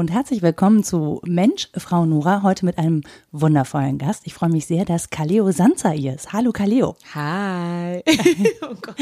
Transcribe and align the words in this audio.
Und 0.00 0.10
herzlich 0.10 0.40
willkommen 0.40 0.82
zu 0.82 1.20
Mensch, 1.26 1.68
Frau 1.76 2.06
Nora, 2.06 2.42
heute 2.42 2.64
mit 2.64 2.78
einem 2.78 3.02
wundervollen 3.32 3.98
Gast. 3.98 4.22
Ich 4.24 4.32
freue 4.32 4.48
mich 4.48 4.64
sehr, 4.64 4.86
dass 4.86 5.10
Kaleo 5.10 5.52
Sanza 5.52 5.90
hier 5.90 6.14
ist. 6.14 6.32
Hallo 6.32 6.52
Kaleo. 6.52 6.96
Hi. 7.12 8.02
oh 8.62 8.74
Gott. 8.80 8.96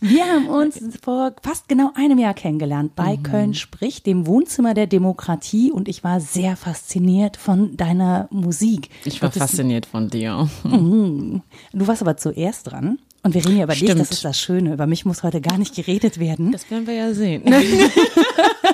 Wir 0.00 0.24
haben 0.24 0.48
uns 0.48 0.80
vor 1.00 1.32
fast 1.44 1.68
genau 1.68 1.92
einem 1.94 2.18
Jahr 2.18 2.34
kennengelernt 2.34 2.96
bei 2.96 3.18
mhm. 3.18 3.22
Köln 3.22 3.54
spricht, 3.54 4.04
dem 4.06 4.26
Wohnzimmer 4.26 4.74
der 4.74 4.88
Demokratie 4.88 5.70
und 5.70 5.86
ich 5.86 6.02
war 6.02 6.18
sehr 6.18 6.56
fasziniert 6.56 7.36
von 7.36 7.76
deiner 7.76 8.26
Musik. 8.32 8.90
Ich 9.04 9.22
war 9.22 9.30
fasziniert 9.30 9.86
von 9.86 10.10
dir. 10.10 10.50
Mhm. 10.64 11.42
Du 11.72 11.86
warst 11.86 12.02
aber 12.02 12.16
zuerst 12.16 12.72
dran. 12.72 12.98
Und 13.22 13.34
wir 13.34 13.44
reden 13.44 13.58
ja 13.58 13.64
über 13.64 13.74
Stimmt. 13.74 13.90
dich, 13.90 13.98
das 13.98 14.10
ist 14.10 14.24
das 14.24 14.40
Schöne. 14.40 14.72
Über 14.72 14.88
mich 14.88 15.04
muss 15.04 15.22
heute 15.22 15.40
gar 15.40 15.56
nicht 15.56 15.76
geredet 15.76 16.18
werden. 16.18 16.50
Das 16.50 16.68
werden 16.68 16.88
wir 16.88 16.94
ja 16.94 17.14
sehen. 17.14 17.44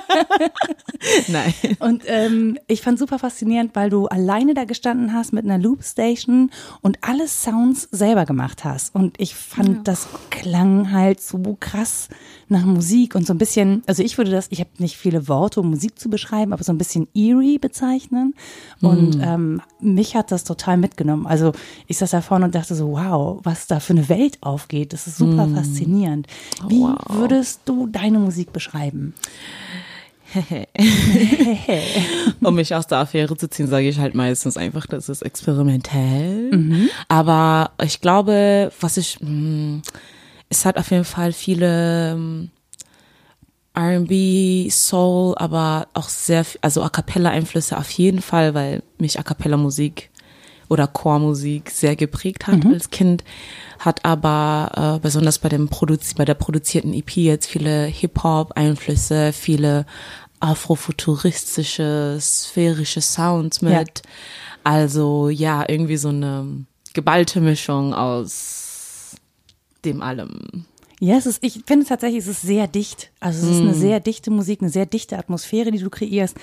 Nein. 1.28 1.54
Und 1.78 2.04
ähm, 2.06 2.58
ich 2.66 2.82
fand 2.82 2.98
super 2.98 3.18
faszinierend, 3.18 3.74
weil 3.74 3.90
du 3.90 4.06
alleine 4.06 4.54
da 4.54 4.64
gestanden 4.64 5.12
hast 5.12 5.32
mit 5.32 5.44
einer 5.44 5.58
Loopstation 5.58 6.50
und 6.82 6.98
alle 7.02 7.28
Sounds 7.28 7.88
selber 7.90 8.24
gemacht 8.24 8.64
hast. 8.64 8.94
Und 8.94 9.20
ich 9.20 9.34
fand, 9.34 9.68
ja. 9.68 9.80
das 9.84 10.08
klang 10.30 10.92
halt 10.92 11.20
so 11.20 11.56
krass 11.60 12.08
nach 12.48 12.64
Musik 12.64 13.14
und 13.14 13.26
so 13.26 13.34
ein 13.34 13.38
bisschen, 13.38 13.82
also 13.86 14.02
ich 14.02 14.18
würde 14.18 14.30
das, 14.30 14.46
ich 14.50 14.60
habe 14.60 14.70
nicht 14.78 14.96
viele 14.96 15.28
Worte, 15.28 15.60
um 15.60 15.70
Musik 15.70 15.98
zu 15.98 16.08
beschreiben, 16.08 16.52
aber 16.52 16.62
so 16.62 16.72
ein 16.72 16.78
bisschen 16.78 17.08
eerie 17.14 17.58
bezeichnen. 17.58 18.34
Und 18.80 19.18
mm. 19.18 19.22
ähm, 19.22 19.62
mich 19.80 20.14
hat 20.14 20.30
das 20.30 20.44
total 20.44 20.76
mitgenommen. 20.76 21.26
Also 21.26 21.52
ich 21.86 21.98
saß 21.98 22.10
da 22.10 22.20
vorne 22.20 22.44
und 22.46 22.54
dachte 22.54 22.74
so, 22.74 22.92
wow, 22.92 23.40
was 23.42 23.66
da 23.66 23.80
für 23.80 23.94
eine 23.94 24.08
Welt 24.08 24.38
aufgeht. 24.42 24.92
Das 24.92 25.06
ist 25.06 25.18
super 25.18 25.46
mm. 25.46 25.54
faszinierend. 25.56 26.26
Wie 26.68 26.80
wow. 26.80 26.98
würdest 27.08 27.62
du 27.64 27.86
deine 27.86 28.18
Musik 28.18 28.52
beschreiben? 28.52 29.14
um 32.40 32.54
mich 32.54 32.74
aus 32.74 32.86
der 32.86 32.98
Affäre 32.98 33.36
zu 33.36 33.48
ziehen, 33.48 33.68
sage 33.68 33.88
ich 33.88 33.98
halt 33.98 34.14
meistens 34.14 34.56
einfach, 34.56 34.86
das 34.86 35.08
ist 35.08 35.22
experimentell. 35.22 36.50
Mhm. 36.50 36.88
Aber 37.08 37.70
ich 37.82 38.00
glaube, 38.00 38.70
was 38.80 38.96
ich, 38.96 39.20
mh, 39.20 39.28
hm, 39.28 39.82
es 40.48 40.64
hat 40.64 40.78
auf 40.78 40.90
jeden 40.90 41.04
Fall 41.04 41.32
viele 41.32 42.12
hm, 42.12 42.50
R&B, 43.74 44.70
Soul, 44.70 45.34
aber 45.36 45.88
auch 45.92 46.08
sehr, 46.08 46.46
also 46.62 46.82
A 46.82 46.88
cappella 46.88 47.30
Einflüsse 47.30 47.76
auf 47.76 47.90
jeden 47.90 48.22
Fall, 48.22 48.54
weil 48.54 48.82
mich 48.98 49.18
A 49.18 49.22
cappella 49.22 49.56
Musik 49.56 50.10
oder 50.68 50.86
Chormusik 50.86 51.70
sehr 51.70 51.94
geprägt 51.94 52.46
hat 52.46 52.64
mhm. 52.64 52.72
als 52.72 52.90
Kind, 52.90 53.22
hat 53.78 54.04
aber 54.04 54.96
äh, 54.96 55.00
besonders 55.00 55.38
bei 55.38 55.48
dem 55.48 55.68
Produzi 55.68 56.14
bei 56.14 56.24
der 56.24 56.34
produzierten 56.34 56.92
EP 56.94 57.16
jetzt 57.16 57.46
viele 57.46 57.84
Hip-Hop-Einflüsse, 57.84 59.32
viele 59.32 59.86
afrofuturistische, 60.40 62.18
sphärische 62.20 63.00
Sounds 63.00 63.62
mit. 63.62 63.72
Ja. 63.72 64.10
Also 64.64 65.28
ja, 65.28 65.64
irgendwie 65.68 65.96
so 65.96 66.08
eine 66.08 66.64
geballte 66.92 67.40
Mischung 67.40 67.94
aus 67.94 69.16
dem 69.84 70.02
allem. 70.02 70.64
Ja, 70.98 71.16
es 71.16 71.26
ist, 71.26 71.44
ich 71.44 71.60
finde 71.66 71.84
tatsächlich, 71.84 72.20
es 72.20 72.28
ist 72.28 72.40
sehr 72.40 72.66
dicht. 72.66 73.10
Also 73.20 73.46
es 73.46 73.56
ist 73.56 73.62
mm. 73.62 73.66
eine 73.66 73.74
sehr 73.74 74.00
dichte 74.00 74.30
Musik, 74.30 74.62
eine 74.62 74.70
sehr 74.70 74.86
dichte 74.86 75.18
Atmosphäre, 75.18 75.70
die 75.70 75.78
du 75.78 75.90
kreierst. 75.90 76.36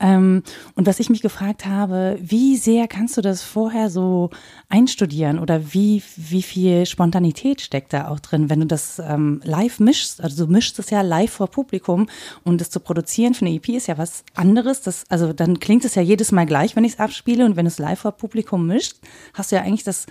Ähm, 0.00 0.42
und 0.74 0.86
was 0.88 0.98
ich 0.98 1.10
mich 1.10 1.22
gefragt 1.22 1.64
habe, 1.64 2.18
wie 2.20 2.56
sehr 2.56 2.88
kannst 2.88 3.16
du 3.16 3.20
das 3.20 3.42
vorher 3.42 3.88
so 3.88 4.30
einstudieren 4.68 5.38
oder 5.38 5.72
wie, 5.72 6.02
wie 6.16 6.42
viel 6.42 6.86
Spontanität 6.86 7.60
steckt 7.60 7.92
da 7.92 8.08
auch 8.08 8.18
drin, 8.18 8.50
wenn 8.50 8.60
du 8.60 8.66
das 8.66 8.98
ähm, 8.98 9.40
live 9.44 9.78
mischst? 9.78 10.20
Also 10.20 10.44
du 10.44 10.52
mischst 10.52 10.80
es 10.80 10.90
ja 10.90 11.02
live 11.02 11.30
vor 11.30 11.46
Publikum 11.46 12.08
und 12.42 12.60
das 12.60 12.70
zu 12.70 12.80
produzieren 12.80 13.34
für 13.34 13.46
eine 13.46 13.54
EP 13.54 13.68
ist 13.68 13.86
ja 13.86 13.96
was 13.96 14.24
anderes. 14.34 14.80
Das, 14.80 15.04
also 15.08 15.32
dann 15.32 15.60
klingt 15.60 15.84
es 15.84 15.94
ja 15.94 16.02
jedes 16.02 16.32
Mal 16.32 16.46
gleich, 16.46 16.74
wenn 16.74 16.84
ich 16.84 16.94
es 16.94 16.98
abspiele 16.98 17.44
und 17.44 17.54
wenn 17.54 17.64
du 17.64 17.70
es 17.70 17.78
live 17.78 18.00
vor 18.00 18.12
Publikum 18.12 18.66
mischt, 18.66 18.96
hast 19.34 19.52
du 19.52 19.56
ja 19.56 19.62
eigentlich 19.62 19.84
das 19.84 20.06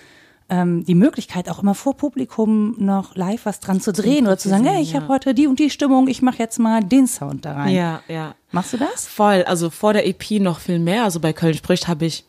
ähm, 0.49 0.85
die 0.85 0.95
Möglichkeit, 0.95 1.49
auch 1.49 1.61
immer 1.61 1.75
vor 1.75 1.95
Publikum 1.95 2.75
noch 2.77 3.15
live 3.15 3.45
was 3.45 3.59
dran 3.59 3.81
zu 3.81 3.93
drehen 3.93 4.25
oder 4.25 4.37
zu 4.37 4.49
sagen, 4.49 4.65
hey, 4.65 4.81
ich 4.81 4.93
ja. 4.93 5.01
habe 5.01 5.13
heute 5.13 5.33
die 5.33 5.47
und 5.47 5.59
die 5.59 5.69
Stimmung, 5.69 6.07
ich 6.07 6.21
mache 6.21 6.39
jetzt 6.39 6.59
mal 6.59 6.83
den 6.83 7.07
Sound 7.07 7.45
da 7.45 7.53
rein. 7.53 7.75
Ja, 7.75 8.01
ja. 8.07 8.35
Machst 8.51 8.73
du 8.73 8.77
das? 8.77 9.07
Voll. 9.07 9.43
Also 9.43 9.69
vor 9.69 9.93
der 9.93 10.07
EP 10.07 10.31
noch 10.39 10.59
viel 10.59 10.79
mehr. 10.79 11.03
Also 11.03 11.19
bei 11.19 11.33
Köln 11.33 11.53
spricht 11.53 11.87
habe 11.87 12.05
ich 12.05 12.25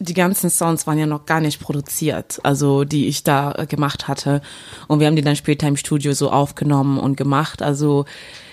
die 0.00 0.14
ganzen 0.14 0.50
Sounds 0.50 0.86
waren 0.86 0.98
ja 0.98 1.06
noch 1.06 1.24
gar 1.26 1.40
nicht 1.40 1.60
produziert, 1.60 2.40
also 2.42 2.84
die 2.84 3.06
ich 3.06 3.22
da 3.22 3.52
äh, 3.52 3.66
gemacht 3.66 4.08
hatte. 4.08 4.42
Und 4.88 5.00
wir 5.00 5.06
haben 5.06 5.16
die 5.16 5.22
dann 5.22 5.36
später 5.36 5.68
im 5.68 5.76
Studio 5.76 6.12
so 6.12 6.30
aufgenommen 6.30 6.98
und 6.98 7.16
gemacht. 7.16 7.62
Also 7.62 8.04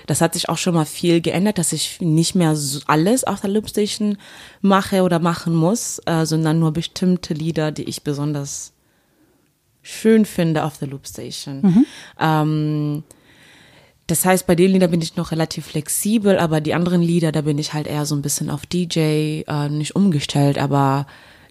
das 0.08 0.22
hat 0.22 0.34
sich 0.34 0.50
auch 0.50 0.58
schon 0.58 0.74
mal 0.74 0.86
viel 0.86 1.22
geändert, 1.22 1.58
dass 1.58 1.74
ich 1.74 2.00
nicht 2.02 2.36
mehr 2.36 2.56
so 2.56 2.80
alles 2.88 3.24
auf 3.24 3.42
der 3.42 3.50
Loopstation 3.50 4.18
mache 4.62 5.04
oder 5.04 5.20
machen 5.20 5.56
muss, 5.56 6.00
äh, 6.06 6.26
sondern 6.26 6.60
nur 6.60 6.72
bestimmte 6.72 7.34
Lieder, 7.34 7.72
die 7.72 7.84
ich 7.84 8.04
besonders 8.04 8.74
schön 9.82 10.26
finde 10.26 10.64
auf 10.64 10.78
der 10.78 10.88
Loopstation. 10.88 11.62
Mhm. 11.62 11.86
Ähm, 12.20 13.04
das 14.08 14.26
heißt, 14.26 14.46
bei 14.46 14.56
den 14.56 14.72
Liedern 14.72 14.92
bin 14.92 15.02
ich 15.02 15.16
noch 15.16 15.32
relativ 15.32 15.68
flexibel, 15.68 16.38
aber 16.38 16.60
die 16.60 16.74
anderen 16.74 17.02
Lieder, 17.02 17.32
da 17.32 17.42
bin 17.42 17.58
ich 17.58 17.74
halt 17.74 17.88
eher 17.88 18.06
so 18.06 18.16
ein 18.16 18.22
bisschen 18.22 18.50
auf 18.50 18.66
DJ, 18.66 19.44
äh, 19.48 19.70
nicht 19.70 19.96
umgestellt, 19.96 20.58
aber 20.58 21.08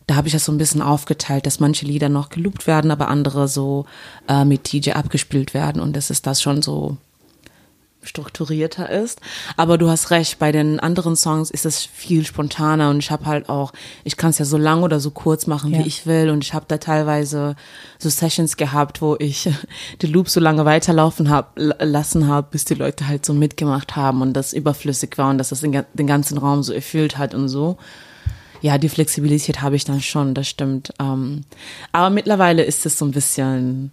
da 0.06 0.16
habe 0.16 0.28
ich 0.28 0.32
das 0.32 0.44
so 0.44 0.52
ein 0.52 0.58
bisschen 0.58 0.82
aufgeteilt, 0.82 1.46
dass 1.46 1.60
manche 1.60 1.86
Lieder 1.86 2.08
noch 2.08 2.28
geloopt 2.28 2.66
werden, 2.66 2.90
aber 2.90 3.08
andere 3.08 3.48
so 3.48 3.86
äh, 4.28 4.44
mit 4.44 4.72
DJ 4.72 4.90
abgespielt 4.90 5.54
werden 5.54 5.80
und 5.80 5.96
das 5.96 6.10
ist 6.10 6.26
das 6.26 6.42
schon 6.42 6.62
so 6.62 6.96
strukturierter 8.02 8.88
ist. 8.88 9.20
Aber 9.56 9.78
du 9.78 9.88
hast 9.88 10.10
recht, 10.10 10.38
bei 10.38 10.52
den 10.52 10.80
anderen 10.80 11.16
Songs 11.16 11.50
ist 11.50 11.66
es 11.66 11.84
viel 11.84 12.24
spontaner 12.24 12.90
und 12.90 12.98
ich 12.98 13.10
habe 13.10 13.26
halt 13.26 13.48
auch, 13.48 13.72
ich 14.04 14.16
kann 14.16 14.30
es 14.30 14.38
ja 14.38 14.44
so 14.44 14.56
lang 14.56 14.82
oder 14.82 15.00
so 15.00 15.10
kurz 15.10 15.46
machen, 15.46 15.72
ja. 15.72 15.78
wie 15.78 15.86
ich 15.86 16.06
will 16.06 16.30
und 16.30 16.42
ich 16.42 16.54
habe 16.54 16.64
da 16.68 16.78
teilweise 16.78 17.56
so 17.98 18.08
Sessions 18.08 18.56
gehabt, 18.56 19.02
wo 19.02 19.16
ich 19.18 19.50
die 20.02 20.06
Loops 20.06 20.32
so 20.32 20.40
lange 20.40 20.64
weiterlaufen 20.64 21.30
hab, 21.30 21.52
lassen 21.56 22.26
habe, 22.26 22.48
bis 22.50 22.64
die 22.64 22.74
Leute 22.74 23.06
halt 23.06 23.26
so 23.26 23.34
mitgemacht 23.34 23.96
haben 23.96 24.22
und 24.22 24.32
das 24.32 24.52
überflüssig 24.52 25.18
war 25.18 25.30
und 25.30 25.38
dass 25.38 25.50
das 25.50 25.60
den, 25.60 25.84
den 25.94 26.06
ganzen 26.06 26.38
Raum 26.38 26.62
so 26.62 26.72
erfüllt 26.72 27.18
hat 27.18 27.34
und 27.34 27.48
so. 27.48 27.76
Ja, 28.62 28.76
die 28.76 28.90
Flexibilität 28.90 29.62
habe 29.62 29.76
ich 29.76 29.84
dann 29.84 30.02
schon, 30.02 30.34
das 30.34 30.46
stimmt. 30.46 30.92
Ähm, 31.00 31.42
aber 31.92 32.10
mittlerweile 32.10 32.62
ist 32.62 32.84
es 32.84 32.98
so 32.98 33.06
ein 33.06 33.10
bisschen, 33.10 33.90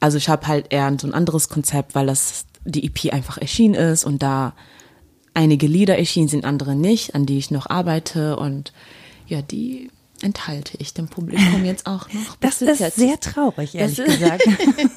also 0.00 0.18
ich 0.18 0.28
habe 0.28 0.46
halt 0.46 0.66
eher 0.70 0.94
so 1.00 1.06
ein 1.06 1.14
anderes 1.14 1.48
Konzept, 1.48 1.94
weil 1.94 2.06
das 2.06 2.44
die 2.64 2.86
EP 2.86 3.12
einfach 3.12 3.38
erschienen 3.38 3.74
ist 3.74 4.04
und 4.04 4.22
da 4.22 4.54
einige 5.34 5.66
Lieder 5.66 5.98
erschienen 5.98 6.28
sind, 6.28 6.44
andere 6.44 6.74
nicht, 6.74 7.14
an 7.14 7.26
die 7.26 7.38
ich 7.38 7.50
noch 7.50 7.68
arbeite 7.68 8.36
und 8.36 8.72
ja, 9.26 9.42
die 9.42 9.90
enthalte 10.22 10.76
ich 10.78 10.94
dem 10.94 11.08
Publikum 11.08 11.64
jetzt 11.64 11.86
auch 11.86 12.12
noch. 12.12 12.36
Das 12.40 12.62
ist 12.62 12.80
jetzt. 12.80 12.96
sehr 12.96 13.18
traurig, 13.18 13.74
ehrlich 13.74 13.96
das 13.96 14.06
gesagt. 14.06 14.44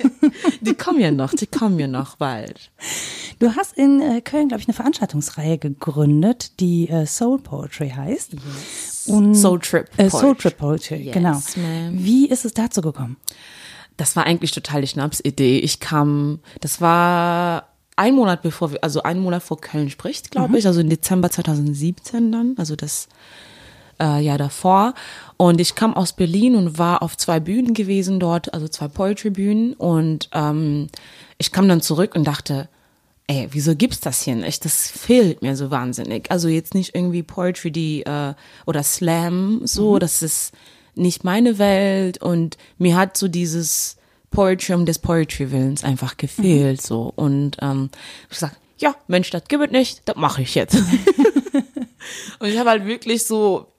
die 0.62 0.74
kommen 0.76 1.00
ja 1.00 1.12
noch, 1.12 1.34
die 1.34 1.48
kommen 1.48 1.80
ja 1.80 1.88
noch 1.88 2.18
bald. 2.18 2.72
Du 3.40 3.56
hast 3.56 3.78
in 3.78 4.02
äh, 4.02 4.22
Köln, 4.22 4.48
glaube 4.48 4.62
ich, 4.62 4.68
eine 4.68 4.76
Veranstaltungsreihe 4.76 5.58
gegründet, 5.58 6.60
die 6.60 6.90
äh, 6.90 7.06
Soul 7.06 7.40
Poetry 7.40 7.90
heißt. 7.90 8.34
Yes. 8.34 9.04
Und, 9.08 9.36
Soul 9.36 9.60
Trip 9.60 9.90
Poetry. 9.90 10.06
Äh, 10.06 10.10
Soul 10.10 10.36
Trip 10.36 10.58
Poetry, 10.58 11.02
yes, 11.04 11.14
genau. 11.14 11.42
Wie 11.92 12.28
ist 12.28 12.46
es 12.46 12.54
dazu 12.54 12.82
gekommen? 12.82 13.18
Das 13.98 14.16
war 14.16 14.26
eigentlich 14.26 14.52
total 14.52 14.82
die 14.82 14.88
Schnapsidee. 14.88 15.60
Ich 15.60 15.80
kam, 15.80 16.40
das 16.62 16.82
war 16.82 17.70
ein 17.96 18.16
Monat 18.16 18.42
bevor 18.42 18.72
wir, 18.72 18.84
also 18.84 19.04
ein 19.04 19.20
Monat 19.20 19.44
vor 19.44 19.60
Köln 19.62 19.90
spricht, 19.90 20.32
glaube 20.32 20.50
mhm. 20.50 20.56
ich, 20.56 20.68
also 20.68 20.82
im 20.82 20.90
Dezember 20.90 21.30
2017 21.30 22.32
dann, 22.32 22.56
also 22.58 22.76
das 22.76 23.08
äh, 24.00 24.22
Jahr 24.22 24.38
davor. 24.38 24.94
Und 25.38 25.62
ich 25.62 25.76
kam 25.76 25.94
aus 25.94 26.14
Berlin 26.14 26.56
und 26.56 26.78
war 26.78 27.02
auf 27.02 27.18
zwei 27.18 27.40
Bühnen 27.40 27.74
gewesen 27.74 28.20
dort, 28.20 28.54
also 28.54 28.68
zwei 28.68 28.88
Poetry-Bühnen. 28.88 29.74
Und 29.74 30.30
ähm, 30.34 30.88
ich 31.38 31.52
kam 31.52 31.68
dann 31.68 31.82
zurück 31.82 32.16
und 32.16 32.26
dachte, 32.26 32.68
ey, 33.28 33.48
wieso 33.52 33.76
gibt's 33.76 34.00
das 34.02 34.22
hier 34.22 34.36
nicht? 34.36 34.66
Das 34.66 34.90
fehlt 34.92 35.42
mir 35.42 35.56
so 35.56 35.72
wahnsinnig. 35.72 36.30
Also 36.30 36.48
jetzt 36.48 36.74
nicht 36.74 36.96
irgendwie 36.96 37.24
Poetry, 37.24 37.72
die 37.72 38.04
äh, 38.04 38.34
oder 38.66 38.84
Slam, 38.84 39.62
so, 39.64 39.96
mhm. 39.96 40.00
das 40.00 40.22
ist 40.22 40.54
nicht 40.96 41.24
meine 41.24 41.58
Welt 41.58 42.22
und 42.22 42.58
mir 42.78 42.96
hat 42.96 43.18
so 43.18 43.28
dieses 43.28 43.98
Poetry 44.32 44.74
um 44.74 44.86
des 44.86 45.00
Poetry-Willens 45.00 45.84
einfach 45.84 46.18
gefehlt, 46.18 46.82
mhm. 46.82 46.86
so. 46.86 47.14
Und 47.16 47.58
ähm, 47.62 47.90
ich 48.30 48.38
sag, 48.38 48.56
ja, 48.78 48.96
Mensch, 49.08 49.30
das 49.30 49.46
gibt 49.48 49.64
es 49.64 49.72
nicht, 49.72 50.02
das 50.06 50.16
mache 50.18 50.42
ich 50.42 50.56
jetzt. 50.56 50.76
und 52.40 52.48
ich 52.48 52.58
habe 52.58 52.70
halt 52.70 52.86
wirklich 52.86 53.26
so 53.26 53.72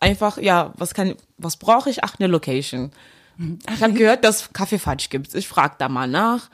einfach, 0.00 0.38
ja, 0.38 0.72
was 0.76 0.94
kann, 0.94 1.14
was 1.38 1.56
brauche 1.56 1.88
ich? 1.88 2.04
Ach, 2.04 2.16
eine 2.18 2.28
Location. 2.28 2.90
Mhm. 3.38 3.58
Ich 3.74 3.82
habe 3.82 3.94
gehört, 3.94 4.24
dass 4.24 4.52
Kaffeefatsch 4.52 5.08
gibt. 5.08 5.34
Ich 5.34 5.48
frage 5.48 5.76
da 5.78 5.88
mal 5.88 6.08
nach. 6.08 6.50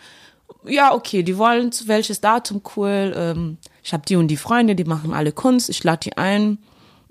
Ja, 0.64 0.94
okay, 0.94 1.22
die 1.22 1.36
wollen 1.36 1.72
zu 1.72 1.88
welches 1.88 2.20
Datum 2.20 2.62
cool. 2.76 3.12
Ähm, 3.16 3.58
ich 3.82 3.92
habe 3.92 4.04
die 4.06 4.16
und 4.16 4.28
die 4.28 4.36
Freunde, 4.36 4.74
die 4.74 4.84
machen 4.84 5.12
alle 5.12 5.32
Kunst. 5.32 5.68
Ich 5.68 5.82
lade 5.82 6.00
die 6.04 6.16
ein. 6.16 6.58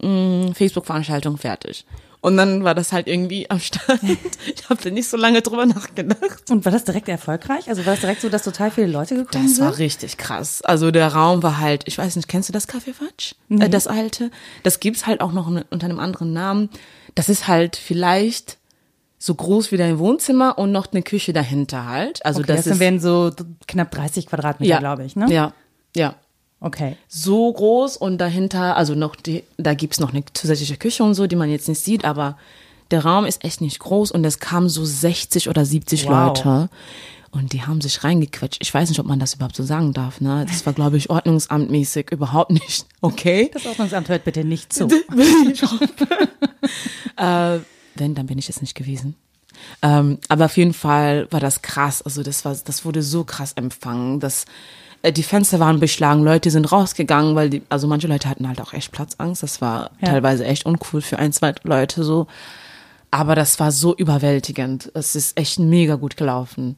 Mm, 0.01 0.51
Facebook-Veranstaltung 0.53 1.37
fertig. 1.37 1.85
Und 2.21 2.35
dann 2.35 2.63
war 2.63 2.73
das 2.75 2.91
halt 2.91 3.07
irgendwie 3.07 3.49
am 3.49 3.59
Start. 3.59 3.99
Ich 4.47 4.69
habe 4.69 4.81
da 4.81 4.89
nicht 4.89 5.07
so 5.07 5.17
lange 5.17 5.41
drüber 5.41 5.65
nachgedacht. 5.65 6.49
Und 6.49 6.65
war 6.65 6.71
das 6.71 6.83
direkt 6.83 7.07
erfolgreich? 7.07 7.69
Also 7.69 7.85
war 7.85 7.93
das 7.93 8.01
direkt 8.01 8.21
so, 8.21 8.29
dass 8.29 8.43
total 8.43 8.71
viele 8.71 8.87
Leute 8.87 9.15
gekommen 9.15 9.45
Das 9.45 9.55
sind? 9.55 9.65
war 9.65 9.77
richtig 9.77 10.17
krass. 10.17 10.61
Also 10.61 10.91
der 10.91 11.07
Raum 11.13 11.43
war 11.43 11.59
halt, 11.59 11.83
ich 11.85 11.97
weiß 11.97 12.15
nicht, 12.15 12.27
kennst 12.27 12.49
du 12.49 12.53
das 12.53 12.67
Café 12.67 12.93
Fatsch? 12.93 13.35
Äh, 13.49 13.69
das 13.69 13.87
alte? 13.87 14.31
Das 14.63 14.79
gibt's 14.79 15.05
halt 15.05 15.21
auch 15.21 15.31
noch 15.31 15.47
unter 15.47 15.85
einem 15.85 15.99
anderen 15.99 16.33
Namen. 16.33 16.69
Das 17.15 17.29
ist 17.29 17.47
halt 17.47 17.75
vielleicht 17.75 18.57
so 19.19 19.33
groß 19.35 19.71
wie 19.71 19.77
dein 19.77 19.99
Wohnzimmer 19.99 20.57
und 20.57 20.71
noch 20.71 20.91
eine 20.91 21.01
Küche 21.01 21.33
dahinter 21.33 21.85
halt. 21.87 22.25
Also 22.25 22.39
okay, 22.39 22.47
das, 22.47 22.65
das 22.65 22.73
ist 22.75 22.79
wären 22.79 22.99
so 22.99 23.31
knapp 23.67 23.91
30 23.91 24.27
Quadratmeter, 24.27 24.69
ja, 24.69 24.79
glaube 24.79 25.03
ich, 25.05 25.15
ne? 25.15 25.31
Ja, 25.31 25.53
ja. 25.95 26.15
Okay. 26.59 26.97
So 27.07 27.51
groß 27.53 27.97
und 27.97 28.17
dahinter, 28.17 28.75
also 28.77 28.95
noch 28.95 29.15
die, 29.15 29.43
da 29.57 29.73
gibt's 29.73 29.99
noch 29.99 30.11
eine 30.11 30.23
zusätzliche 30.33 30.77
Küche 30.77 31.03
und 31.03 31.13
so, 31.13 31.27
die 31.27 31.35
man 31.35 31.49
jetzt 31.49 31.67
nicht 31.67 31.81
sieht, 31.81 32.03
aber 32.03 32.37
der 32.91 33.03
Raum 33.05 33.25
ist 33.25 33.43
echt 33.43 33.61
nicht 33.61 33.79
groß 33.79 34.11
und 34.11 34.25
es 34.25 34.39
kamen 34.39 34.69
so 34.69 34.83
60 34.85 35.49
oder 35.49 35.65
70 35.65 36.05
Wow. 36.05 36.11
Leute. 36.11 36.69
Und 37.29 37.51
die 37.53 37.63
haben 37.63 37.81
sich 37.81 38.03
reingequetscht. 38.03 38.59
Ich 38.61 38.73
weiß 38.73 38.89
nicht, 38.89 38.99
ob 38.99 39.05
man 39.05 39.19
das 39.19 39.35
überhaupt 39.35 39.55
so 39.55 39.63
sagen 39.63 39.93
darf. 39.93 40.21
Ne? 40.21 40.45
Das 40.49 40.65
war, 40.65 40.73
glaube 40.73 40.97
ich, 40.97 41.09
ordnungsamtmäßig 41.09 42.11
überhaupt 42.11 42.51
nicht 42.51 42.85
okay. 43.01 43.51
Das 43.53 43.65
Ordnungsamt 43.65 44.09
hört 44.09 44.23
bitte 44.23 44.43
nicht 44.43 44.73
zu. 44.73 44.87
äh, 47.17 47.59
wenn, 47.95 48.15
dann 48.15 48.25
bin 48.27 48.37
ich 48.37 48.49
es 48.49 48.61
nicht 48.61 48.75
gewesen. 48.75 49.15
Ähm, 49.81 50.19
aber 50.29 50.45
auf 50.45 50.55
jeden 50.57 50.73
Fall 50.73 51.27
war 51.31 51.39
das 51.39 51.61
krass. 51.61 52.01
Also 52.01 52.23
das 52.23 52.45
war, 52.45 52.55
das 52.63 52.85
wurde 52.85 53.03
so 53.03 53.23
krass 53.23 53.53
empfangen, 53.53 54.19
dass 54.19 54.45
die 55.05 55.23
Fenster 55.23 55.59
waren 55.59 55.79
beschlagen, 55.79 56.23
Leute 56.23 56.51
sind 56.51 56.71
rausgegangen, 56.71 57.35
weil 57.35 57.49
die, 57.49 57.61
also 57.69 57.87
manche 57.87 58.07
Leute 58.07 58.29
hatten 58.29 58.47
halt 58.47 58.59
auch 58.61 58.73
echt 58.73 58.91
Platzangst. 58.91 59.43
Das 59.43 59.61
war 59.61 59.91
Ja. 60.01 60.09
teilweise 60.09 60.45
echt 60.45 60.65
uncool 60.65 61.01
für 61.01 61.19
ein, 61.19 61.31
zwei 61.33 61.53
Leute 61.63 62.03
so. 62.03 62.27
Aber 63.09 63.35
das 63.35 63.57
war 63.59 63.71
so 63.71 63.95
überwältigend. 63.95 64.91
Es 64.93 65.15
ist 65.15 65.37
echt 65.39 65.59
mega 65.59 65.95
gut 65.95 66.17
gelaufen. 66.17 66.75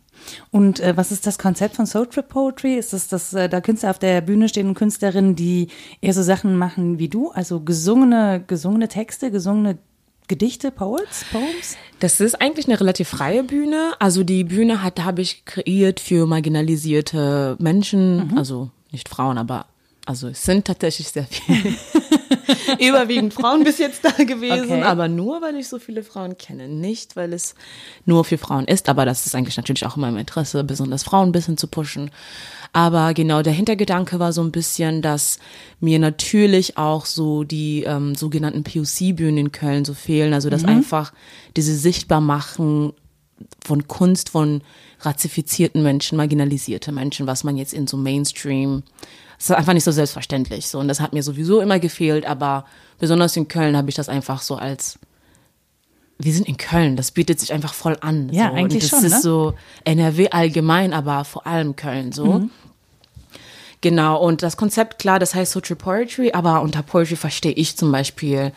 Und 0.52 0.80
äh, 0.80 0.96
was 0.96 1.12
ist 1.12 1.26
das 1.26 1.40
Konzept 1.40 1.76
von 1.76 1.88
Soul 1.88 2.06
Trip 2.08 2.28
Poetry? 2.28 2.76
Ist 2.76 2.94
das, 2.94 3.08
dass 3.08 3.34
äh, 3.34 3.50
da 3.50 3.62
Künstler 3.62 3.90
auf 3.90 4.00
der 4.00 4.22
Bühne 4.22 4.48
stehen 4.48 4.68
und 4.68 4.76
Künstlerinnen, 4.76 5.36
die 5.36 5.70
eher 6.02 6.14
so 6.14 6.22
Sachen 6.22 6.56
machen 6.56 7.00
wie 7.00 7.08
du? 7.10 7.32
Also 7.32 7.62
gesungene, 7.62 8.44
gesungene 8.46 8.88
Texte, 8.90 9.32
gesungene 9.32 9.80
Gedichte, 10.30 10.72
Poets, 10.72 11.26
Poems? 11.32 11.76
Das 12.00 12.22
ist 12.22 12.40
eigentlich 12.40 12.68
eine 12.68 12.80
relativ 12.80 13.10
freie 13.10 13.44
Bühne. 13.44 13.94
Also 14.00 14.24
die 14.24 14.46
Bühne 14.46 14.82
hat 14.82 15.02
habe 15.04 15.22
ich 15.22 15.44
kreiert 15.44 16.00
für 16.00 16.26
marginalisierte 16.26 17.58
Menschen, 17.60 18.38
also 18.38 18.70
nicht 18.92 19.10
Frauen, 19.10 19.38
aber 19.38 19.66
also 20.06 20.30
es 20.30 20.44
sind 20.44 20.66
tatsächlich 20.66 21.10
sehr 21.10 21.26
viele. 21.26 21.76
Überwiegend 22.80 23.34
Frauen 23.34 23.64
bis 23.64 23.78
jetzt 23.80 24.06
da 24.06 24.12
gewesen, 24.24 24.72
Okay. 24.72 24.84
aber 24.84 25.08
nur 25.08 25.42
weil 25.42 25.56
ich 25.56 25.68
so 25.68 25.80
viele 25.80 26.04
Frauen 26.04 26.38
kenne, 26.38 26.68
nicht 26.68 27.16
weil 27.16 27.34
es 27.34 27.56
nur 28.06 28.24
für 28.24 28.38
Frauen 28.38 28.66
ist, 28.66 28.88
aber 28.90 29.06
das 29.06 29.26
ist 29.26 29.36
eigentlich 29.36 29.58
natürlich 29.58 29.86
auch 29.86 29.96
in 29.98 30.02
meinem 30.02 30.18
Interesse, 30.18 30.64
besonders 30.64 31.04
Frauen 31.04 31.30
ein 31.30 31.32
bisschen 31.32 31.58
zu 31.58 31.68
pushen. 31.68 32.12
Aber 32.72 33.14
genau, 33.14 33.42
der 33.42 33.54
Hintergedanke 33.54 34.20
war 34.20 34.32
so 34.32 34.42
ein 34.42 34.52
bisschen, 34.52 35.02
dass 35.02 35.40
mir 35.80 35.98
natürlich 35.98 36.78
auch 36.78 37.06
so 37.06 37.44
die 37.44 37.84
ähm, 37.84 38.14
sogenannten 38.14 38.64
POC-Bühnen 38.64 39.38
in 39.38 39.52
Köln 39.52 39.86
so 39.86 39.94
fehlen. 39.94 40.34
Also 40.34 40.50
das 40.50 40.66
einfach 40.66 41.14
diese 41.56 41.76
Sichtbarmachen 41.76 42.94
von 43.64 43.88
Kunst 43.88 44.30
von 44.30 44.62
rassifizierten 45.02 45.82
Menschen, 45.82 46.18
marginalisierte 46.18 46.92
Menschen, 46.92 47.26
was 47.26 47.44
man 47.44 47.58
jetzt 47.58 47.74
in 47.74 47.88
so 47.88 47.98
Mainstream, 47.98 48.84
das 49.38 49.50
ist 49.50 49.56
einfach 49.56 49.74
nicht 49.74 49.86
so 49.86 49.92
selbstverständlich. 49.92 50.68
So, 50.68 50.80
und 50.80 50.90
das 50.90 51.00
hat 51.00 51.14
mir 51.14 51.24
sowieso 51.24 51.62
immer 51.62 51.80
gefehlt, 51.80 52.26
aber 52.26 52.66
besonders 53.00 53.38
in 53.38 53.48
Köln 53.48 53.78
habe 53.78 53.90
ich 53.90 53.96
das 53.96 54.10
einfach 54.10 54.42
so 54.42 54.56
als 54.56 55.00
wir 56.22 56.34
sind 56.34 56.48
in 56.48 56.58
Köln, 56.58 56.98
das 56.98 57.12
bietet 57.12 57.40
sich 57.40 57.54
einfach 57.54 57.74
voll 57.74 57.98
an. 58.02 58.30
Ja, 58.32 58.50
so. 58.50 58.56
eigentlich 58.56 58.84
und 58.84 58.84
das 58.84 58.90
schon, 58.90 59.06
ist 59.06 59.14
ne? 59.14 59.22
so 59.22 59.54
NRW 59.86 60.30
allgemein, 60.32 60.94
aber 60.94 61.24
vor 61.24 61.48
allem 61.48 61.76
Köln 61.78 62.12
so. 62.12 62.26
Mhm. 62.26 62.50
Genau, 63.82 64.18
und 64.22 64.44
das 64.44 64.58
Konzept, 64.58 65.00
klar, 65.00 65.20
das 65.20 65.34
heißt 65.34 65.54
Social 65.54 65.78
Poetry, 65.78 66.34
aber 66.34 66.62
unter 66.62 66.84
Poetry 66.84 67.16
verstehe 67.16 67.54
ich 67.54 67.78
zum 67.78 67.92
Beispiel, 67.94 68.52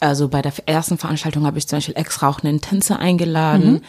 also 0.00 0.28
bei 0.28 0.40
der 0.40 0.52
ersten 0.64 0.96
Veranstaltung 0.96 1.44
habe 1.44 1.58
ich 1.58 1.68
zum 1.68 1.76
Beispiel 1.76 1.96
extra 1.98 2.28
auch 2.30 2.40
einen 2.42 2.62
Tänzer 2.62 2.98
eingeladen, 2.98 3.72
Mhm. 3.74 3.80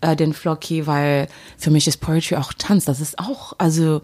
äh, 0.00 0.16
den 0.16 0.32
Flocky, 0.32 0.88
weil 0.88 1.28
für 1.56 1.70
mich 1.70 1.86
ist 1.86 1.98
Poetry 1.98 2.34
auch 2.36 2.52
Tanz. 2.52 2.86
Das 2.86 3.00
ist 3.00 3.20
auch, 3.20 3.52
also 3.58 4.02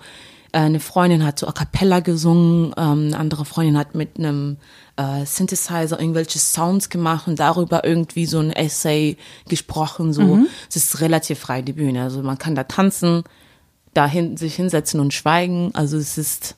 eine 0.60 0.80
Freundin 0.80 1.24
hat 1.24 1.38
so 1.38 1.46
a 1.46 1.52
cappella 1.52 2.00
gesungen, 2.00 2.72
ähm, 2.76 3.08
eine 3.08 3.18
andere 3.18 3.44
Freundin 3.44 3.76
hat 3.76 3.94
mit 3.94 4.18
einem 4.18 4.56
äh, 4.96 5.24
Synthesizer 5.26 6.00
irgendwelche 6.00 6.38
Sounds 6.38 6.88
gemacht 6.88 7.28
und 7.28 7.38
darüber 7.38 7.84
irgendwie 7.84 8.26
so 8.26 8.38
ein 8.38 8.52
Essay 8.52 9.16
gesprochen. 9.48 10.12
So, 10.12 10.22
Mhm. 10.22 10.46
es 10.68 10.76
ist 10.76 11.00
relativ 11.00 11.38
frei 11.40 11.62
die 11.62 11.74
Bühne. 11.74 12.02
Also 12.02 12.22
man 12.22 12.38
kann 12.38 12.54
da 12.54 12.64
tanzen, 12.64 13.22
dahin 13.94 14.36
sich 14.36 14.54
hinsetzen 14.56 15.00
und 15.00 15.12
schweigen. 15.14 15.70
Also 15.74 15.96
es 15.98 16.16
ist 16.18 16.56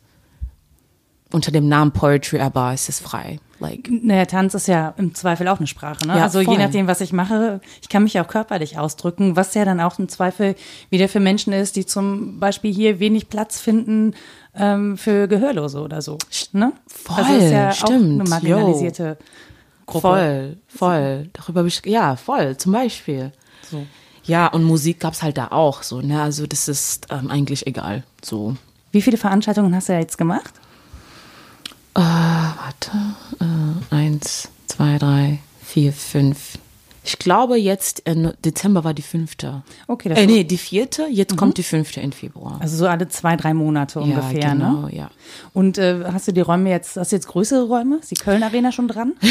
unter 1.32 1.50
dem 1.50 1.68
Namen 1.68 1.92
Poetry, 1.92 2.40
aber 2.40 2.72
es 2.72 2.88
ist 2.88 3.00
frei. 3.00 3.38
Like 3.60 3.90
Naja, 3.90 4.24
Tanz 4.24 4.54
ist 4.54 4.68
ja 4.68 4.94
im 4.98 5.14
Zweifel 5.14 5.48
auch 5.48 5.58
eine 5.58 5.66
Sprache. 5.66 6.06
Ne? 6.06 6.16
Ja, 6.16 6.22
also 6.22 6.42
voll. 6.42 6.54
je 6.54 6.62
nachdem, 6.62 6.86
was 6.86 7.00
ich 7.00 7.12
mache, 7.12 7.60
ich 7.82 7.88
kann 7.88 8.04
mich 8.04 8.18
auch 8.20 8.28
körperlich 8.28 8.78
ausdrücken, 8.78 9.34
was 9.36 9.52
ja 9.54 9.64
dann 9.64 9.80
auch 9.80 9.98
im 9.98 10.08
Zweifel 10.08 10.54
wieder 10.90 11.08
für 11.08 11.20
Menschen 11.20 11.52
ist, 11.52 11.76
die 11.76 11.84
zum 11.84 12.38
Beispiel 12.38 12.72
hier 12.72 13.00
wenig 13.00 13.28
Platz 13.28 13.58
finden 13.58 14.14
ähm, 14.54 14.96
für 14.96 15.26
Gehörlose 15.26 15.80
oder 15.80 16.02
so. 16.02 16.18
Ne? 16.52 16.72
Voll, 16.86 17.24
also 17.24 17.34
ist 17.34 17.50
ja 17.50 17.70
auch 17.70 17.74
stimmt, 17.74 18.20
eine 18.20 18.28
marginalisierte 18.28 19.18
Gruppe. 19.86 20.00
Voll, 20.00 20.56
voll. 20.68 21.30
Darüber 21.32 21.60
habe 21.60 21.68
ich, 21.68 21.82
ja, 21.84 22.14
voll, 22.14 22.56
zum 22.56 22.72
Beispiel. 22.72 23.32
So. 23.68 23.84
Ja, 24.24 24.46
und 24.46 24.62
Musik 24.62 25.00
gab's 25.00 25.22
halt 25.22 25.36
da 25.36 25.48
auch 25.48 25.82
so, 25.82 26.00
ne? 26.00 26.22
Also 26.22 26.46
das 26.46 26.68
ist 26.68 27.06
ähm, 27.10 27.30
eigentlich 27.30 27.66
egal. 27.66 28.04
So. 28.22 28.56
Wie 28.92 29.02
viele 29.02 29.16
Veranstaltungen 29.16 29.74
hast 29.74 29.88
du 29.88 29.94
jetzt 29.94 30.18
gemacht? 30.18 30.52
Äh, 31.98 32.00
warte. 32.00 32.92
Äh, 33.40 33.94
eins, 33.94 34.48
zwei, 34.68 34.98
drei, 34.98 35.40
vier, 35.60 35.92
fünf. 35.92 36.56
Ich 37.08 37.18
glaube 37.18 37.56
jetzt, 37.56 38.02
im 38.04 38.34
Dezember 38.44 38.84
war 38.84 38.92
die 38.92 39.00
fünfte. 39.00 39.62
Okay, 39.86 40.10
das 40.10 40.18
Äh, 40.18 40.26
nee, 40.26 40.44
die 40.44 40.58
vierte, 40.58 41.06
jetzt 41.10 41.38
kommt 41.38 41.56
die 41.56 41.62
fünfte 41.62 42.02
in 42.02 42.12
Februar. 42.12 42.58
Also 42.60 42.76
so 42.76 42.86
alle 42.86 43.08
zwei, 43.08 43.34
drei 43.34 43.54
Monate 43.54 44.00
ungefähr, 44.00 44.38
ja, 44.38 44.52
genau, 44.52 44.82
ne? 44.82 44.94
ja. 44.94 45.10
Und 45.54 45.78
äh, 45.78 46.04
hast 46.12 46.28
du 46.28 46.32
die 46.32 46.42
Räume 46.42 46.68
jetzt, 46.68 46.98
hast 46.98 47.12
du 47.12 47.16
jetzt 47.16 47.28
größere 47.28 47.66
Räume? 47.66 47.96
Ist 47.96 48.10
die 48.10 48.16
Köln 48.16 48.42
Arena 48.42 48.72
schon 48.72 48.88
dran? 48.88 49.14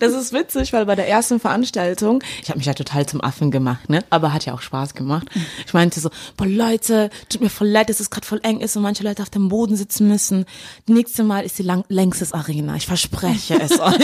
Das 0.00 0.12
ist 0.12 0.32
witzig, 0.32 0.72
weil 0.72 0.84
bei 0.84 0.96
der 0.96 1.08
ersten 1.08 1.38
Veranstaltung, 1.38 2.22
ich 2.42 2.48
habe 2.48 2.58
mich 2.58 2.66
ja 2.66 2.74
total 2.74 3.06
zum 3.06 3.22
Affen 3.22 3.52
gemacht, 3.52 3.88
ne? 3.88 4.04
Aber 4.10 4.32
hat 4.32 4.44
ja 4.44 4.52
auch 4.52 4.60
Spaß 4.60 4.94
gemacht. 4.94 5.28
Ich 5.64 5.72
meinte 5.72 6.00
so, 6.00 6.10
boah 6.36 6.46
Leute, 6.46 7.08
tut 7.28 7.40
mir 7.40 7.48
voll 7.48 7.68
leid, 7.68 7.88
dass 7.88 8.00
es 8.00 8.10
gerade 8.10 8.26
voll 8.26 8.40
eng 8.42 8.60
ist 8.60 8.76
und 8.76 8.82
manche 8.82 9.04
Leute 9.04 9.22
auf 9.22 9.30
dem 9.30 9.48
Boden 9.48 9.76
sitzen 9.76 10.08
müssen. 10.08 10.44
Nächstes 10.86 11.24
Mal 11.24 11.44
ist 11.44 11.58
die 11.58 11.62
lang 11.62 11.84
längstes 11.88 12.32
Arena. 12.32 12.74
Ich 12.74 12.86
verspreche 12.86 13.60
es 13.60 13.78
euch. 13.80 13.94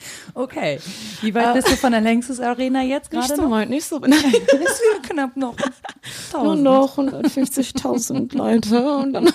Okay. 0.34 0.78
Wie 1.22 1.34
weit 1.34 1.54
bist 1.54 1.68
du 1.68 1.76
von 1.76 1.92
der 1.92 2.00
Längstes 2.00 2.38
Arena 2.40 2.82
jetzt 2.82 3.12
Nicht 3.12 3.26
gerade 3.28 3.36
so 3.36 3.42
noch? 3.48 3.50
weit, 3.56 3.68
nicht 3.70 3.84
so. 3.84 3.98
Nein, 4.00 4.10
Das 4.20 4.60
ist 4.60 4.82
knapp 5.10 5.36
noch. 5.36 5.54
nur 6.32 6.52
1000. 6.52 6.62
noch 6.62 6.98
150.000 6.98 8.36
Leute. 8.36 8.88
Und 8.98 9.12
dann, 9.14 9.28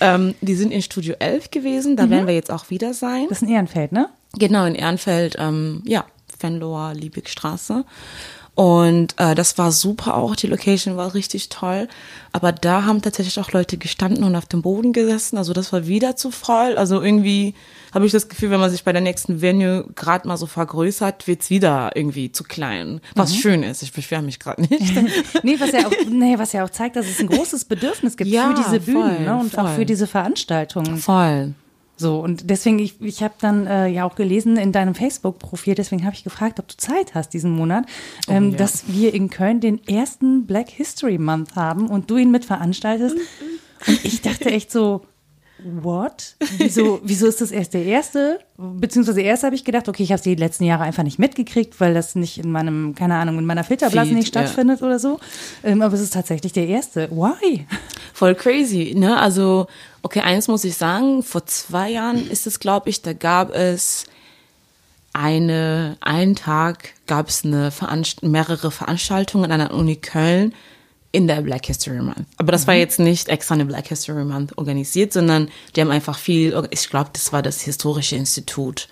ähm, 0.00 0.34
die 0.40 0.54
sind 0.54 0.70
in 0.70 0.82
Studio 0.82 1.14
11 1.18 1.50
gewesen, 1.50 1.96
da 1.96 2.08
werden 2.10 2.26
wir 2.26 2.34
jetzt 2.34 2.50
auch 2.50 2.70
wieder 2.70 2.94
sein. 2.94 3.26
Das 3.28 3.38
ist 3.42 3.48
ein 3.48 3.52
Ehrenfeld, 3.52 3.92
ne? 3.92 4.08
Genau, 4.38 4.64
in 4.66 4.74
Ehrenfeld, 4.74 5.36
ähm, 5.38 5.82
ja, 5.86 6.04
Venloer, 6.40 6.94
Liebigstraße. 6.94 7.84
Und 8.58 9.14
äh, 9.18 9.36
das 9.36 9.56
war 9.56 9.70
super 9.70 10.16
auch, 10.16 10.34
die 10.34 10.48
Location 10.48 10.96
war 10.96 11.14
richtig 11.14 11.48
toll. 11.48 11.86
Aber 12.32 12.50
da 12.50 12.82
haben 12.82 13.00
tatsächlich 13.00 13.38
auch 13.38 13.52
Leute 13.52 13.76
gestanden 13.76 14.24
und 14.24 14.34
auf 14.34 14.46
dem 14.46 14.62
Boden 14.62 14.92
gesessen. 14.92 15.38
Also 15.38 15.52
das 15.52 15.72
war 15.72 15.86
wieder 15.86 16.16
zu 16.16 16.32
voll. 16.32 16.76
Also 16.76 17.00
irgendwie 17.00 17.54
habe 17.94 18.04
ich 18.04 18.10
das 18.10 18.28
Gefühl, 18.28 18.50
wenn 18.50 18.58
man 18.58 18.72
sich 18.72 18.82
bei 18.82 18.92
der 18.92 19.00
nächsten 19.00 19.42
Venue 19.42 19.84
gerade 19.94 20.26
mal 20.26 20.36
so 20.36 20.46
vergrößert, 20.46 21.28
wird's 21.28 21.50
wieder 21.50 21.92
irgendwie 21.94 22.32
zu 22.32 22.42
klein. 22.42 23.00
Was 23.14 23.36
schön 23.36 23.62
ist, 23.62 23.84
ich 23.84 23.92
beschwere 23.92 24.22
mich 24.22 24.40
gerade 24.40 24.62
nicht. 24.62 24.92
Nee, 25.44 25.60
was 25.60 25.70
ja 25.70 25.86
auch, 25.86 25.92
nee, 26.10 26.36
was 26.36 26.52
ja 26.52 26.64
auch 26.64 26.70
zeigt, 26.70 26.96
dass 26.96 27.06
es 27.06 27.20
ein 27.20 27.28
großes 27.28 27.64
Bedürfnis 27.66 28.16
gibt 28.16 28.28
Ja, 28.28 28.48
für 28.48 28.54
diese 28.60 28.80
Bühnen 28.80 29.02
voll, 29.18 29.20
ne? 29.20 29.38
und 29.38 29.56
auch 29.56 29.66
voll. 29.68 29.76
für 29.76 29.86
diese 29.86 30.08
Veranstaltungen. 30.08 30.96
Voll. 30.96 31.54
So, 31.98 32.20
und 32.20 32.48
deswegen, 32.48 32.78
ich, 32.78 33.00
ich 33.00 33.22
habe 33.24 33.34
dann 33.40 33.66
äh, 33.66 33.88
ja 33.88 34.04
auch 34.04 34.14
gelesen 34.14 34.56
in 34.56 34.70
deinem 34.70 34.94
Facebook-Profil, 34.94 35.74
deswegen 35.74 36.04
habe 36.04 36.14
ich 36.14 36.22
gefragt, 36.22 36.60
ob 36.60 36.68
du 36.68 36.76
Zeit 36.76 37.14
hast 37.14 37.30
diesen 37.30 37.50
Monat, 37.50 37.86
ähm, 38.28 38.52
ja. 38.52 38.56
dass 38.56 38.84
wir 38.86 39.12
in 39.12 39.30
Köln 39.30 39.60
den 39.60 39.86
ersten 39.86 40.46
Black 40.46 40.70
History 40.70 41.18
Month 41.18 41.56
haben 41.56 41.88
und 41.88 42.08
du 42.10 42.16
ihn 42.16 42.30
mit 42.30 42.44
veranstaltest. 42.44 43.16
Und 43.86 44.04
ich 44.04 44.22
dachte 44.22 44.50
echt 44.50 44.70
so, 44.70 45.02
what? 45.64 46.36
Wieso, 46.58 47.00
wieso 47.04 47.26
ist 47.26 47.40
das 47.40 47.50
erst 47.50 47.74
der 47.74 47.84
erste? 47.84 48.40
Beziehungsweise 48.56 49.20
erst 49.20 49.42
habe 49.44 49.54
ich 49.54 49.64
gedacht, 49.64 49.88
okay, 49.88 50.02
ich 50.02 50.10
habe 50.10 50.18
es 50.18 50.22
die 50.22 50.34
letzten 50.34 50.64
Jahre 50.64 50.84
einfach 50.84 51.02
nicht 51.02 51.18
mitgekriegt, 51.18 51.80
weil 51.80 51.94
das 51.94 52.14
nicht 52.14 52.38
in 52.38 52.50
meinem, 52.50 52.94
keine 52.94 53.16
Ahnung, 53.16 53.38
in 53.38 53.44
meiner 53.44 53.64
Filterblase 53.64 54.14
nicht 54.14 54.28
stattfindet 54.28 54.82
oder 54.82 54.98
so. 54.98 55.20
Ähm, 55.62 55.82
aber 55.82 55.94
es 55.94 56.00
ist 56.00 56.14
tatsächlich 56.14 56.52
der 56.52 56.66
erste. 56.66 57.10
Why? 57.10 57.66
Voll 58.12 58.34
crazy, 58.34 58.94
ne? 58.96 59.20
Also, 59.20 59.66
okay, 60.02 60.20
eins 60.20 60.48
muss 60.48 60.64
ich 60.64 60.76
sagen, 60.76 61.22
vor 61.22 61.46
zwei 61.46 61.90
Jahren 61.90 62.28
ist 62.28 62.46
es, 62.46 62.60
glaube 62.60 62.90
ich, 62.90 63.02
da 63.02 63.12
gab 63.12 63.54
es 63.54 64.06
eine, 65.12 65.96
einen 66.00 66.36
Tag 66.36 66.94
gab 67.06 67.28
es 67.28 67.44
eine 67.44 67.70
Veranst 67.70 68.22
mehrere 68.22 68.70
Veranstaltungen 68.70 69.50
an 69.50 69.60
der 69.60 69.74
Uni 69.74 69.96
Köln 69.96 70.54
in 71.10 71.26
der 71.26 71.40
Black 71.40 71.66
History 71.66 72.02
Month. 72.02 72.26
Aber 72.36 72.52
das 72.52 72.66
war 72.66 72.74
jetzt 72.74 72.98
nicht 72.98 73.28
extra 73.28 73.54
eine 73.54 73.64
Black 73.64 73.88
History 73.88 74.24
Month 74.24 74.58
organisiert, 74.58 75.12
sondern 75.12 75.48
die 75.74 75.80
haben 75.80 75.90
einfach 75.90 76.18
viel, 76.18 76.54
ich 76.70 76.90
glaube, 76.90 77.10
das 77.14 77.32
war 77.32 77.40
das 77.40 77.62
Historische 77.62 78.14
Institut, 78.16 78.88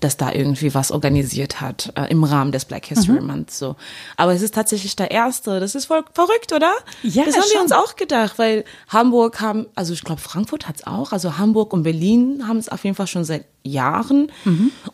das 0.00 0.16
da 0.16 0.32
irgendwie 0.32 0.74
was 0.74 0.90
organisiert 0.90 1.60
hat 1.60 1.92
äh, 1.94 2.10
im 2.10 2.24
Rahmen 2.24 2.50
des 2.50 2.64
Black 2.64 2.86
History 2.86 3.20
Month. 3.20 3.52
So. 3.52 3.76
Aber 4.16 4.32
es 4.32 4.42
ist 4.42 4.54
tatsächlich 4.54 4.96
der 4.96 5.12
erste. 5.12 5.60
Das 5.60 5.76
ist 5.76 5.84
voll 5.84 6.02
verrückt, 6.12 6.52
oder? 6.52 6.72
Ja, 7.04 7.24
das 7.24 7.36
haben 7.36 7.44
wir 7.44 7.52
schon. 7.52 7.62
uns 7.62 7.72
auch 7.72 7.94
gedacht, 7.94 8.38
weil 8.38 8.64
Hamburg 8.88 9.40
haben, 9.40 9.66
also 9.76 9.92
ich 9.92 10.02
glaube, 10.02 10.20
Frankfurt 10.20 10.66
hat's 10.66 10.84
auch, 10.86 11.12
also 11.12 11.38
Hamburg 11.38 11.72
und 11.72 11.84
Berlin 11.84 12.48
haben 12.48 12.58
es 12.58 12.68
auf 12.68 12.82
jeden 12.82 12.96
Fall 12.96 13.06
schon 13.06 13.24
seit 13.24 13.44
Jahren. 13.62 14.32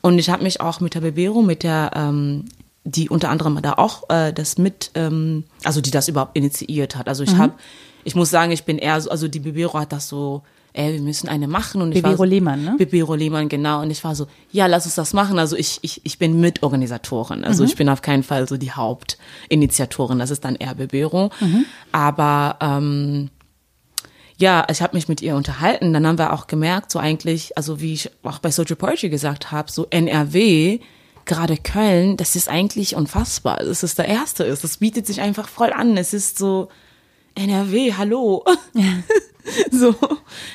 Und 0.02 0.18
ich 0.18 0.28
habe 0.28 0.42
mich 0.42 0.60
auch 0.60 0.80
mit 0.80 0.94
der 0.94 1.00
Bebero, 1.00 1.40
mit 1.40 1.62
der 1.62 1.92
ähm, 1.94 2.46
die 2.86 3.08
unter 3.08 3.28
anderem 3.30 3.60
da 3.60 3.74
auch 3.74 4.08
äh, 4.08 4.32
das 4.32 4.58
mit, 4.58 4.92
ähm, 4.94 5.44
also 5.64 5.80
die 5.80 5.90
das 5.90 6.08
überhaupt 6.08 6.36
initiiert 6.36 6.96
hat. 6.96 7.08
Also 7.08 7.24
ich 7.24 7.34
habe, 7.36 7.52
ich 8.04 8.14
muss 8.14 8.30
sagen, 8.30 8.52
ich 8.52 8.64
bin 8.64 8.78
eher 8.78 9.00
so, 9.00 9.10
also 9.10 9.26
die 9.26 9.40
Bibero 9.40 9.78
hat 9.78 9.92
das 9.92 10.08
so, 10.08 10.42
ey, 10.72 10.92
wir 10.92 11.00
müssen 11.00 11.28
eine 11.28 11.48
machen. 11.48 11.82
Und 11.82 11.96
ich 11.96 12.02
war 12.02 12.16
so, 12.16 12.22
Lehmann, 12.22 12.64
ne? 12.64 12.74
Bibero 12.78 13.16
Lehmann, 13.16 13.48
genau. 13.48 13.82
Und 13.82 13.90
ich 13.90 14.04
war 14.04 14.14
so, 14.14 14.28
ja, 14.52 14.66
lass 14.66 14.86
uns 14.86 14.94
das 14.94 15.12
machen. 15.12 15.38
Also 15.40 15.56
ich, 15.56 15.80
ich, 15.82 16.00
ich 16.04 16.18
bin 16.18 16.40
Mitorganisatorin. 16.40 17.44
Also 17.44 17.64
ich 17.64 17.74
bin 17.74 17.88
auf 17.88 18.02
keinen 18.02 18.22
Fall 18.22 18.46
so 18.46 18.56
die 18.56 18.70
Hauptinitiatorin. 18.70 20.20
Das 20.20 20.30
ist 20.30 20.44
dann 20.44 20.54
eher 20.54 20.76
Bibero. 20.76 21.30
Aber 21.90 22.56
ähm, 22.60 23.30
ja, 24.38 24.64
ich 24.70 24.80
habe 24.80 24.96
mich 24.96 25.08
mit 25.08 25.22
ihr 25.22 25.34
unterhalten. 25.34 25.92
Dann 25.92 26.06
haben 26.06 26.18
wir 26.18 26.32
auch 26.32 26.46
gemerkt, 26.46 26.92
so 26.92 27.00
eigentlich, 27.00 27.56
also 27.56 27.80
wie 27.80 27.94
ich 27.94 28.10
auch 28.22 28.38
bei 28.38 28.52
Social 28.52 28.76
Poetry 28.76 29.08
gesagt 29.08 29.50
habe, 29.50 29.72
so 29.72 29.86
NRW, 29.90 30.78
gerade 31.26 31.56
Köln, 31.56 32.16
das 32.16 32.36
ist 32.36 32.48
eigentlich 32.48 32.96
unfassbar, 32.96 33.58
dass 33.58 33.82
es 33.82 33.94
der 33.94 34.06
erste 34.08 34.44
ist. 34.44 34.64
Das 34.64 34.78
bietet 34.78 35.06
sich 35.06 35.20
einfach 35.20 35.48
voll 35.48 35.72
an. 35.72 35.96
Es 35.96 36.12
ist 36.12 36.38
so 36.38 36.68
NRW, 37.34 37.92
hallo. 37.94 38.44
so, 39.70 39.94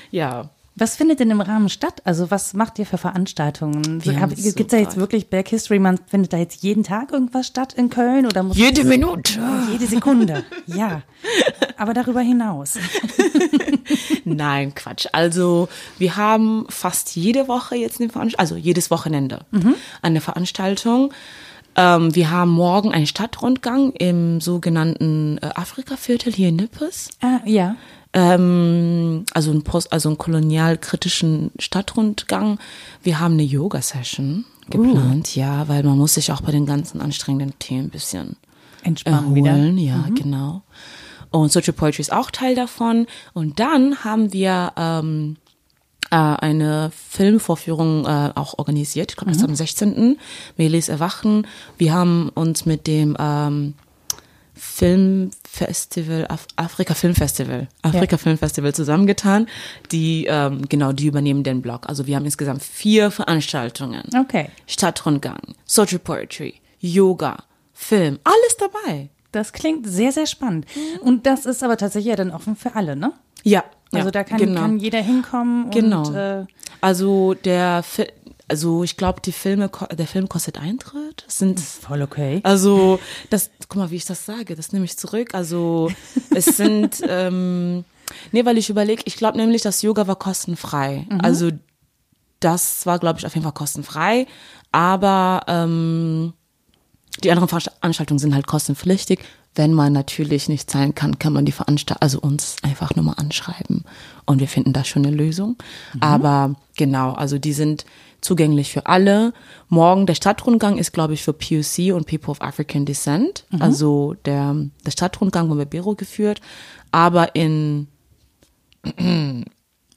ja. 0.09 0.49
Was 0.81 0.95
findet 0.95 1.19
denn 1.19 1.29
im 1.29 1.41
Rahmen 1.41 1.69
statt? 1.69 2.01
Also 2.05 2.31
was 2.31 2.55
macht 2.55 2.79
ihr 2.79 2.87
für 2.87 2.97
Veranstaltungen? 2.97 4.03
Wir 4.03 4.19
haben 4.19 4.29
Gibt 4.33 4.41
so 4.41 4.61
es 4.61 4.67
da 4.67 4.77
jetzt 4.77 4.97
wirklich 4.97 5.29
Black 5.29 5.47
History 5.49 5.77
Month? 5.77 6.01
Findet 6.07 6.33
da 6.33 6.37
jetzt 6.37 6.63
jeden 6.63 6.83
Tag 6.83 7.11
irgendwas 7.11 7.45
statt 7.45 7.73
in 7.73 7.91
Köln? 7.91 8.25
Oder 8.25 8.41
muss 8.41 8.57
Jede 8.57 8.83
Minute. 8.83 9.39
jede 9.71 9.85
Sekunde? 9.85 10.43
ja. 10.65 11.03
Aber 11.77 11.93
darüber 11.93 12.21
hinaus. 12.21 12.79
Nein, 14.25 14.73
Quatsch. 14.73 15.05
Also 15.11 15.69
wir 15.99 16.17
haben 16.17 16.65
fast 16.69 17.15
jede 17.15 17.47
Woche 17.47 17.75
jetzt 17.75 18.01
eine 18.01 18.09
Veranstaltung, 18.09 18.39
also 18.39 18.55
jedes 18.55 18.89
Wochenende 18.89 19.45
eine 20.01 20.19
Veranstaltung. 20.19 21.13
Ähm, 21.75 22.15
wir 22.15 22.31
haben 22.31 22.49
morgen 22.49 22.91
einen 22.91 23.05
Stadtrundgang 23.05 23.91
im 23.91 24.41
sogenannten 24.41 25.37
äh, 25.43 25.45
Afrika-Viertel 25.53 26.33
hier 26.33 26.49
in 26.49 26.55
Nippes. 26.55 27.11
Ah, 27.21 27.39
ja. 27.45 27.75
Ähm, 28.13 29.25
also 29.33 29.51
ein 29.51 29.63
Post, 29.63 29.93
also 29.93 30.09
einen 30.09 30.17
kolonialkritischen 30.17 31.51
Stadtrundgang. 31.59 32.59
Wir 33.03 33.19
haben 33.19 33.33
eine 33.33 33.43
Yoga-Session 33.43 34.45
geplant, 34.69 35.35
ja, 35.35 35.67
weil 35.67 35.83
man 35.83 35.97
muss 35.97 36.15
sich 36.15 36.31
auch 36.31 36.41
bei 36.41 36.51
den 36.51 36.65
ganzen 36.65 37.01
anstrengenden 37.01 37.57
Themen 37.59 37.85
ein 37.85 37.89
bisschen 37.89 38.37
Entspannen 38.83 39.35
wieder. 39.35 39.51
erholen, 39.51 39.77
ja, 39.77 40.05
genau. 40.15 40.63
Und 41.29 41.51
Social 41.51 41.73
Poetry 41.73 42.01
ist 42.01 42.11
auch 42.11 42.31
Teil 42.31 42.55
davon. 42.55 43.07
Und 43.33 43.59
dann 43.59 44.03
haben 44.03 44.33
wir 44.33 44.73
ähm, 44.75 45.37
äh, 46.09 46.15
eine 46.15 46.91
Filmvorführung 47.09 48.05
äh, 48.05 48.31
auch 48.35 48.59
organisiert. 48.59 49.11
Ich 49.11 49.17
glaube, 49.17 49.31
das 49.31 49.41
ist 49.41 49.47
am 49.47 49.55
16. 49.55 50.17
Melis 50.57 50.89
Erwachen. 50.89 51.47
Wir 51.77 51.93
haben 51.93 52.29
uns 52.29 52.65
mit 52.65 52.85
dem 52.85 53.15
ähm, 53.17 53.75
Filmfestival, 54.53 56.25
Af 56.27 56.45
Afrika 56.55 56.93
Filmfestival, 56.93 57.67
Afrika 57.81 58.13
Ja. 58.15 58.17
Filmfestival 58.17 58.73
zusammengetan. 58.73 59.47
Die, 59.91 60.25
ähm, 60.29 60.67
genau, 60.69 60.91
die 60.91 61.07
übernehmen 61.07 61.43
den 61.43 61.61
Blog. 61.61 61.87
Also 61.87 62.07
wir 62.07 62.15
haben 62.15 62.25
insgesamt 62.25 62.63
vier 62.63 63.11
Veranstaltungen. 63.11 64.03
Okay. 64.17 64.49
Stadtrundgang, 64.67 65.39
Social 65.65 65.99
Poetry, 65.99 66.55
Yoga, 66.79 67.43
Film, 67.73 68.19
alles 68.23 68.57
dabei. 68.57 69.09
Das 69.31 69.53
klingt 69.53 69.87
sehr, 69.87 70.11
sehr 70.11 70.27
spannend. 70.27 70.65
Und 71.01 71.25
das 71.25 71.45
ist 71.45 71.63
aber 71.63 71.77
tatsächlich 71.77 72.09
ja 72.09 72.15
dann 72.17 72.31
offen 72.31 72.55
für 72.55 72.75
alle, 72.75 72.95
ne? 72.95 73.13
Ja. 73.43 73.63
Also 73.93 74.07
ja, 74.07 74.11
da 74.11 74.23
kann, 74.23 74.37
genau. 74.37 74.61
kann 74.61 74.79
jeder 74.79 75.01
hinkommen 75.01 75.65
und 75.65 75.71
Genau. 75.73 76.13
äh, 76.13 76.45
Also 76.79 77.33
der, 77.33 77.83
also 78.51 78.83
ich 78.83 78.97
glaube, 78.97 79.21
die 79.21 79.31
Filme, 79.31 79.71
der 79.93 80.07
Film 80.07 80.27
kostet 80.27 80.59
Eintritt. 80.59 81.23
Das 81.25 81.37
sind 81.37 81.57
voll 81.57 82.01
okay. 82.01 82.41
Also, 82.43 82.99
das, 83.29 83.49
guck 83.69 83.77
mal, 83.77 83.91
wie 83.91 83.95
ich 83.95 84.03
das 84.03 84.25
sage, 84.25 84.55
das 84.55 84.73
nehme 84.73 84.83
ich 84.83 84.97
zurück. 84.97 85.33
Also, 85.33 85.89
es 86.35 86.57
sind, 86.57 87.01
ähm, 87.07 87.85
nee, 88.33 88.43
weil 88.43 88.57
ich 88.57 88.69
überlege, 88.69 89.03
ich 89.05 89.15
glaube 89.15 89.37
nämlich, 89.37 89.61
das 89.61 89.81
Yoga 89.81 90.05
war 90.05 90.17
kostenfrei. 90.17 91.07
Also, 91.23 91.51
das 92.41 92.85
war, 92.85 92.99
glaube 92.99 93.19
ich, 93.19 93.25
auf 93.25 93.33
jeden 93.33 93.43
Fall 93.43 93.53
kostenfrei. 93.53 94.27
Aber 94.73 95.43
ähm, 95.47 96.33
die 97.23 97.31
anderen 97.31 97.47
Veranstaltungen 97.47 98.19
sind 98.19 98.35
halt 98.35 98.47
kostenpflichtig. 98.47 99.21
Wenn 99.55 99.73
man 99.73 99.93
natürlich 99.93 100.49
nicht 100.49 100.69
zahlen 100.69 100.93
kann, 100.95 101.19
kann 101.19 101.33
man 101.33 101.45
die 101.45 101.51
Veranstaltung, 101.53 102.01
also 102.01 102.19
uns 102.19 102.57
einfach 102.63 102.95
nur 102.95 103.05
mal 103.05 103.13
anschreiben. 103.13 103.85
Und 104.25 104.39
wir 104.39 104.47
finden 104.47 104.73
da 104.73 104.83
schon 104.83 105.05
eine 105.05 105.15
Lösung. 105.15 105.57
Aber 105.99 106.55
genau, 106.77 107.13
also 107.13 107.37
die 107.37 107.53
sind 107.53 107.85
zugänglich 108.21 108.71
für 108.71 108.85
alle. 108.85 109.33
Morgen 109.67 110.05
der 110.05 110.15
Stadtrundgang 110.15 110.77
ist, 110.77 110.91
glaube 110.93 111.13
ich, 111.13 111.23
für 111.23 111.33
POC 111.33 111.93
und 111.93 112.05
People 112.07 112.29
of 112.31 112.41
African 112.41 112.85
Descent. 112.85 113.45
Also 113.59 114.15
der, 114.25 114.55
der 114.85 114.91
Stadtrundgang 114.91 115.49
wurde 115.49 115.59
bei 115.59 115.65
Bero 115.65 115.95
geführt. 115.95 116.39
Aber 116.91 117.35
in, 117.35 117.87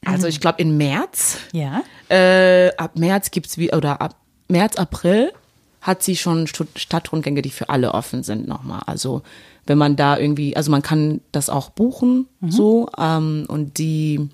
also 0.05 0.27
ich 0.27 0.41
glaube 0.41 0.61
in 0.63 0.77
März 0.77 1.39
Ja. 1.53 1.83
äh, 2.09 2.75
ab 2.77 2.97
März 2.99 3.31
gibt's 3.31 3.59
wie 3.59 3.73
oder 3.73 4.01
ab 4.01 4.17
März, 4.49 4.77
April 4.77 5.33
hat 5.81 6.03
sie 6.03 6.17
schon 6.17 6.47
Stadtrundgänge, 6.47 7.43
die 7.43 7.51
für 7.51 7.69
alle 7.69 7.93
offen 7.93 8.23
sind 8.23 8.49
nochmal. 8.49 8.83
Also 8.87 9.23
wenn 9.67 9.79
man 9.79 9.97
da 9.97 10.19
irgendwie, 10.19 10.57
also 10.57 10.71
man 10.71 10.83
kann 10.83 11.21
das 11.33 11.49
auch 11.51 11.71
buchen 11.71 12.27
so 12.47 12.89
ähm, 12.99 13.45
und 13.49 13.79
die 13.79 14.29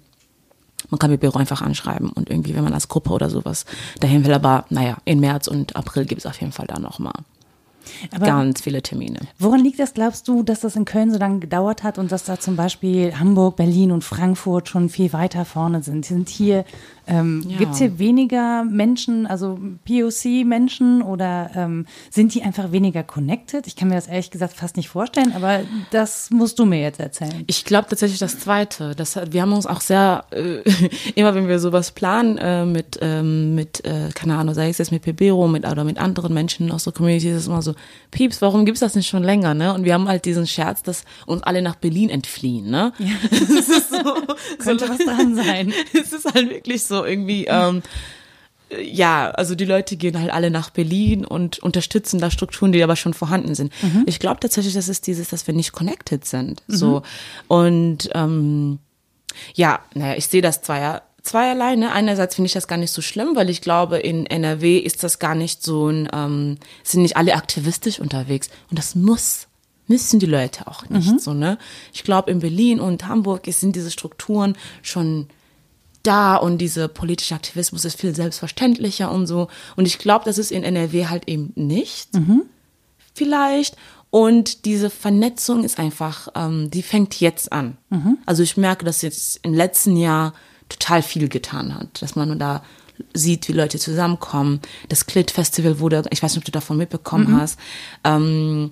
man 0.91 0.99
kann 0.99 1.11
mit 1.11 1.21
Büro 1.21 1.39
einfach 1.39 1.63
anschreiben 1.63 2.11
und 2.11 2.31
irgendwie, 2.31 2.55
wenn 2.55 2.65
man 2.65 2.75
als 2.75 2.89
Gruppe 2.89 3.11
oder 3.11 3.31
sowas 3.31 3.65
dahin 4.01 4.25
will, 4.25 4.33
aber 4.33 4.65
naja, 4.71 4.97
in 5.05 5.21
März 5.21 5.47
und 5.47 5.77
April 5.77 6.05
gibt's 6.05 6.27
auf 6.27 6.41
jeden 6.41 6.53
Fall 6.53 6.67
da 6.67 6.79
nochmal 6.79 7.15
Aber 8.15 8.27
ganz 8.27 8.61
viele 8.63 8.83
Termine. 8.83 9.21
woran 9.39 9.61
liegt 9.63 9.79
das, 9.79 9.95
glaubst 9.95 10.27
du, 10.29 10.43
dass 10.43 10.61
das 10.61 10.77
in 10.77 10.85
Köln 10.85 11.11
so 11.13 11.19
lange 11.19 11.41
gedauert 11.41 11.83
hat 11.83 11.99
und 11.99 12.11
dass 12.13 12.25
da 12.25 12.39
zum 12.39 12.57
Beispiel 12.57 13.13
Hamburg, 13.19 13.57
Berlin 13.57 13.93
und 13.93 14.05
Frankfurt 14.05 14.69
schon 14.69 14.89
viel 14.89 15.13
weiter 15.13 15.45
vorne 15.45 15.83
sind? 15.83 16.05
Sind 16.05 16.29
hier, 16.29 16.65
ähm, 17.07 17.45
Ja. 17.49 17.59
gibt 17.59 17.73
es 17.73 17.79
hier 17.79 17.99
weniger 17.99 18.65
Menschen, 18.65 19.27
also 19.27 19.59
POC-Menschen 19.85 21.03
oder 21.03 21.51
ähm, 21.55 21.87
sind 22.11 22.35
die 22.35 22.43
einfach 22.43 22.73
weniger 22.73 23.03
connected? 23.03 23.67
Ich 23.67 23.77
kann 23.77 23.89
mir 23.89 23.95
das 23.95 24.07
ehrlich 24.09 24.31
gesagt 24.31 24.55
fast 24.55 24.77
nicht 24.77 24.89
vorstellen, 24.89 25.33
aber 25.35 25.61
das 25.91 26.31
musst 26.31 26.59
du 26.59 26.65
mir 26.67 26.81
jetzt 26.81 27.01
erzählen. 27.01 27.45
Ich 27.47 27.65
glaube 27.65 27.89
tatsächlich 27.89 28.19
das 28.19 28.39
Zweite. 28.39 28.95
Das, 28.95 29.19
wir 29.31 29.43
haben 29.43 29.53
uns 29.53 29.67
auch 29.67 29.81
sehr, 29.81 30.25
äh, 30.31 30.63
immer 31.15 31.35
wenn 31.35 31.49
wir 31.49 31.59
sowas 31.59 31.91
planen, 31.93 32.39
äh, 32.39 32.65
mit, 32.67 32.99
ähm, 33.01 33.55
mit 33.55 33.85
äh, 33.85 34.11
keine 34.15 34.37
Ahnung, 34.37 34.55
sei 34.55 34.69
es 34.69 34.79
jetzt 34.79 34.93
mit 34.93 35.03
Pebero 35.03 35.49
mit, 35.49 35.67
oder 35.67 35.85
mit 35.85 35.99
anderen 35.99 36.35
Menschen 36.35 36.71
aus 36.73 36.85
der 36.85 36.93
Community, 36.93 37.29
ist 37.31 37.37
es 37.37 37.47
immer 37.47 37.63
so, 37.63 37.75
Pieps, 38.11 38.43
warum 38.43 38.65
gibt's 38.65 38.81
das 38.81 38.95
nicht 38.95 39.09
schon 39.09 39.23
länger, 39.23 39.55
ne? 39.55 39.73
Und 39.75 39.85
wir 39.85 39.95
haben 39.95 40.09
halt 40.09 40.25
diesen 40.25 40.47
Scherz, 40.47 40.83
dass 40.83 41.05
uns 41.27 41.43
alle 41.43 41.63
nach 41.63 41.77
Berlin 41.77 42.11
entfliehen, 42.11 42.71
ne? 42.71 42.93
Das 43.31 43.69
ist 43.69 43.91
so, 43.91 44.15
Könnte 44.59 44.89
was 44.89 44.99
dran 44.99 45.35
sein. 45.35 45.73
es 45.93 46.13
ist 46.13 46.33
halt 46.33 46.51
wirklich 46.51 46.85
so 46.85 47.05
irgendwie, 47.05 47.47
ähm, 47.47 47.83
ja, 48.81 49.31
also 49.31 49.55
die 49.55 49.65
Leute 49.65 49.97
gehen 49.97 50.19
halt 50.19 50.31
alle 50.31 50.51
nach 50.51 50.71
Berlin 50.71 51.25
und 51.25 51.59
unterstützen 51.59 52.21
da 52.21 52.31
Strukturen, 52.31 52.71
die 52.71 52.83
aber 52.83 52.95
schon 52.95 53.15
vorhanden 53.15 53.57
sind. 53.57 53.73
Ich 54.07 54.21
glaube 54.21 54.39
tatsächlich, 54.39 54.75
das 54.75 54.89
ist 54.89 55.09
dieses, 55.09 55.29
dass 55.29 55.49
wir 55.49 55.55
nicht 55.55 55.73
connected 55.73 56.25
sind. 56.25 56.63
So. 56.69 57.03
Und 57.49 58.11
ähm, 58.15 58.79
ja, 59.55 59.81
naja, 59.95 60.17
ich 60.17 60.27
sehe 60.29 60.43
das 60.43 60.63
zweier, 60.63 61.03
zweierlei. 61.23 61.77
Ne? 61.77 61.93
Einerseits 61.93 62.35
finde 62.35 62.47
ich 62.47 62.53
das 62.53 62.69
gar 62.69 62.77
nicht 62.77 62.93
so 62.93 63.03
schlimm, 63.03 63.37
weil 63.37 63.51
ich 63.51 63.61
glaube, 63.61 63.99
in 63.99 64.27
NRW 64.27 64.79
ist 64.79 65.03
das 65.03 65.19
gar 65.19 65.35
nicht 65.35 65.63
so 65.63 65.89
ein, 65.89 66.09
ähm, 66.13 66.59
sind 66.83 67.03
nicht 67.03 67.17
alle 67.17 67.35
aktivistisch 67.35 68.01
unterwegs. 68.01 68.49
Und 68.71 68.79
das 68.79 68.95
muss, 68.95 69.47
müssen 69.87 70.21
die 70.21 70.27
Leute 70.27 70.67
auch 70.67 70.89
nicht 70.89 71.21
so, 71.21 71.35
ne? 71.35 71.59
Ich 71.93 72.05
glaube, 72.05 72.31
in 72.31 72.41
Berlin 72.41 72.81
und 72.81 73.07
Hamburg 73.07 73.47
sind 73.47 73.77
diese 73.77 73.91
Strukturen 73.91 74.57
schon 74.83 75.29
da 76.03 76.37
und 76.37 76.59
dieser 76.59 76.89
politische 76.89 77.35
Aktivismus 77.35 77.85
ist 77.85 78.01
viel 78.01 78.15
selbstverständlicher 78.15 79.11
und 79.11 79.27
so. 79.27 79.49
Und 79.77 79.87
ich 79.87 79.99
glaube, 79.99 80.25
das 80.25 80.39
ist 80.39 80.51
in 80.51 80.63
NRW 80.63 81.07
halt 81.07 81.29
eben 81.29 81.53
nicht. 81.57 82.15
Mhm. 82.15 82.43
Vielleicht. 83.15 83.77
Und 84.11 84.65
diese 84.65 84.91
Vernetzung 84.91 85.63
ist 85.63 85.79
einfach, 85.79 86.29
ähm, 86.35 86.71
die 86.71 86.83
fängt 86.83 87.21
jetzt 87.21 87.53
an. 87.53 87.77
Mhm. 87.91 88.19
Also 88.27 88.43
ich 88.43 88.57
merke, 88.57 88.85
dass 88.85 89.03
jetzt 89.03 89.41
im 89.43 89.55
letzten 89.55 89.97
Jahr 89.97 90.33
total 90.71 91.03
viel 91.03 91.29
getan 91.29 91.75
hat, 91.75 92.01
dass 92.03 92.17
man 92.17 92.39
da 92.39 92.63
sieht, 93.15 93.49
wie 93.49 93.53
Leute 93.53 93.79
zusammenkommen. 93.79 94.61
Das 94.89 95.07
Clit 95.07 95.31
Festival 95.31 95.79
wurde, 95.81 96.03
ich 96.11 96.23
weiß 96.23 96.33
nicht, 96.33 96.39
ob 96.39 96.45
du 96.45 96.53
davon 96.53 96.77
mitbekommen 96.79 97.33
Mhm. 97.33 97.41
hast, 97.41 97.59
ähm, 98.05 98.71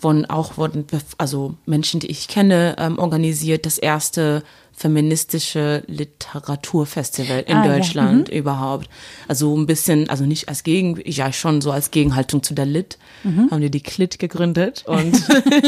wurden 0.00 0.26
auch 0.28 0.56
wurden 0.58 0.86
also 1.18 1.54
Menschen, 1.66 1.98
die 2.00 2.08
ich 2.10 2.28
kenne, 2.28 2.76
ähm, 2.78 2.98
organisiert 2.98 3.64
das 3.66 3.78
erste 3.78 4.42
feministische 4.76 5.82
Literaturfestival 5.86 7.44
in 7.46 7.56
Ah, 7.56 7.64
ja, 7.66 7.76
Deutschland 7.76 8.28
überhaupt. 8.28 8.88
Also 9.28 9.56
ein 9.56 9.66
bisschen, 9.66 10.10
also 10.10 10.24
nicht 10.24 10.48
als 10.48 10.62
Gegen, 10.62 11.00
ja 11.04 11.32
schon 11.32 11.60
so 11.60 11.70
als 11.72 11.90
Gegenhaltung 11.90 12.42
zu 12.42 12.54
der 12.54 12.66
Lit, 12.66 12.98
haben 13.24 13.60
die 13.60 13.70
die 13.70 13.82
Clit 13.82 14.18
gegründet 14.18 14.84
und 14.88 15.14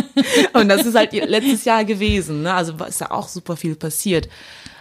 und 0.54 0.68
das 0.68 0.84
ist 0.84 0.94
halt 0.96 1.12
letztes 1.12 1.64
Jahr 1.64 1.84
gewesen. 1.84 2.42
Ne? 2.42 2.52
Also 2.52 2.74
ist 2.86 3.00
ja 3.00 3.10
auch 3.10 3.28
super 3.28 3.56
viel 3.56 3.74
passiert. 3.76 4.28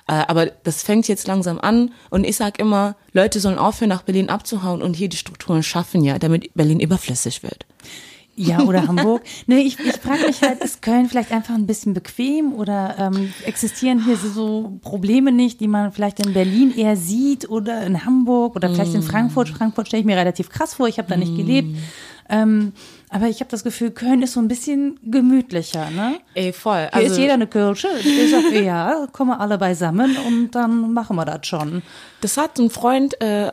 Äh, 0.07 0.23
aber 0.27 0.47
das 0.47 0.83
fängt 0.83 1.07
jetzt 1.07 1.27
langsam 1.27 1.59
an 1.59 1.91
und 2.09 2.25
ich 2.25 2.35
sag 2.35 2.59
immer, 2.59 2.95
Leute 3.13 3.39
sollen 3.39 3.57
aufhören, 3.57 3.89
nach 3.89 4.03
Berlin 4.03 4.29
abzuhauen 4.29 4.81
und 4.81 4.95
hier 4.95 5.09
die 5.09 5.17
Strukturen 5.17 5.63
schaffen 5.63 6.03
ja, 6.03 6.19
damit 6.19 6.53
Berlin 6.53 6.79
überflüssig 6.79 7.41
wird. 7.41 7.65
Ja, 8.35 8.61
oder 8.63 8.87
Hamburg. 8.87 9.23
Nee, 9.47 9.61
ich, 9.61 9.79
ich 9.79 9.95
frage 9.95 10.27
mich 10.27 10.41
halt, 10.41 10.63
ist 10.63 10.81
Köln 10.81 11.07
vielleicht 11.07 11.31
einfach 11.31 11.55
ein 11.55 11.65
bisschen 11.65 11.93
bequem 11.93 12.53
oder 12.53 12.95
ähm, 12.99 13.33
existieren 13.45 14.03
hier 14.03 14.17
so, 14.17 14.29
so 14.29 14.79
Probleme 14.81 15.31
nicht, 15.31 15.59
die 15.59 15.67
man 15.67 15.91
vielleicht 15.91 16.23
in 16.23 16.33
Berlin 16.33 16.73
eher 16.75 16.97
sieht 16.97 17.49
oder 17.49 17.83
in 17.83 18.05
Hamburg 18.05 18.55
oder 18.55 18.69
vielleicht 18.69 18.93
in 18.93 19.03
Frankfurt. 19.03 19.49
Frankfurt 19.49 19.87
stelle 19.87 20.01
ich 20.01 20.05
mir 20.05 20.17
relativ 20.17 20.49
krass 20.49 20.73
vor, 20.73 20.87
ich 20.87 20.97
habe 20.97 21.07
da 21.07 21.17
nicht 21.17 21.35
gelebt. 21.35 21.69
Ähm, 22.29 22.73
aber 23.09 23.27
ich 23.27 23.39
habe 23.39 23.49
das 23.51 23.63
Gefühl, 23.63 23.91
Köln 23.91 24.21
ist 24.23 24.33
so 24.33 24.39
ein 24.39 24.47
bisschen 24.47 24.99
gemütlicher, 25.03 25.89
ne? 25.91 26.19
Ey, 26.33 26.51
voll. 26.53 26.81
Hier 26.91 26.93
Also, 26.93 27.11
ist 27.13 27.17
jeder 27.17 27.33
eine 27.35 27.47
Kirche. 27.47 27.87
Ich 27.99 28.31
sage, 28.31 28.61
ja, 28.63 29.07
kommen 29.11 29.31
wir 29.31 29.39
alle 29.39 29.57
beisammen 29.57 30.17
und 30.27 30.51
dann 30.51 30.93
machen 30.93 31.15
wir 31.15 31.25
das 31.25 31.45
schon. 31.47 31.81
Das 32.21 32.37
hat 32.37 32.57
ein 32.59 32.69
Freund 32.69 33.19
äh, 33.21 33.51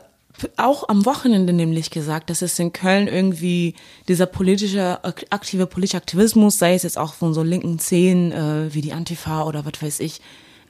auch 0.57 0.89
am 0.89 1.05
Wochenende 1.05 1.53
nämlich 1.53 1.91
gesagt, 1.91 2.29
dass 2.29 2.41
es 2.41 2.57
in 2.57 2.73
Köln 2.73 3.07
irgendwie 3.07 3.75
dieser 4.07 4.25
politische, 4.25 4.99
ak- 5.03 5.25
aktive 5.29 5.67
politische 5.67 5.97
Aktivismus, 5.97 6.57
sei 6.57 6.73
es 6.73 6.83
jetzt 6.83 6.97
auch 6.97 7.13
von 7.13 7.33
so 7.33 7.43
linken 7.43 7.77
Szenen 7.79 8.31
äh, 8.31 8.73
wie 8.73 8.81
die 8.81 8.93
Antifa 8.93 9.43
oder 9.43 9.63
was 9.65 9.81
weiß 9.81 9.99
ich, 9.99 10.21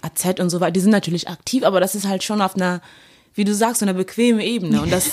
AZ 0.02 0.40
und 0.42 0.50
so 0.50 0.60
weiter, 0.60 0.72
die 0.72 0.82
sind 0.82 0.92
natürlich 0.92 1.30
aktiv, 1.30 1.64
aber 1.64 1.80
das 1.80 1.96
ist 1.96 2.06
halt 2.08 2.24
schon 2.24 2.42
auf 2.42 2.56
einer, 2.58 2.82
wie 3.36 3.44
du 3.44 3.54
sagst, 3.54 3.80
so 3.80 3.86
einer 3.86 3.94
bequemen 3.94 4.42
Ebene. 4.42 4.82
Und 4.82 4.92
das, 4.92 5.12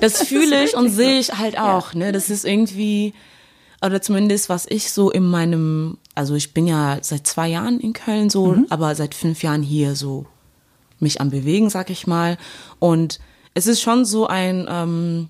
das 0.00 0.22
fühle 0.28 0.64
ich 0.64 0.76
und 0.76 0.90
sehe 0.90 1.18
ich 1.18 1.38
halt 1.38 1.58
auch. 1.58 1.94
Ne? 1.94 2.12
Das 2.12 2.30
ist 2.30 2.44
irgendwie, 2.44 3.14
oder 3.84 4.02
zumindest 4.02 4.48
was 4.48 4.66
ich 4.68 4.90
so 4.92 5.10
in 5.10 5.24
meinem, 5.24 5.98
also 6.14 6.34
ich 6.34 6.54
bin 6.54 6.66
ja 6.66 6.98
seit 7.00 7.26
zwei 7.26 7.48
Jahren 7.48 7.80
in 7.80 7.92
Köln 7.92 8.30
so, 8.30 8.56
aber 8.70 8.94
seit 8.94 9.14
fünf 9.14 9.42
Jahren 9.42 9.62
hier 9.62 9.96
so 9.96 10.26
mich 10.98 11.20
am 11.20 11.30
Bewegen, 11.30 11.68
sag 11.68 11.90
ich 11.90 12.06
mal. 12.06 12.38
Und 12.78 13.18
es 13.54 13.66
ist 13.66 13.80
schon 13.80 14.04
so 14.04 14.26
ein, 14.26 14.66
ähm, 14.70 15.28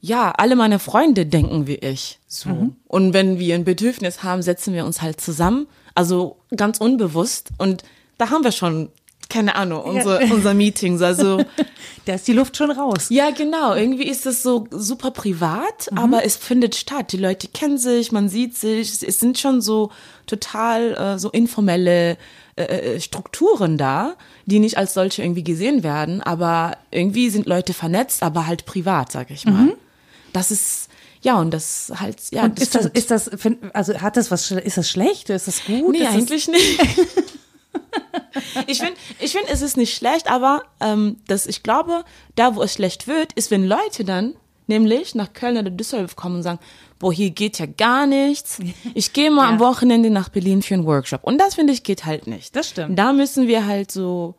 ja, 0.00 0.30
alle 0.30 0.54
meine 0.54 0.78
Freunde 0.78 1.26
denken 1.26 1.66
wie 1.66 1.76
ich. 1.76 2.20
So. 2.28 2.70
Und 2.86 3.14
wenn 3.14 3.38
wir 3.38 3.54
ein 3.54 3.64
Bedürfnis 3.64 4.22
haben, 4.22 4.42
setzen 4.42 4.74
wir 4.74 4.84
uns 4.84 5.02
halt 5.02 5.20
zusammen. 5.20 5.66
Also 5.94 6.36
ganz 6.56 6.78
unbewusst. 6.78 7.50
Und 7.58 7.82
da 8.16 8.30
haben 8.30 8.44
wir 8.44 8.52
schon, 8.52 8.90
keine 9.28 9.56
Ahnung, 9.56 9.82
unsere, 9.82 10.20
unser 10.32 10.54
Meetings. 10.54 11.02
Also 11.02 11.44
Da 12.08 12.14
ist 12.14 12.26
die 12.26 12.32
Luft 12.32 12.56
schon 12.56 12.70
raus. 12.70 13.08
ja, 13.10 13.30
genau. 13.32 13.74
Irgendwie 13.74 14.08
ist 14.08 14.24
es 14.24 14.42
so 14.42 14.66
super 14.70 15.10
privat, 15.10 15.90
aber 15.94 16.24
es 16.24 16.36
findet 16.36 16.74
statt. 16.74 17.12
Die 17.12 17.18
Leute 17.18 17.48
kennen 17.48 17.76
sich, 17.76 18.12
man 18.12 18.30
sieht 18.30 18.56
sich. 18.56 19.02
Es 19.02 19.20
sind 19.20 19.38
schon 19.38 19.60
so 19.60 19.90
total 20.26 20.94
äh, 20.94 21.18
so 21.18 21.28
informelle 21.28 22.16
äh, 22.56 22.62
äh, 22.62 23.00
Strukturen 23.00 23.76
da, 23.76 24.14
die 24.46 24.58
nicht 24.58 24.78
als 24.78 24.94
solche 24.94 25.22
irgendwie 25.22 25.44
gesehen 25.44 25.82
werden, 25.82 26.22
aber 26.22 26.78
irgendwie 26.90 27.28
sind 27.28 27.46
Leute 27.46 27.74
vernetzt, 27.74 28.22
aber 28.22 28.46
halt 28.46 28.64
privat, 28.64 29.12
sag 29.12 29.30
ich 29.30 29.44
mal. 29.44 29.74
Das 30.32 30.50
ist 30.50 30.88
ja 31.20 31.38
und 31.38 31.52
das 31.52 31.92
halt 31.94 32.16
ja. 32.30 32.44
Und 32.44 32.58
ist 32.58 32.74
das, 32.74 32.86
ist 32.86 33.10
das, 33.10 33.30
also 33.74 34.00
hat 34.00 34.16
das 34.16 34.30
was, 34.30 34.50
ist 34.50 34.78
das 34.78 34.88
schlecht? 34.88 35.28
Ist 35.28 35.46
das 35.46 35.62
gut? 35.66 35.92
Nee, 35.92 35.98
ist 35.98 36.06
das, 36.06 36.14
eigentlich 36.14 36.48
nicht. 36.48 36.80
ich 38.66 38.78
finde, 38.78 38.94
ich 39.20 39.32
find, 39.32 39.44
es 39.50 39.62
ist 39.62 39.76
nicht 39.76 39.94
schlecht, 39.96 40.30
aber 40.30 40.62
ähm, 40.80 41.16
das, 41.26 41.46
ich 41.46 41.62
glaube, 41.62 42.04
da, 42.36 42.54
wo 42.56 42.62
es 42.62 42.72
schlecht 42.74 43.06
wird, 43.06 43.32
ist, 43.34 43.50
wenn 43.50 43.66
Leute 43.66 44.04
dann 44.04 44.34
nämlich 44.66 45.14
nach 45.14 45.32
Köln 45.32 45.56
oder 45.56 45.70
Düsseldorf 45.70 46.14
kommen 46.16 46.36
und 46.36 46.42
sagen, 46.42 46.58
boah, 46.98 47.12
hier 47.12 47.30
geht 47.30 47.58
ja 47.58 47.66
gar 47.66 48.06
nichts. 48.06 48.58
Ich 48.94 49.12
gehe 49.12 49.30
mal 49.30 49.44
Ja. 49.44 49.48
am 49.50 49.60
Wochenende 49.60 50.10
nach 50.10 50.28
Berlin 50.28 50.62
für 50.62 50.74
einen 50.74 50.84
Workshop. 50.84 51.24
Und 51.24 51.38
das, 51.38 51.54
finde 51.54 51.72
ich, 51.72 51.82
geht 51.84 52.04
halt 52.04 52.26
nicht. 52.26 52.54
Das 52.54 52.68
stimmt. 52.70 52.98
Da 52.98 53.12
müssen 53.12 53.46
wir 53.48 53.66
halt 53.66 53.90
so 53.90 54.34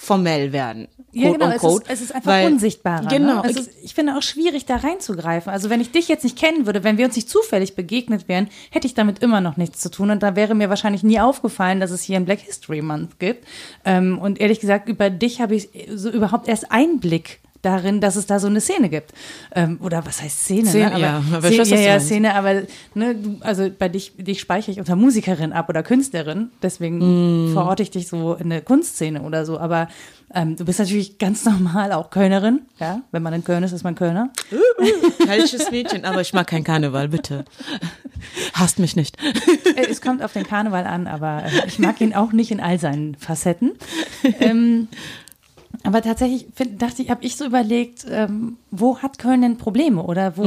formell 0.00 0.52
werden. 0.52 0.86
Ja, 1.12 1.32
genau, 1.32 1.48
es 1.48 1.64
ist, 1.64 1.82
es 1.88 2.00
ist 2.02 2.14
einfach 2.14 2.30
weil- 2.30 2.46
unsichtbarer. 2.46 3.08
Genau. 3.08 3.42
Ne? 3.42 3.50
Ist, 3.50 3.70
ich 3.82 3.94
finde 3.94 4.16
auch 4.16 4.22
schwierig, 4.22 4.64
da 4.64 4.76
reinzugreifen. 4.76 5.52
Also 5.52 5.70
wenn 5.70 5.80
ich 5.80 5.90
dich 5.90 6.06
jetzt 6.06 6.22
nicht 6.22 6.38
kennen 6.38 6.66
würde, 6.66 6.84
wenn 6.84 6.98
wir 6.98 7.06
uns 7.06 7.16
nicht 7.16 7.28
zufällig 7.28 7.74
begegnet 7.74 8.28
wären, 8.28 8.48
hätte 8.70 8.86
ich 8.86 8.94
damit 8.94 9.18
immer 9.18 9.40
noch 9.40 9.56
nichts 9.56 9.80
zu 9.80 9.90
tun. 9.90 10.10
Und 10.10 10.22
da 10.22 10.36
wäre 10.36 10.54
mir 10.54 10.68
wahrscheinlich 10.70 11.02
nie 11.02 11.18
aufgefallen, 11.18 11.80
dass 11.80 11.90
es 11.90 12.02
hier 12.02 12.16
einen 12.16 12.26
Black 12.26 12.38
History 12.40 12.80
Month 12.80 13.18
gibt. 13.18 13.44
Ähm, 13.84 14.18
und 14.20 14.40
ehrlich 14.40 14.60
gesagt, 14.60 14.88
über 14.88 15.10
dich 15.10 15.40
habe 15.40 15.56
ich 15.56 15.68
so 15.92 16.10
überhaupt 16.10 16.46
erst 16.46 16.70
Einblick 16.70 17.40
darin, 17.62 18.00
dass 18.00 18.16
es 18.16 18.26
da 18.26 18.38
so 18.38 18.46
eine 18.46 18.60
Szene 18.60 18.88
gibt. 18.88 19.12
Ähm, 19.54 19.78
oder 19.82 20.04
was 20.06 20.22
heißt 20.22 20.44
Szene? 20.44 20.68
Szene, 20.68 20.90
ne? 20.90 21.00
ja, 21.00 21.22
aber 21.32 21.48
Szene, 21.48 21.64
ja, 21.68 21.92
ja. 21.94 22.00
Szene, 22.00 22.34
aber 22.34 22.62
ne, 22.94 23.14
du, 23.14 23.36
also 23.40 23.68
bei 23.76 23.88
dich, 23.88 24.12
dich 24.16 24.40
speichere 24.40 24.72
ich 24.72 24.78
unter 24.78 24.96
Musikerin 24.96 25.52
ab 25.52 25.68
oder 25.68 25.82
Künstlerin, 25.82 26.50
deswegen 26.62 26.98
Mm. 26.98 27.52
verorte 27.52 27.82
ich 27.82 27.90
dich 27.90 28.08
so 28.08 28.34
in 28.34 28.50
der 28.50 28.60
Kunstszene 28.62 29.22
oder 29.22 29.44
so. 29.44 29.58
Aber 29.58 29.88
ähm, 30.34 30.56
du 30.56 30.64
bist 30.64 30.78
natürlich 30.78 31.18
ganz 31.18 31.44
normal 31.44 31.92
auch 31.92 32.10
Kölnerin, 32.10 32.60
ja. 32.78 33.00
Wenn 33.12 33.22
man 33.22 33.32
in 33.32 33.42
Köln 33.44 33.62
ist, 33.62 33.72
ist 33.72 33.82
man 33.84 33.94
Kölner. 33.94 34.30
Falsches 35.26 35.70
Mädchen, 35.70 36.04
aber 36.04 36.20
ich 36.20 36.32
mag 36.34 36.46
kein 36.46 36.64
Karneval, 36.64 37.08
bitte. 37.08 37.44
Hasst 38.52 38.78
mich 38.78 38.94
nicht. 38.96 39.16
Äh, 39.76 39.86
es 39.90 40.00
kommt 40.00 40.22
auf 40.22 40.32
den 40.32 40.44
Karneval 40.46 40.84
an, 40.86 41.06
aber 41.06 41.44
äh, 41.44 41.66
ich 41.66 41.78
mag 41.78 42.00
ihn 42.00 42.14
auch 42.14 42.32
nicht 42.32 42.50
in 42.50 42.60
all 42.60 42.78
seinen 42.78 43.14
Facetten. 43.14 43.72
Ähm, 44.40 44.88
aber 45.84 46.02
tatsächlich 46.02 46.46
find, 46.54 46.82
dachte 46.82 47.02
ich, 47.02 47.10
habe 47.10 47.24
ich 47.24 47.36
so 47.36 47.46
überlegt, 47.46 48.04
ähm, 48.10 48.56
wo 48.70 48.98
hat 48.98 49.18
Köln 49.18 49.42
denn 49.42 49.56
Probleme 49.56 50.02
oder 50.02 50.36
wo, 50.36 50.44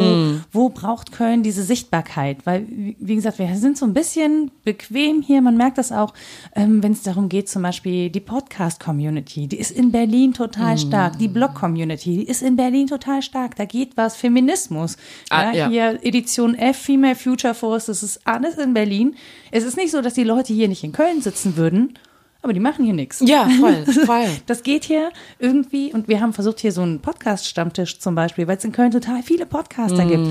wo 0.51 0.69
braucht 0.69 1.11
Köln 1.11 1.41
diese 1.41 1.63
Sichtbarkeit? 1.63 2.45
Weil, 2.45 2.65
wie 2.67 3.15
gesagt, 3.15 3.39
wir 3.39 3.55
sind 3.55 3.77
so 3.77 3.85
ein 3.85 3.93
bisschen 3.93 4.51
bequem 4.63 5.21
hier. 5.21 5.41
Man 5.41 5.57
merkt 5.57 5.77
das 5.77 5.91
auch, 5.91 6.13
ähm, 6.55 6.83
wenn 6.83 6.91
es 6.91 7.01
darum 7.01 7.29
geht, 7.29 7.49
zum 7.49 7.63
Beispiel 7.63 8.09
die 8.09 8.19
Podcast-Community, 8.19 9.47
die 9.47 9.57
ist 9.57 9.71
in 9.71 9.91
Berlin 9.91 10.33
total 10.33 10.77
stark. 10.77 11.17
Die 11.17 11.27
Blog-Community, 11.27 12.17
die 12.17 12.27
ist 12.27 12.41
in 12.41 12.55
Berlin 12.55 12.87
total 12.87 13.21
stark. 13.21 13.55
Da 13.55 13.65
geht 13.65 13.97
was 13.97 14.15
Feminismus. 14.15 14.97
Ah, 15.29 15.51
ja. 15.51 15.69
Hier 15.69 15.99
Edition 16.03 16.55
F, 16.55 16.77
Female 16.77 17.15
Future 17.15 17.53
Force, 17.53 17.85
das 17.85 18.03
ist 18.03 18.21
alles 18.25 18.57
in 18.57 18.73
Berlin. 18.73 19.15
Es 19.49 19.63
ist 19.63 19.77
nicht 19.77 19.91
so, 19.91 20.01
dass 20.01 20.13
die 20.13 20.23
Leute 20.23 20.53
hier 20.53 20.67
nicht 20.67 20.83
in 20.83 20.91
Köln 20.91 21.21
sitzen 21.21 21.55
würden, 21.55 21.97
aber 22.41 22.53
die 22.53 22.59
machen 22.59 22.85
hier 22.85 22.93
nichts. 22.93 23.21
Ja, 23.25 23.47
voll, 23.59 23.85
voll. 24.05 24.27
Das 24.45 24.63
geht 24.63 24.83
hier 24.83 25.11
irgendwie 25.39 25.93
und 25.93 26.07
wir 26.07 26.21
haben 26.21 26.33
versucht, 26.33 26.59
hier 26.59 26.71
so 26.71 26.81
einen 26.81 26.99
Podcast-Stammtisch 26.99 27.99
zum 27.99 28.15
Beispiel, 28.15 28.47
weil 28.47 28.57
es 28.57 28.63
in 28.65 28.71
Köln 28.71 28.91
total 28.91 29.23
viele 29.23 29.45
Podcaster 29.45 30.05
gibt. 30.05 30.27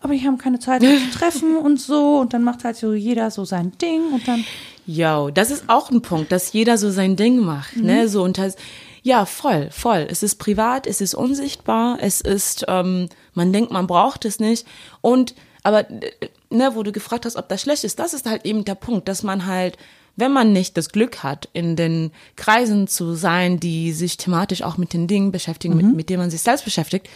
Aber 0.00 0.14
die 0.14 0.26
haben 0.26 0.38
keine 0.38 0.58
Zeit, 0.58 0.82
sich 0.82 1.10
zu 1.12 1.18
treffen 1.18 1.56
und 1.56 1.80
so. 1.80 2.18
Und 2.18 2.32
dann 2.32 2.42
macht 2.42 2.64
halt 2.64 2.76
so 2.76 2.92
jeder 2.92 3.30
so 3.30 3.44
sein 3.44 3.72
Ding 3.78 4.12
und 4.12 4.26
dann. 4.26 4.44
Jo, 4.84 5.30
das 5.30 5.50
ist 5.50 5.64
auch 5.68 5.90
ein 5.90 6.02
Punkt, 6.02 6.32
dass 6.32 6.52
jeder 6.52 6.76
so 6.76 6.90
sein 6.90 7.14
Ding 7.14 7.38
macht, 7.38 7.76
ne? 7.76 8.08
So 8.08 8.24
und 8.24 8.36
das, 8.36 8.56
ja, 9.02 9.26
voll, 9.26 9.68
voll. 9.70 10.06
Es 10.10 10.24
ist 10.24 10.36
privat, 10.36 10.86
es 10.86 11.00
ist 11.00 11.14
unsichtbar, 11.14 11.98
es 12.00 12.20
ist, 12.20 12.64
ähm, 12.68 13.08
man 13.34 13.52
denkt, 13.52 13.70
man 13.70 13.86
braucht 13.86 14.24
es 14.24 14.40
nicht. 14.40 14.66
Und 15.00 15.34
aber 15.62 15.90
äh, 15.90 16.10
ne, 16.50 16.72
wo 16.74 16.82
du 16.82 16.92
gefragt 16.92 17.24
hast, 17.24 17.36
ob 17.36 17.48
das 17.48 17.62
schlecht 17.62 17.84
ist, 17.84 17.98
das 17.98 18.14
ist 18.14 18.26
halt 18.26 18.44
eben 18.44 18.64
der 18.64 18.74
Punkt, 18.74 19.08
dass 19.08 19.22
man 19.22 19.46
halt, 19.46 19.76
wenn 20.16 20.32
man 20.32 20.52
nicht 20.52 20.76
das 20.76 20.90
Glück 20.90 21.22
hat, 21.22 21.48
in 21.52 21.76
den 21.76 22.10
Kreisen 22.36 22.86
zu 22.86 23.14
sein, 23.14 23.58
die 23.60 23.92
sich 23.92 24.16
thematisch 24.16 24.62
auch 24.62 24.76
mit 24.76 24.92
den 24.92 25.06
Dingen 25.06 25.32
beschäftigen, 25.32 25.76
mit, 25.76 25.94
mit 25.94 26.10
denen 26.10 26.20
man 26.20 26.30
sich 26.30 26.42
selbst 26.42 26.64
beschäftigt, 26.64 27.08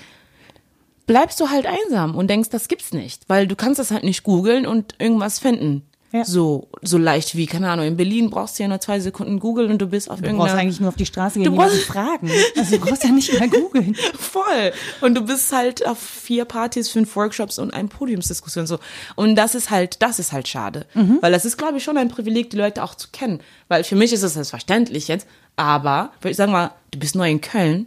bleibst 1.07 1.41
du 1.41 1.49
halt 1.49 1.67
einsam 1.67 2.15
und 2.15 2.29
denkst, 2.29 2.51
das 2.51 2.69
gibt's 2.69 2.93
nicht, 2.93 3.29
weil 3.29 3.47
du 3.47 3.57
kannst 3.57 3.79
das 3.79 3.91
halt 3.91 4.05
nicht 4.05 4.23
googeln 4.23 4.67
und 4.67 4.95
irgendwas 4.99 5.39
finden. 5.39 5.83
Ja. 6.13 6.25
So, 6.25 6.69
so 6.83 6.99
leicht 6.99 7.37
wie, 7.37 7.47
keine 7.47 7.69
Ahnung, 7.69 7.85
in 7.87 7.97
Berlin 7.97 8.31
brauchst 8.31 8.59
du 8.59 8.63
ja 8.63 8.69
nur 8.69 8.81
zwei 8.81 9.01
Sekunden 9.01 9.39
googeln 9.41 9.71
und 9.71 9.79
du 9.83 9.87
bist 9.87 10.09
auf 10.09 10.17
Du 10.17 10.23
brauchst 10.23 10.33
irgendeiner 10.35 10.59
eigentlich 10.61 10.81
nur 10.81 10.89
auf 10.89 10.95
die 10.97 11.05
Straße 11.05 11.41
gehen, 11.41 11.45
Du 11.53 11.57
brauchst- 11.57 11.83
fragen. 11.83 12.31
Also 12.57 12.77
du 12.79 12.85
brauchst 12.85 13.05
ja 13.05 13.11
nicht 13.11 13.33
mehr 13.39 13.49
googeln. 13.49 13.95
Voll. 14.19 14.73
Und 15.01 15.15
du 15.17 15.23
bist 15.23 15.53
halt 15.53 15.85
auf 15.87 15.99
vier 15.99 16.45
Partys, 16.45 16.89
fünf 16.89 17.15
Workshops 17.17 17.59
und 17.59 17.75
ein 17.75 17.89
Podiumsdiskussion 17.89 18.67
so. 18.67 18.79
Und 19.17 19.35
das 19.37 19.55
ist 19.55 19.71
halt, 19.71 20.01
das 20.01 20.19
ist 20.19 20.33
halt 20.33 20.49
schade. 20.49 20.87
Weil 21.21 21.33
das 21.33 21.45
ist, 21.45 21.57
glaube 21.59 21.79
ich, 21.79 21.85
schon 21.85 21.99
ein 21.99 22.09
Privileg, 22.09 22.51
die 22.51 22.57
Leute 22.57 22.83
auch 22.85 22.95
zu 22.95 23.09
kennen. 23.13 23.41
Weil 23.69 23.83
für 23.85 23.97
mich 23.97 24.13
ist 24.13 24.23
es 24.23 24.35
selbstverständlich 24.35 25.09
jetzt. 25.09 25.27
Aber, 25.57 26.13
ich 26.25 26.37
sag 26.37 26.49
mal, 26.51 26.71
du 26.93 26.99
bist 26.99 27.15
neu 27.17 27.31
in 27.31 27.41
Köln, 27.41 27.87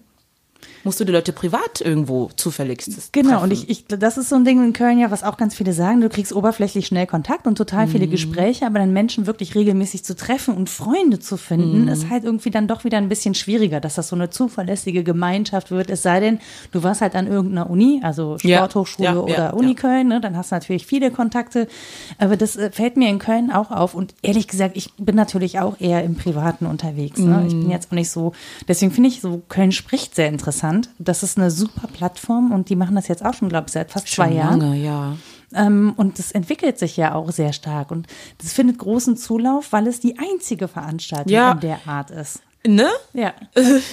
musst 0.84 1.00
du 1.00 1.06
die 1.06 1.12
Leute 1.12 1.34
privat 1.34 1.82
irgendwo 1.82 2.30
zufälligstes 2.36 3.12
Genau, 3.12 3.30
treffen. 3.32 3.44
und 3.44 3.52
ich, 3.54 3.70
ich, 3.70 3.86
das 3.88 4.18
ist 4.18 4.30
so 4.30 4.36
ein 4.36 4.46
Ding 4.46 4.64
in 4.64 4.74
Köln 4.74 5.00
ja, 5.00 5.12
was 5.12 5.24
auch 5.24 5.38
ganz 5.38 5.56
viele 5.56 5.74
sagen. 5.74 6.02
Du 6.02 6.10
kriegst 6.10 6.34
oberflächlich 6.34 6.88
schnell 6.88 7.08
Kontakt 7.08 7.48
und 7.48 7.58
total 7.58 7.88
viele 7.88 8.08
Mhm. 8.08 8.12
Gespräche, 8.12 8.66
aber 8.66 8.80
dann 8.80 8.94
Menschen 8.94 9.26
wirklich 9.28 9.56
regelmäßig 9.56 10.04
zu 10.04 10.16
treffen 10.16 10.56
und 10.56 10.70
Freunde 10.70 11.20
zu 11.20 11.38
finden, 11.38 11.84
Mhm. 11.84 11.88
ist 11.90 12.10
halt 12.10 12.24
irgendwie 12.24 12.50
dann 12.52 12.68
doch 12.68 12.84
wieder 12.84 12.98
ein 12.98 13.10
bisschen 13.10 13.36
schwieriger, 13.36 13.80
dass 13.80 13.96
das 13.96 14.08
so 14.10 14.16
eine 14.16 14.30
zuverlässige 14.30 15.04
Gemeinschaft 15.04 15.72
wird. 15.72 15.90
Es 15.90 16.02
sei 16.02 16.20
denn, 16.20 16.40
du 16.72 16.84
warst 16.84 17.02
halt 17.02 17.16
an 17.16 17.28
irgendeiner 17.28 17.70
Uni, 17.70 18.00
also 18.04 18.38
Sporthochschule 18.38 19.06
ja, 19.08 19.14
ja, 19.14 19.20
oder 19.22 19.54
Uni 19.56 19.70
ja. 19.70 19.74
Köln, 19.76 20.08
ne? 20.08 20.22
dann 20.22 20.36
hast 20.38 20.52
du 20.52 20.56
natürlich 20.56 20.86
viele 20.86 21.12
Kontakte. 21.12 21.68
Aber 22.18 22.38
das 22.38 22.56
äh, 22.56 22.72
fällt 22.72 22.98
mir 22.98 23.10
in 23.10 23.20
Köln 23.20 23.52
auch 23.52 23.72
auf. 23.72 23.94
Und 23.96 24.14
ehrlich 24.22 24.48
gesagt, 24.48 24.78
ich 24.78 24.94
bin 24.98 25.16
natürlich 25.16 25.60
auch 25.60 25.80
eher 25.80 26.04
im 26.04 26.16
Privaten 26.16 26.66
unterwegs. 26.66 27.20
Ne? 27.20 27.46
Ich 27.48 27.54
Mhm. 27.54 27.62
bin 27.62 27.70
jetzt 27.72 27.88
auch 27.90 27.96
nicht 27.96 28.10
so, 28.12 28.34
deswegen 28.68 28.92
finde 28.92 29.10
ich 29.10 29.22
so 29.22 29.42
Köln 29.50 29.72
spricht 29.72 30.16
sehr 30.16 30.28
interessant. 30.28 30.69
Das 30.98 31.24
ist 31.24 31.38
eine 31.38 31.52
super 31.52 31.88
Plattform 31.88 32.52
und 32.52 32.70
die 32.70 32.76
machen 32.76 32.96
das 32.96 33.08
jetzt 33.08 33.26
auch 33.26 33.34
schon, 33.34 33.50
glaube 33.50 33.66
ich, 33.68 33.74
seit 33.74 33.92
fast 33.92 34.08
zwei 34.08 34.28
Schon 34.28 34.36
Jahren. 34.38 34.60
lange, 34.60 34.78
ja. 34.78 35.16
Ähm, 35.54 35.94
und 35.98 36.20
das 36.20 36.32
entwickelt 36.32 36.78
sich 36.78 36.96
ja 36.98 37.16
auch 37.16 37.32
sehr 37.32 37.54
stark. 37.54 37.92
Und 37.92 38.08
das 38.40 38.54
findet 38.54 38.78
großen 38.78 39.18
Zulauf, 39.18 39.72
weil 39.72 39.88
es 39.88 40.00
die 40.00 40.16
einzige 40.20 40.68
Veranstaltung 40.68 41.32
Ja. 41.34 41.52
in 41.54 41.60
der 41.62 41.80
Art 41.88 42.12
ist. 42.12 42.42
Ne? 42.68 42.88
Ja, 43.14 43.32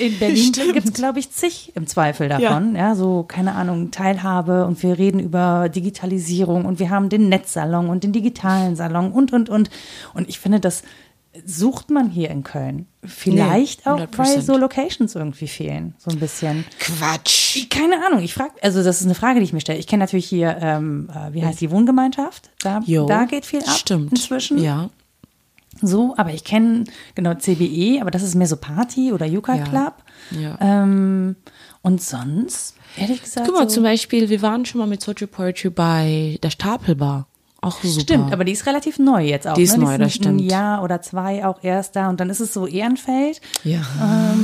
in 0.01 0.19
Berlin 0.19 0.51
gibt 0.73 0.89
es, 0.89 0.93
glaube 0.93 1.21
ich, 1.21 1.31
zig 1.31 1.71
im 1.77 1.87
Zweifel 1.87 2.29
davon. 2.29 2.75
Ja. 2.75 2.97
so, 2.97 3.23
keine 3.23 3.55
Ahnung, 3.55 3.93
Teilhabe 3.93 4.67
und 4.67 4.83
wir 4.83 4.99
reden 4.99 5.21
über 5.21 5.69
Digitalisierung 5.69 6.65
und 6.65 6.81
wir 6.81 6.91
haben 6.91 7.09
den 7.09 7.29
Netzsalon 7.29 7.89
und 7.89 8.03
den 8.03 8.13
digitalen 8.13 8.75
Salon 8.75 9.13
und, 9.13 9.33
und, 9.33 9.49
und. 9.49 9.71
Und 10.15 10.29
ich 10.29 10.41
finde, 10.41 10.59
das 10.59 10.83
sucht 11.45 11.91
man 11.91 12.09
hier 12.11 12.31
in 12.31 12.43
Köln. 12.43 12.87
Vielleicht 13.05 13.87
auch, 13.87 13.99
100%. 14.01 14.19
weil 14.19 14.43
so 14.43 14.57
Locations 14.57 15.15
irgendwie 15.15 15.49
fehlen, 15.49 15.95
so 15.99 16.11
ein 16.11 16.19
bisschen. 16.19 16.65
Quatsch. 16.79 17.69
Keine 17.71 18.05
Ahnung, 18.07 18.21
ich 18.23 18.35
frage, 18.35 18.53
also 18.63 18.83
das 18.83 19.01
ist 19.01 19.07
eine 19.07 19.15
Frage, 19.15 19.41
die 19.41 19.45
ich 19.45 19.53
mir 19.53 19.61
stelle. 19.61 19.79
Ich 19.79 19.87
kenne 19.87 20.03
natürlich 20.05 20.27
hier, 20.27 20.57
ähm, 20.61 21.09
äh, 21.15 21.33
wie 21.33 21.45
heißt 21.45 21.61
die 21.61 21.71
Wohngemeinschaft? 21.71 22.51
Da, 22.61 22.81
Jo. 22.85 23.07
da 23.07 23.25
geht 23.25 23.47
viel 23.47 23.61
ab 23.61 23.71
Stimmt. 23.77 24.11
inzwischen. 24.13 24.59
Ja. 24.59 24.91
So, 25.83 26.15
aber 26.17 26.33
ich 26.33 26.45
kenne 26.45 26.85
genau 27.15 27.35
CBE, 27.35 28.01
aber 28.01 28.11
das 28.11 28.23
ist 28.23 28.35
mehr 28.35 28.47
so 28.47 28.57
Party 28.57 29.13
oder 29.13 29.27
Yucca 29.27 29.55
Ja. 29.57 29.65
Club. 29.65 29.95
Ja. 30.31 30.57
Ähm, 30.61 31.37
und 31.83 32.03
sonst, 32.03 32.75
ehrlich 32.97 33.23
gesagt. 33.23 33.47
Guck 33.47 33.57
mal, 33.57 33.69
so, 33.69 33.75
zum 33.77 33.83
Beispiel, 33.85 34.29
wir 34.31 34.41
waren 34.43 34.65
schon 34.65 34.79
mal 34.79 34.87
mit 34.87 35.03
Social 35.03 35.27
Poetry 35.27 35.69
bei 35.71 36.39
der 36.43 36.51
Stapelbar. 36.51 37.29
Auch 37.67 37.83
super. 37.83 38.01
Stimmt, 38.01 38.33
aber 38.33 38.45
die 38.45 38.53
ist 38.53 38.65
relativ 38.67 39.01
neu 39.01 39.25
jetzt 39.25 39.47
auch. 39.47 39.55
Die 39.55 39.63
ist 39.63 39.77
ne? 39.77 39.85
neu, 39.85 39.99
das 39.99 40.07
ein 40.07 40.11
stimmt. 40.11 40.41
Jahr 40.41 40.85
oder 40.85 41.03
zwei 41.03 41.45
auch 41.45 41.63
erst 41.63 41.97
da 41.97 42.09
und 42.09 42.21
dann 42.21 42.31
ist 42.31 42.39
es 42.39 42.55
so 42.55 42.67
Ehrenfeld. 42.67 43.41
Ja. 43.65 43.83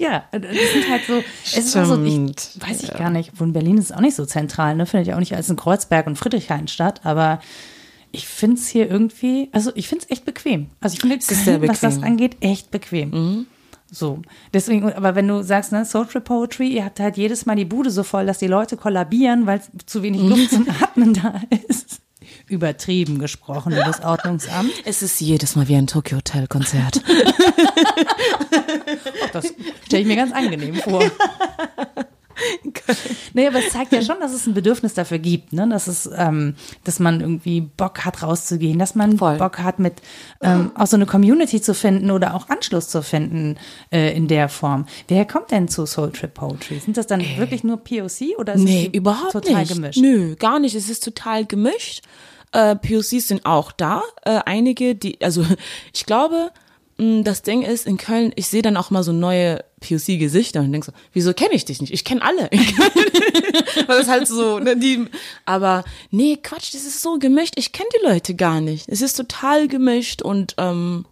Ja, 0.00 0.22
das 0.30 0.40
sind 0.40 0.88
halt 0.88 1.02
so, 1.08 1.24
es 1.44 1.56
ist 1.56 1.76
auch 1.76 1.84
so, 1.84 2.04
ich 2.04 2.16
weiß 2.60 2.84
ich 2.84 2.90
gar 2.96 3.10
nicht, 3.10 3.32
wo 3.34 3.42
in 3.42 3.52
Berlin 3.52 3.78
ist 3.78 3.86
es 3.86 3.92
auch 3.92 4.00
nicht 4.00 4.14
so 4.14 4.24
zentral, 4.24 4.76
ne? 4.76 4.86
Findet 4.86 5.08
ja 5.08 5.16
auch 5.16 5.18
nicht 5.18 5.34
als 5.34 5.50
in 5.50 5.56
Kreuzberg 5.56 6.06
und 6.06 6.14
Friedrichshain 6.14 6.68
statt, 6.68 7.00
aber 7.02 7.40
ich 8.12 8.28
finde 8.28 8.58
es 8.58 8.68
hier 8.68 8.88
irgendwie, 8.88 9.48
also 9.50 9.72
ich 9.74 9.88
finde 9.88 10.04
es 10.04 10.12
echt 10.12 10.24
bequem. 10.24 10.68
Also 10.80 10.94
ich 10.94 11.00
finde, 11.00 11.18
sehr 11.20 11.60
was 11.66 11.80
das 11.80 12.00
angeht, 12.00 12.36
echt 12.40 12.70
bequem. 12.70 13.46
So, 13.90 14.20
deswegen, 14.52 14.92
aber 14.92 15.14
wenn 15.14 15.26
du 15.28 15.42
sagst, 15.42 15.72
ne, 15.72 15.84
Social 15.84 16.20
Poetry, 16.20 16.68
ihr 16.68 16.84
habt 16.84 17.00
halt 17.00 17.16
jedes 17.16 17.46
Mal 17.46 17.56
die 17.56 17.64
Bude 17.64 17.90
so 17.90 18.02
voll, 18.02 18.26
dass 18.26 18.38
die 18.38 18.46
Leute 18.46 18.76
kollabieren, 18.76 19.46
weil 19.46 19.62
zu 19.86 20.02
wenig 20.02 20.20
Luft 20.22 20.50
zum 20.50 20.66
Atmen 20.82 21.14
da 21.14 21.40
ist. 21.66 22.00
Übertrieben 22.46 23.18
gesprochen, 23.18 23.72
das 23.72 24.02
Ordnungsamt. 24.02 24.72
Es 24.84 25.02
ist 25.02 25.20
jedes 25.20 25.56
Mal 25.56 25.68
wie 25.68 25.76
ein 25.76 25.86
Tokyo 25.86 26.18
Hotel 26.18 26.46
Konzert. 26.46 27.02
Das 29.32 29.52
stelle 29.84 30.02
ich 30.02 30.08
mir 30.08 30.16
ganz 30.16 30.32
angenehm 30.32 30.76
vor. 30.76 31.02
Nee, 33.34 33.46
aber 33.46 33.58
es 33.58 33.70
zeigt 33.70 33.92
ja 33.92 34.02
schon, 34.02 34.20
dass 34.20 34.32
es 34.32 34.46
ein 34.46 34.54
Bedürfnis 34.54 34.94
dafür 34.94 35.18
gibt, 35.18 35.52
ne? 35.52 35.68
dass 35.68 35.86
es, 35.86 36.08
ähm, 36.16 36.54
dass 36.84 36.98
man 36.98 37.20
irgendwie 37.20 37.60
Bock 37.60 38.04
hat, 38.04 38.22
rauszugehen, 38.22 38.78
dass 38.78 38.94
man 38.94 39.18
Voll. 39.18 39.36
Bock 39.36 39.58
hat, 39.58 39.78
mit 39.78 39.94
ähm, 40.42 40.70
auch 40.74 40.86
so 40.86 40.96
eine 40.96 41.06
Community 41.06 41.60
zu 41.60 41.74
finden 41.74 42.10
oder 42.10 42.34
auch 42.34 42.48
Anschluss 42.48 42.88
zu 42.88 43.02
finden 43.02 43.56
äh, 43.92 44.16
in 44.16 44.28
der 44.28 44.48
Form. 44.48 44.86
Wer 45.08 45.24
kommt 45.24 45.50
denn 45.50 45.68
zu 45.68 45.86
Soul 45.86 46.12
Trip 46.12 46.32
Poetry? 46.32 46.78
Sind 46.78 46.96
das 46.96 47.06
dann 47.06 47.20
wirklich 47.36 47.64
nur 47.64 47.78
POC 47.78 48.38
oder 48.38 48.54
ist 48.54 48.62
Nee, 48.62 48.88
es 48.92 48.94
überhaupt 48.98 49.32
total 49.32 49.60
nicht. 49.62 49.74
gemischt? 49.74 49.98
Nö, 50.00 50.36
gar 50.36 50.58
nicht. 50.58 50.74
Es 50.74 50.88
ist 50.88 51.04
total 51.04 51.44
gemischt. 51.44 52.02
Äh, 52.52 52.76
POCs 52.76 53.28
sind 53.28 53.44
auch 53.44 53.72
da. 53.72 54.02
Äh, 54.24 54.40
einige, 54.46 54.94
die, 54.94 55.20
also 55.22 55.44
ich 55.92 56.06
glaube, 56.06 56.50
das 56.98 57.42
Ding 57.42 57.62
ist, 57.62 57.86
in 57.86 57.96
Köln, 57.96 58.32
ich 58.34 58.48
sehe 58.48 58.62
dann 58.62 58.76
auch 58.76 58.90
mal 58.90 59.04
so 59.04 59.12
neue 59.12 59.64
POC-Gesichter 59.80 60.60
und 60.60 60.72
denk 60.72 60.84
so, 60.84 60.92
wieso 61.12 61.32
kenne 61.32 61.54
ich 61.54 61.64
dich 61.64 61.80
nicht? 61.80 61.92
Ich 61.92 62.04
kenne 62.04 62.22
alle. 62.22 62.50
Weil 63.86 63.98
das 63.98 64.08
halt 64.08 64.26
so, 64.26 64.58
ne, 64.58 64.76
die, 64.76 65.06
aber 65.44 65.84
nee, 66.10 66.36
Quatsch, 66.42 66.74
das 66.74 66.84
ist 66.84 67.00
so 67.00 67.18
gemischt. 67.18 67.54
Ich 67.56 67.70
kenne 67.70 67.88
die 67.96 68.04
Leute 68.04 68.34
gar 68.34 68.60
nicht. 68.60 68.88
Es 68.88 69.00
ist 69.00 69.14
total 69.14 69.68
gemischt 69.68 70.22
und 70.22 70.56
ähm, 70.58 71.04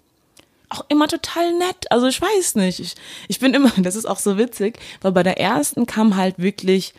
auch 0.71 0.85
immer 0.89 1.07
total 1.07 1.57
nett. 1.57 1.91
Also 1.91 2.09
ich 2.09 2.21
weiß 2.21 2.57
nicht. 2.57 2.81
Ich, 2.81 2.95
ich 3.29 3.39
bin 3.39 3.55
immer, 3.55 3.73
das 3.77 3.95
ist 3.95 4.07
auch 4.07 4.19
so 4.19 4.39
witzig, 4.39 4.81
weil 5.03 5.13
bei 5.13 5.23
der 5.23 5.39
ersten 5.39 5.87
kam 5.87 6.17
halt 6.17 6.39
wirklich, 6.39 6.95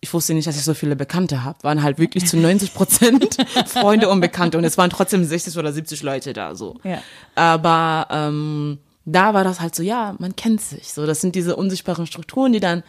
ich 0.00 0.12
wusste 0.14 0.34
nicht, 0.34 0.46
dass 0.46 0.56
ich 0.56 0.64
so 0.64 0.74
viele 0.74 0.94
Bekannte 0.96 1.44
habe, 1.44 1.58
waren 1.62 1.82
halt 1.82 1.98
wirklich 1.98 2.26
zu 2.26 2.36
90 2.36 2.72
Prozent 2.74 3.36
Freunde 3.66 4.08
und 4.08 4.20
Bekannte 4.20 4.56
und 4.58 4.64
es 4.64 4.78
waren 4.78 4.90
trotzdem 4.90 5.24
60 5.24 5.56
oder 5.58 5.72
70 5.72 6.02
Leute 6.02 6.32
da 6.32 6.54
so. 6.54 6.76
Ja. 6.84 7.02
Aber 7.34 8.06
ähm, 8.10 8.78
da 9.04 9.34
war 9.34 9.42
das 9.44 9.60
halt 9.60 9.74
so, 9.74 9.82
ja, 9.82 10.14
man 10.18 10.36
kennt 10.36 10.60
sich. 10.60 10.92
So, 10.92 11.06
das 11.06 11.20
sind 11.20 11.34
diese 11.34 11.56
unsichtbaren 11.56 12.06
Strukturen, 12.06 12.52
die 12.52 12.60
dann 12.60 12.82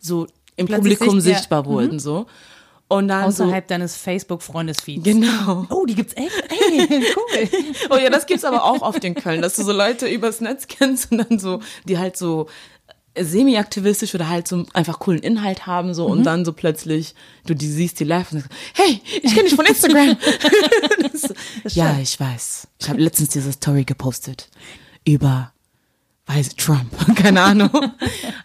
so 0.00 0.26
im 0.56 0.66
Plötzlich 0.66 0.98
Publikum 0.98 1.20
sicht- 1.20 1.32
ja. 1.34 1.38
sichtbar 1.38 1.66
wurden 1.66 1.98
so. 2.00 2.26
Und 2.88 3.08
dann 3.08 3.24
Außerhalb 3.24 3.66
deines 3.66 3.96
Facebook-Freundesfeeds. 3.96 5.04
so, 5.04 5.10
genau. 5.12 5.66
Oh, 5.70 5.86
die 5.86 5.96
gibt's 5.96 6.14
echt? 6.16 6.30
Ey, 6.48 6.88
cool. 7.16 7.48
Oh 7.90 7.96
ja, 7.96 8.10
das 8.10 8.26
gibt's 8.26 8.44
aber 8.44 8.62
auch 8.62 8.80
oft 8.82 9.02
in 9.02 9.16
Köln, 9.16 9.42
dass 9.42 9.56
du 9.56 9.64
so 9.64 9.72
Leute 9.72 10.06
übers 10.06 10.40
Netz 10.40 10.68
kennst 10.68 11.10
und 11.10 11.18
dann 11.18 11.40
so, 11.40 11.60
die 11.84 11.98
halt 11.98 12.16
so 12.16 12.46
semi-aktivistisch 13.18 14.14
oder 14.14 14.28
halt 14.28 14.48
so 14.48 14.66
einfach 14.72 14.98
coolen 14.98 15.20
Inhalt 15.20 15.66
haben 15.66 15.94
so 15.94 16.06
und 16.06 16.24
dann 16.24 16.44
so 16.44 16.52
plötzlich 16.52 17.14
du 17.46 17.54
die 17.54 17.66
siehst 17.66 18.00
die 18.00 18.04
live 18.04 18.32
und 18.32 18.40
sagst, 18.40 18.52
hey, 18.74 19.00
ich 19.22 19.34
kenne 19.34 19.44
dich 19.48 19.54
von 19.54 19.66
Instagram. 19.66 20.16
Das 21.02 21.22
so, 21.22 21.34
ja, 21.68 21.98
ich 22.00 22.18
weiß. 22.18 22.68
Ich 22.80 22.88
habe 22.88 23.00
letztens 23.00 23.30
diese 23.30 23.52
Story 23.52 23.84
gepostet 23.84 24.48
über 25.04 25.52
weiß 26.26 26.56
Trump, 26.56 26.90
keine 27.16 27.40
Ahnung. 27.40 27.70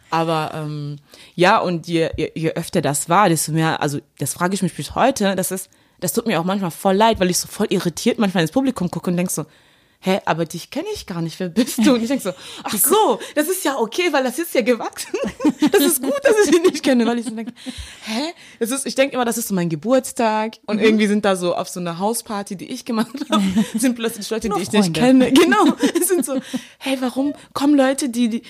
Aber 0.10 0.52
ähm, 0.54 0.98
ja, 1.36 1.60
und 1.60 1.88
je, 1.88 2.10
je, 2.16 2.32
je 2.36 2.52
öfter 2.52 2.82
das 2.82 3.10
war, 3.10 3.30
desto 3.30 3.52
mehr, 3.52 3.82
also 3.82 4.00
das 4.20 4.34
frage 4.34 4.54
ich 4.54 4.62
mich 4.62 4.76
bis 4.76 4.96
heute, 4.96 5.36
das 5.36 5.52
ist, 5.52 5.70
das 6.00 6.14
tut 6.14 6.28
mir 6.28 6.40
auch 6.40 6.46
manchmal 6.46 6.72
voll 6.72 6.96
leid, 6.96 7.20
weil 7.20 7.30
ich 7.30 7.38
so 7.38 7.48
voll 7.48 7.68
irritiert 7.70 8.20
manchmal 8.20 8.44
ins 8.44 8.52
Publikum 8.52 8.90
gucke 8.92 9.10
und 9.10 9.18
denk 9.18 9.32
so, 9.32 9.46
hä, 10.02 10.20
aber 10.26 10.46
dich 10.46 10.70
kenne 10.72 10.88
ich 10.94 11.06
gar 11.06 11.22
nicht, 11.22 11.40
wer 11.40 11.50
bist 11.50 11.78
du? 11.86 11.94
Und 11.94 12.02
ich 12.02 12.08
denk 12.08 12.22
so, 12.22 12.32
ach 12.64 12.76
so, 12.78 13.20
das 13.36 13.48
ist 13.48 13.64
ja 13.64 13.78
okay, 13.78 14.12
weil 14.12 14.24
das 14.24 14.40
ist 14.40 14.54
ja 14.54 14.62
gewachsen. 14.62 15.14
Das 15.72 15.82
ist 15.82 16.02
gut, 16.02 16.14
dass 16.24 16.36
ich 16.48 16.56
ihn 16.56 16.64
nicht 16.64 16.84
kenne, 16.84 17.06
weil 17.06 17.20
ich 17.20 17.26
so 17.26 17.32
denke, 17.36 17.54
hä? 18.06 18.34
Das 18.60 18.72
ist, 18.72 18.86
ich 18.88 18.96
denke 18.96 19.16
immer, 19.16 19.26
das 19.26 19.38
ist 19.38 19.48
so 19.48 19.54
mein 19.56 19.70
Geburtstag 19.70 20.58
und 20.66 20.78
Mhm. 20.78 20.84
irgendwie 20.84 21.08
sind 21.08 21.24
da 21.24 21.36
so 21.36 21.56
auf 21.56 21.70
so 21.70 21.80
einer 21.80 22.00
Hausparty, 22.00 22.56
die 22.56 22.66
ich 22.72 22.84
gemacht 22.84 23.14
habe, 23.30 23.44
sind 23.76 23.96
plötzlich 23.96 24.30
Leute, 24.30 24.50
die 24.50 24.62
ich 24.62 24.72
nicht 24.72 24.94
kenne. 24.94 25.32
Genau. 25.32 25.66
Es 26.00 26.08
sind 26.08 26.26
so, 26.26 26.42
hey, 26.80 26.98
warum 27.00 27.34
kommen 27.54 27.76
Leute, 27.76 28.10
die, 28.10 28.30
die, 28.30 28.42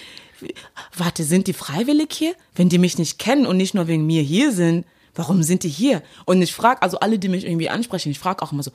warte, 0.95 1.23
sind 1.23 1.47
die 1.47 1.53
freiwillig 1.53 2.09
hier? 2.13 2.33
Wenn 2.55 2.69
die 2.69 2.77
mich 2.77 2.97
nicht 2.97 3.19
kennen 3.19 3.45
und 3.45 3.57
nicht 3.57 3.73
nur 3.73 3.87
wegen 3.87 4.05
mir 4.05 4.21
hier 4.21 4.51
sind, 4.51 4.85
warum 5.13 5.43
sind 5.43 5.63
die 5.63 5.69
hier? 5.69 6.01
Und 6.25 6.41
ich 6.41 6.53
frage, 6.53 6.81
also 6.81 6.99
alle, 6.99 7.19
die 7.19 7.27
mich 7.29 7.45
irgendwie 7.45 7.69
ansprechen, 7.69 8.09
ich 8.11 8.19
frage 8.19 8.41
auch 8.41 8.51
immer 8.53 8.63
so, 8.63 8.71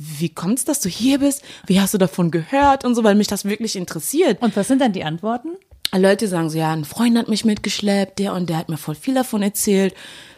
wie 0.00 0.30
kommt's, 0.30 0.64
dass 0.64 0.80
du 0.80 0.88
hier 0.88 1.18
bist? 1.18 1.42
Wie 1.66 1.80
hast 1.80 1.94
du 1.94 1.98
davon 1.98 2.30
gehört 2.30 2.84
und 2.84 2.94
so, 2.94 3.04
weil 3.04 3.14
mich 3.14 3.26
das 3.26 3.44
wirklich 3.44 3.76
interessiert. 3.76 4.40
Und 4.42 4.56
was 4.56 4.68
sind 4.68 4.80
dann 4.80 4.92
die 4.92 5.04
Antworten? 5.04 5.50
Leute 5.92 6.28
sagen 6.28 6.50
so, 6.50 6.58
ja, 6.58 6.72
ein 6.72 6.84
Freund 6.84 7.18
hat 7.18 7.28
mich 7.28 7.44
mitgeschleppt, 7.44 8.18
der 8.18 8.32
und 8.34 8.48
der 8.48 8.58
hat 8.58 8.68
mir 8.68 8.76
voll 8.76 8.94
viel 8.94 9.14
davon 9.14 9.42
erzählt. 9.42 9.94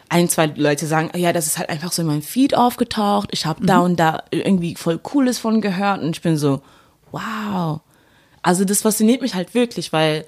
Ein, 0.09 0.27
zwei 0.27 0.47
Leute 0.47 0.85
sagen, 0.85 1.11
ja, 1.15 1.31
das 1.31 1.47
ist 1.47 1.57
halt 1.57 1.69
einfach 1.69 1.91
so 1.91 2.01
in 2.01 2.07
meinem 2.07 2.21
Feed 2.21 2.55
aufgetaucht. 2.55 3.29
Ich 3.31 3.45
habe 3.45 3.65
da 3.65 3.79
und 3.79 3.99
da 3.99 4.23
irgendwie 4.31 4.75
voll 4.75 4.97
Cooles 4.97 5.39
von 5.39 5.61
gehört 5.61 6.01
und 6.01 6.15
ich 6.15 6.21
bin 6.21 6.37
so, 6.37 6.61
wow. 7.11 7.81
Also 8.41 8.65
das 8.65 8.81
fasziniert 8.81 9.21
mich 9.21 9.35
halt 9.35 9.53
wirklich, 9.53 9.93
weil 9.93 10.25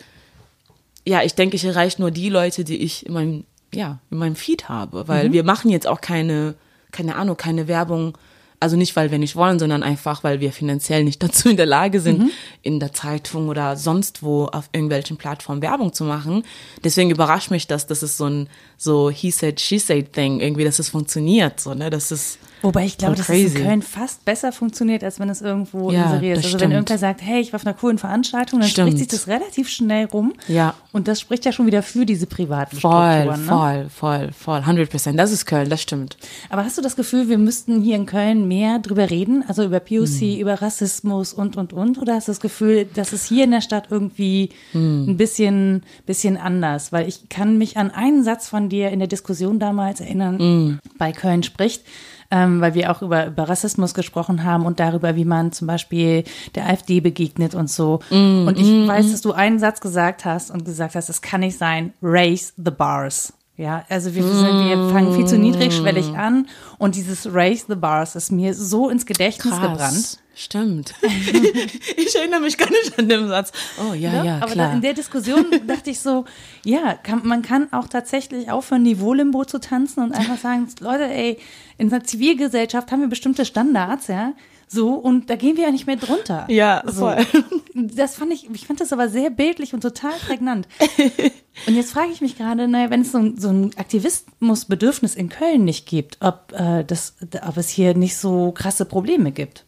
ja, 1.08 1.22
ich 1.24 1.36
denke, 1.36 1.56
ich 1.56 1.66
erreiche 1.66 2.02
nur 2.02 2.12
die 2.12 2.30
Leute, 2.30 2.64
die 2.64 2.78
ich 2.78 3.06
in 3.06 3.14
meinem, 3.14 3.44
ja, 3.74 4.00
in 4.10 4.18
meinem 4.18 4.36
Feed 4.36 4.70
habe, 4.70 5.08
weil 5.08 5.32
wir 5.32 5.44
machen 5.44 5.70
jetzt 5.70 5.88
auch 5.88 6.02
keine, 6.02 6.56
keine 6.92 7.16
Ahnung, 7.16 7.38
keine 7.38 7.68
Werbung 7.68 8.18
Also 8.60 8.78
nicht, 8.78 8.96
weil 8.96 9.12
wir 9.12 9.20
nicht 9.20 9.36
wollen, 9.36 9.60
sondern 9.60 9.84
einfach, 9.84 10.24
weil 10.24 10.40
wir 10.40 10.52
finanziell 10.52 11.04
nicht 11.04 11.22
dazu 11.24 11.50
in 11.50 11.58
der 11.58 11.66
Lage 11.66 12.00
sind, 12.00 12.20
mhm. 12.20 12.32
in 12.62 12.80
der 12.80 12.94
Zeitung 12.94 13.50
oder 13.50 13.76
sonst 13.76 14.24
wo 14.24 14.46
auf 14.46 14.70
irgendwelchen 14.72 15.18
Plattformen 15.18 15.62
Werbung 15.62 15.94
zu 15.94 16.04
machen. 16.04 16.44
Deswegen 16.84 17.10
überrascht 17.10 17.52
mich 17.52 17.68
das, 17.68 17.88
dass 17.88 18.02
es 18.02 18.18
so 18.18 18.26
ein 18.26 18.50
so 18.78 19.10
he 19.10 19.32
said, 19.32 19.60
she 19.60 19.80
said 19.80 20.14
Thing 20.14 20.40
irgendwie, 20.40 20.64
dass 20.64 20.80
es 20.80 20.90
funktioniert, 20.90 21.60
so, 21.60 21.74
ne, 21.74 21.90
das 21.90 22.12
ist 22.12 22.40
Wobei 22.66 22.86
ich 22.86 22.98
glaube, 22.98 23.16
dass 23.16 23.30
es 23.30 23.56
in 23.56 23.64
Köln 23.64 23.82
fast 23.84 24.26
besser 24.26 24.52
funktioniert, 24.52 25.04
als 25.04 25.20
wenn 25.20 25.30
es 25.30 25.42
irgendwo 25.42 25.92
ja, 25.92 26.06
inseriert 26.06 26.40
ist. 26.40 26.46
Also 26.46 26.58
stimmt. 26.58 26.62
wenn 26.62 26.72
irgendwer 26.72 26.98
sagt, 26.98 27.22
hey, 27.22 27.40
ich 27.40 27.54
war 27.54 27.60
auf 27.60 27.66
einer 27.66 27.76
coolen 27.76 28.00
Veranstaltung, 28.00 28.60
dann 28.60 28.70
stimmt. 28.70 28.90
spricht 28.90 29.12
sich 29.12 29.20
das 29.20 29.28
relativ 29.28 29.70
schnell 29.70 30.06
rum. 30.06 30.34
Ja. 30.48 30.74
Und 30.92 31.08
das 31.08 31.20
spricht 31.20 31.46
ja 31.46 31.52
schon 31.52 31.68
wieder 31.68 31.84
für 31.84 32.06
diese 32.06 32.26
privaten 32.26 32.76
voll, 32.78 32.92
Strukturen. 32.92 33.42
Ne? 33.42 33.48
Voll, 33.48 33.90
voll, 33.90 34.32
voll, 34.32 34.60
100 34.60 34.90
Prozent. 34.90 35.20
Das 35.20 35.32
ist 35.32 35.46
Köln, 35.46 35.70
das 35.70 35.82
stimmt. 35.82 36.18
Aber 36.50 36.66
hast 36.66 36.78
du 36.78 36.82
das 36.82 36.96
Gefühl, 36.96 37.30
wir 37.30 37.38
müssten 37.38 37.82
hier 37.82 37.98
in 37.98 38.08
Köln 38.08 38.48
mehr 38.48 38.80
drüber 38.80 39.12
reden? 39.12 39.44
Also 39.48 39.64
über 39.64 39.80
POC, 39.80 40.22
hm. 40.22 40.40
über 40.40 40.62
Rassismus 40.62 41.34
und, 41.34 41.58
und, 41.58 41.72
und? 41.72 42.00
Oder 42.00 42.16
hast 42.16 42.28
du 42.28 42.32
das 42.32 42.40
Gefühl, 42.40 42.88
dass 42.96 43.14
es 43.14 43.26
hier 43.26 43.44
in 43.44 43.52
der 43.52 43.62
Stadt 43.62 43.90
irgendwie 43.92 44.50
hm. 44.72 45.10
ein 45.10 45.18
bisschen, 45.18 45.84
bisschen 46.08 46.38
anders? 46.38 46.92
Weil 46.92 47.08
ich 47.08 47.30
kann 47.30 47.60
mich 47.60 47.78
an 47.78 47.92
einen 47.92 48.24
Satz 48.24 48.50
von 48.50 48.70
dir 48.70 48.90
in 48.90 49.00
der 49.00 49.08
Diskussion 49.08 49.60
damals 49.60 50.02
erinnern, 50.02 50.40
hm. 50.40 50.80
bei 50.98 51.12
Köln 51.12 51.44
spricht 51.44 51.84
ähm, 52.32 52.62
weil 52.62 52.74
wir 52.74 52.92
auch 52.92 53.02
über, 53.02 53.28
über 53.28 53.48
Rassismus 53.48 53.94
gesprochen 53.94 54.44
haben 54.44 54.66
und 54.66 54.80
darüber, 54.80 55.16
wie 55.16 55.26
man 55.26 55.52
zum 55.52 55.68
Beispiel 55.68 56.24
der 56.56 56.68
AfD 56.68 57.00
begegnet 57.00 57.56
und 57.56 57.70
so. 57.70 58.00
Mm, 58.10 58.48
und 58.48 58.58
ich 58.58 58.68
mm, 58.68 58.88
weiß, 58.88 59.08
mm. 59.08 59.12
dass 59.12 59.22
du 59.22 59.32
einen 59.34 59.60
Satz 59.60 59.82
gesagt 59.82 60.26
hast 60.26 60.52
und 60.52 60.66
gesagt 60.66 60.96
hast, 60.96 61.10
es 61.10 61.22
kann 61.22 61.42
nicht 61.42 61.58
sein, 61.58 61.94
raise 62.02 62.54
the 62.58 62.72
bars. 62.72 63.34
Ja, 63.58 63.86
also 63.88 64.14
wir, 64.14 64.24
sind, 64.24 64.66
wir 64.66 64.90
fangen 64.90 65.16
viel 65.16 65.26
zu 65.26 65.38
niedrigschwellig 65.38 66.12
mm. 66.12 66.16
an 66.16 66.48
und 66.78 66.96
dieses 66.96 67.34
Raise 67.34 67.66
the 67.70 67.76
Bars 67.76 68.16
ist 68.16 68.30
mir 68.30 68.54
so 68.54 68.90
ins 68.90 69.06
Gedächtnis 69.06 69.54
Krass. 69.54 69.72
gebrannt. 69.72 70.20
Stimmt. 70.38 70.94
ich 71.96 72.14
erinnere 72.14 72.42
mich 72.42 72.58
gar 72.58 72.70
nicht 72.70 73.00
an 73.00 73.08
den 73.08 73.30
Satz. 73.30 73.54
Oh 73.80 73.94
ja, 73.94 74.12
ja, 74.12 74.24
ja 74.26 74.36
aber 74.42 74.52
klar. 74.52 74.74
in 74.74 74.82
der 74.82 74.94
Diskussion 74.94 75.46
dachte 75.66 75.92
ich 75.92 76.02
so, 76.02 76.26
ja, 76.66 76.96
kann, 76.96 77.22
man 77.24 77.42
kann 77.42 77.72
auch 77.72 77.88
tatsächlich 77.88 78.52
aufhören, 78.52 78.84
Niveau-Limbo 78.84 79.46
zu 79.46 79.62
tanzen 79.62 80.04
und 80.04 80.12
einfach 80.12 80.38
sagen, 80.38 80.68
Leute, 80.82 81.06
ey, 81.06 81.40
in 81.78 81.92
einer 81.92 82.04
Zivilgesellschaft 82.04 82.92
haben 82.92 83.02
wir 83.02 83.08
bestimmte 83.08 83.46
Standards, 83.46 84.08
ja. 84.08 84.34
So, 84.68 84.94
und 84.94 85.30
da 85.30 85.36
gehen 85.36 85.58
wir 85.58 85.66
ja 85.66 85.72
nicht 85.72 85.86
mehr 85.86 85.96
drunter. 85.96 86.48
Ja, 86.50 86.84
so. 86.86 87.02
voll. 87.02 87.26
Das 87.78 88.16
fand 88.16 88.32
ich, 88.32 88.50
ich 88.50 88.66
fand 88.66 88.80
das 88.80 88.94
aber 88.94 89.10
sehr 89.10 89.30
bildlich 89.30 89.74
und 89.74 89.82
total 89.82 90.14
prägnant. 90.26 90.66
und 91.68 91.76
jetzt 91.76 91.92
frage 91.92 92.10
ich 92.14 92.22
mich 92.22 92.38
gerade, 92.38 92.70
naja, 92.70 92.90
wenn 92.90 93.02
es 93.02 93.12
so, 93.12 93.34
so 93.36 93.50
ein 93.50 93.72
Aktivismusbedürfnis 93.76 95.14
in 95.14 95.28
Köln 95.28 95.66
nicht 95.66 95.86
gibt, 95.86 96.18
ob, 96.22 96.54
äh, 96.54 96.86
das, 96.86 97.16
ob 97.46 97.58
es 97.58 97.68
hier 97.68 97.94
nicht 97.94 98.16
so 98.16 98.54
krasse 98.54 98.86
Probleme 98.86 99.34
gibt. 99.34 99.66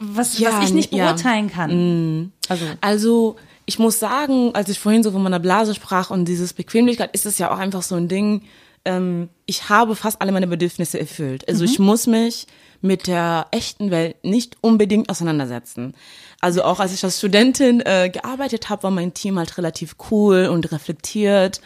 Was, 0.00 0.38
ja, 0.38 0.52
was 0.54 0.70
ich 0.70 0.74
nicht 0.74 0.90
beurteilen 0.90 1.48
ja. 1.48 1.54
kann. 1.54 2.22
Mm. 2.22 2.32
Also. 2.48 2.64
also, 2.80 3.36
ich 3.66 3.78
muss 3.78 3.98
sagen, 3.98 4.54
als 4.54 4.70
ich 4.70 4.78
vorhin 4.78 5.02
so 5.02 5.10
von 5.10 5.22
meiner 5.22 5.38
Blase 5.38 5.74
sprach 5.74 6.10
und 6.10 6.24
dieses 6.24 6.54
Bequemlichkeit, 6.54 7.14
ist 7.14 7.26
es 7.26 7.36
ja 7.36 7.52
auch 7.52 7.58
einfach 7.58 7.82
so 7.82 7.94
ein 7.94 8.08
Ding, 8.08 8.42
ähm, 8.84 9.28
ich 9.46 9.68
habe 9.68 9.96
fast 9.96 10.20
alle 10.20 10.32
meine 10.32 10.46
Bedürfnisse 10.46 10.98
erfüllt. 10.98 11.48
Also 11.48 11.64
mhm. 11.64 11.70
ich 11.70 11.78
muss 11.78 12.06
mich 12.06 12.46
mit 12.80 13.06
der 13.06 13.46
echten 13.50 13.90
Welt 13.90 14.22
nicht 14.24 14.58
unbedingt 14.60 15.08
auseinandersetzen. 15.08 15.94
Also 16.40 16.62
auch 16.62 16.80
als 16.80 16.92
ich 16.92 17.02
als 17.02 17.16
Studentin 17.16 17.80
äh, 17.80 18.10
gearbeitet 18.10 18.68
habe, 18.68 18.82
war 18.82 18.90
mein 18.90 19.14
Team 19.14 19.38
halt 19.38 19.56
relativ 19.56 19.96
cool 20.10 20.48
und 20.52 20.70
reflektiert. 20.70 21.62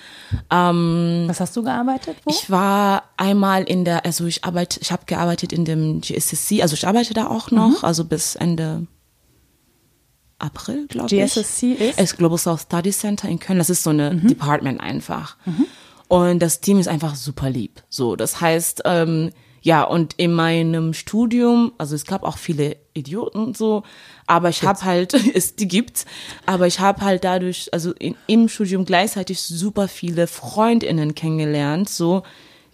Ähm, 0.50 1.24
Was 1.26 1.40
hast 1.40 1.57
du 1.57 1.64
gearbeitet? 1.64 2.16
Wo? 2.22 2.31
Ich 2.31 2.48
war 2.48 3.02
einmal 3.16 3.64
in 3.64 3.85
der, 3.85 4.04
also 4.07 4.26
ich 4.26 4.44
arbeite, 4.44 4.78
ich 4.81 4.92
habe 4.92 5.02
gearbeitet 5.07 5.52
in 5.52 5.64
dem 5.64 6.00
GSSC, 6.00 6.62
also 6.62 6.74
ich 6.74 6.87
arbeite 6.87 7.14
da 7.14 7.26
auch 7.26 7.50
noch, 7.50 7.83
mhm. 7.83 7.85
also 7.85 8.04
bis 8.04 8.37
Ende 8.37 8.87
April, 10.38 10.87
glaube 10.87 11.12
ich. 11.12 11.20
GSSC 11.20 11.72
ist? 11.72 11.98
Es 11.98 12.16
Global 12.16 12.38
South 12.38 12.62
Study 12.62 12.90
Center 12.90 13.28
in 13.28 13.40
Köln. 13.40 13.59
Das 13.59 13.70
ist 13.70 13.83
so 13.83 13.90
eine 13.90 14.12
mhm. 14.12 14.28
Department 14.28 14.81
einfach. 14.81 15.37
Mhm. 15.44 15.66
Und 16.08 16.40
das 16.40 16.60
Team 16.60 16.78
ist 16.78 16.88
einfach 16.88 17.14
super 17.14 17.50
lieb. 17.50 17.82
So, 17.88 18.16
das 18.16 18.40
heißt, 18.40 18.82
ähm, 18.86 19.30
ja, 19.60 19.82
und 19.82 20.14
in 20.14 20.32
meinem 20.32 20.94
Studium, 20.94 21.72
also 21.78 21.94
es 21.94 22.06
gab 22.06 22.22
auch 22.22 22.38
viele 22.38 22.76
Idioten 22.94 23.38
und 23.38 23.56
so, 23.56 23.82
aber 24.26 24.48
ich 24.48 24.62
habe 24.62 24.82
halt, 24.82 25.12
es 25.34 25.56
die 25.56 25.68
gibt's, 25.68 26.06
aber 26.46 26.66
ich 26.66 26.80
habe 26.80 27.02
halt 27.02 27.24
dadurch, 27.24 27.68
also 27.72 27.92
in, 27.92 28.16
im 28.26 28.48
Studium 28.48 28.84
gleichzeitig 28.84 29.40
super 29.42 29.88
viele 29.88 30.26
Freundinnen 30.26 31.14
kennengelernt, 31.14 31.88
so 31.88 32.22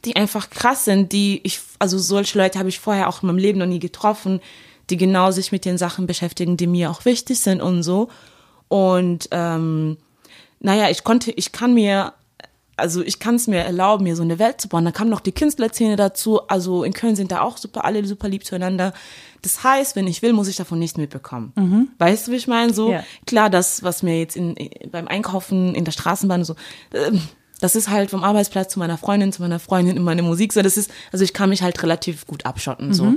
die 0.04 0.16
einfach 0.16 0.50
krass 0.50 0.84
sind, 0.84 1.12
die 1.12 1.40
ich, 1.44 1.60
also 1.78 1.98
solche 1.98 2.38
Leute 2.38 2.58
habe 2.58 2.68
ich 2.68 2.78
vorher 2.78 3.08
auch 3.08 3.22
in 3.22 3.28
meinem 3.28 3.38
Leben 3.38 3.58
noch 3.58 3.66
nie 3.66 3.78
getroffen, 3.78 4.40
die 4.90 4.98
genau 4.98 5.30
sich 5.30 5.50
mit 5.50 5.64
den 5.64 5.78
Sachen 5.78 6.06
beschäftigen, 6.06 6.56
die 6.56 6.66
mir 6.66 6.90
auch 6.90 7.06
wichtig 7.06 7.40
sind 7.40 7.62
und 7.62 7.82
so. 7.82 8.08
Und 8.68 9.28
ähm, 9.30 9.96
naja, 10.60 10.90
ich 10.90 11.04
konnte, 11.04 11.30
ich 11.30 11.52
kann 11.52 11.72
mir 11.74 12.12
also 12.76 13.02
ich 13.02 13.18
kann 13.18 13.36
es 13.36 13.46
mir 13.46 13.58
erlauben, 13.58 14.04
mir 14.04 14.16
so 14.16 14.22
eine 14.22 14.38
Welt 14.38 14.60
zu 14.60 14.68
bauen. 14.68 14.84
Da 14.84 14.92
kam 14.92 15.08
noch 15.08 15.20
die 15.20 15.32
Künstlerszene 15.32 15.96
dazu. 15.96 16.46
Also 16.48 16.84
in 16.84 16.92
Köln 16.92 17.16
sind 17.16 17.30
da 17.30 17.40
auch 17.40 17.56
super, 17.56 17.84
alle 17.84 18.04
super 18.04 18.28
lieb 18.28 18.44
zueinander. 18.44 18.92
Das 19.42 19.62
heißt, 19.62 19.96
wenn 19.96 20.06
ich 20.06 20.22
will, 20.22 20.32
muss 20.32 20.48
ich 20.48 20.56
davon 20.56 20.78
nichts 20.78 20.96
mitbekommen. 20.96 21.52
Mhm. 21.56 21.88
Weißt 21.98 22.26
du, 22.26 22.32
wie 22.32 22.36
ich 22.36 22.48
meine? 22.48 22.72
So 22.72 22.90
ja. 22.90 23.04
klar, 23.26 23.50
das, 23.50 23.82
was 23.82 24.02
mir 24.02 24.18
jetzt 24.18 24.36
in, 24.36 24.56
beim 24.90 25.06
Einkaufen 25.06 25.74
in 25.74 25.84
der 25.84 25.92
Straßenbahn 25.92 26.44
so, 26.44 26.54
äh, 26.92 27.12
das 27.60 27.76
ist 27.76 27.88
halt 27.88 28.10
vom 28.10 28.24
Arbeitsplatz 28.24 28.72
zu 28.72 28.78
meiner 28.78 28.98
Freundin, 28.98 29.32
zu 29.32 29.40
meiner 29.40 29.58
Freundin 29.60 29.96
in 29.96 30.02
meine 30.02 30.22
Musik. 30.22 30.52
So, 30.52 30.62
das 30.62 30.76
ist, 30.76 30.90
also 31.12 31.24
ich 31.24 31.32
kann 31.32 31.50
mich 31.50 31.62
halt 31.62 31.82
relativ 31.82 32.26
gut 32.26 32.44
abschotten. 32.46 32.88
Mhm. 32.88 32.94
So, 32.94 33.14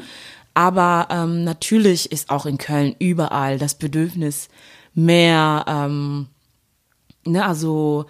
aber 0.54 1.08
ähm, 1.12 1.44
natürlich 1.44 2.12
ist 2.12 2.30
auch 2.30 2.46
in 2.46 2.58
Köln 2.58 2.96
überall 3.00 3.58
das 3.58 3.76
Bedürfnis 3.76 4.50
mehr, 4.94 5.66
ähm, 5.68 6.28
ne, 7.26 7.46
also 7.46 8.06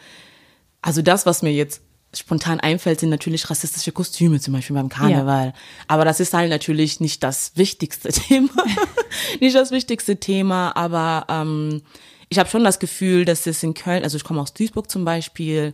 also 0.88 1.02
das, 1.02 1.26
was 1.26 1.42
mir 1.42 1.52
jetzt 1.52 1.82
spontan 2.16 2.62
einfällt, 2.62 3.02
sind 3.02 3.10
natürlich 3.10 3.50
rassistische 3.50 3.92
Kostüme, 3.92 4.40
zum 4.40 4.54
Beispiel 4.54 4.74
beim 4.74 4.88
Karneval. 4.88 5.48
Ja. 5.48 5.54
Aber 5.90 6.06
das 6.06 6.22
ist 6.22 6.34
halt 6.34 6.50
natürlich 6.50 7.02
nicht 7.02 7.24
das 7.24 7.52
wichtigste 7.56 8.08
Thema. 8.14 8.64
nicht 9.42 9.54
das 9.54 9.72
wichtigste 9.72 10.16
Thema, 10.16 10.78
aber 10.78 11.26
ähm, 11.28 11.82
ich 12.30 12.40
habe 12.40 12.48
schon 12.50 12.64
das 12.64 12.80
Gefühl, 12.80 13.26
dass 13.26 13.46
es 13.48 13.62
in 13.64 13.74
Köln, 13.74 14.04
also 14.04 14.16
ich 14.16 14.24
komme 14.24 14.40
aus 14.40 14.54
Duisburg 14.54 14.90
zum 14.90 15.04
Beispiel, 15.04 15.74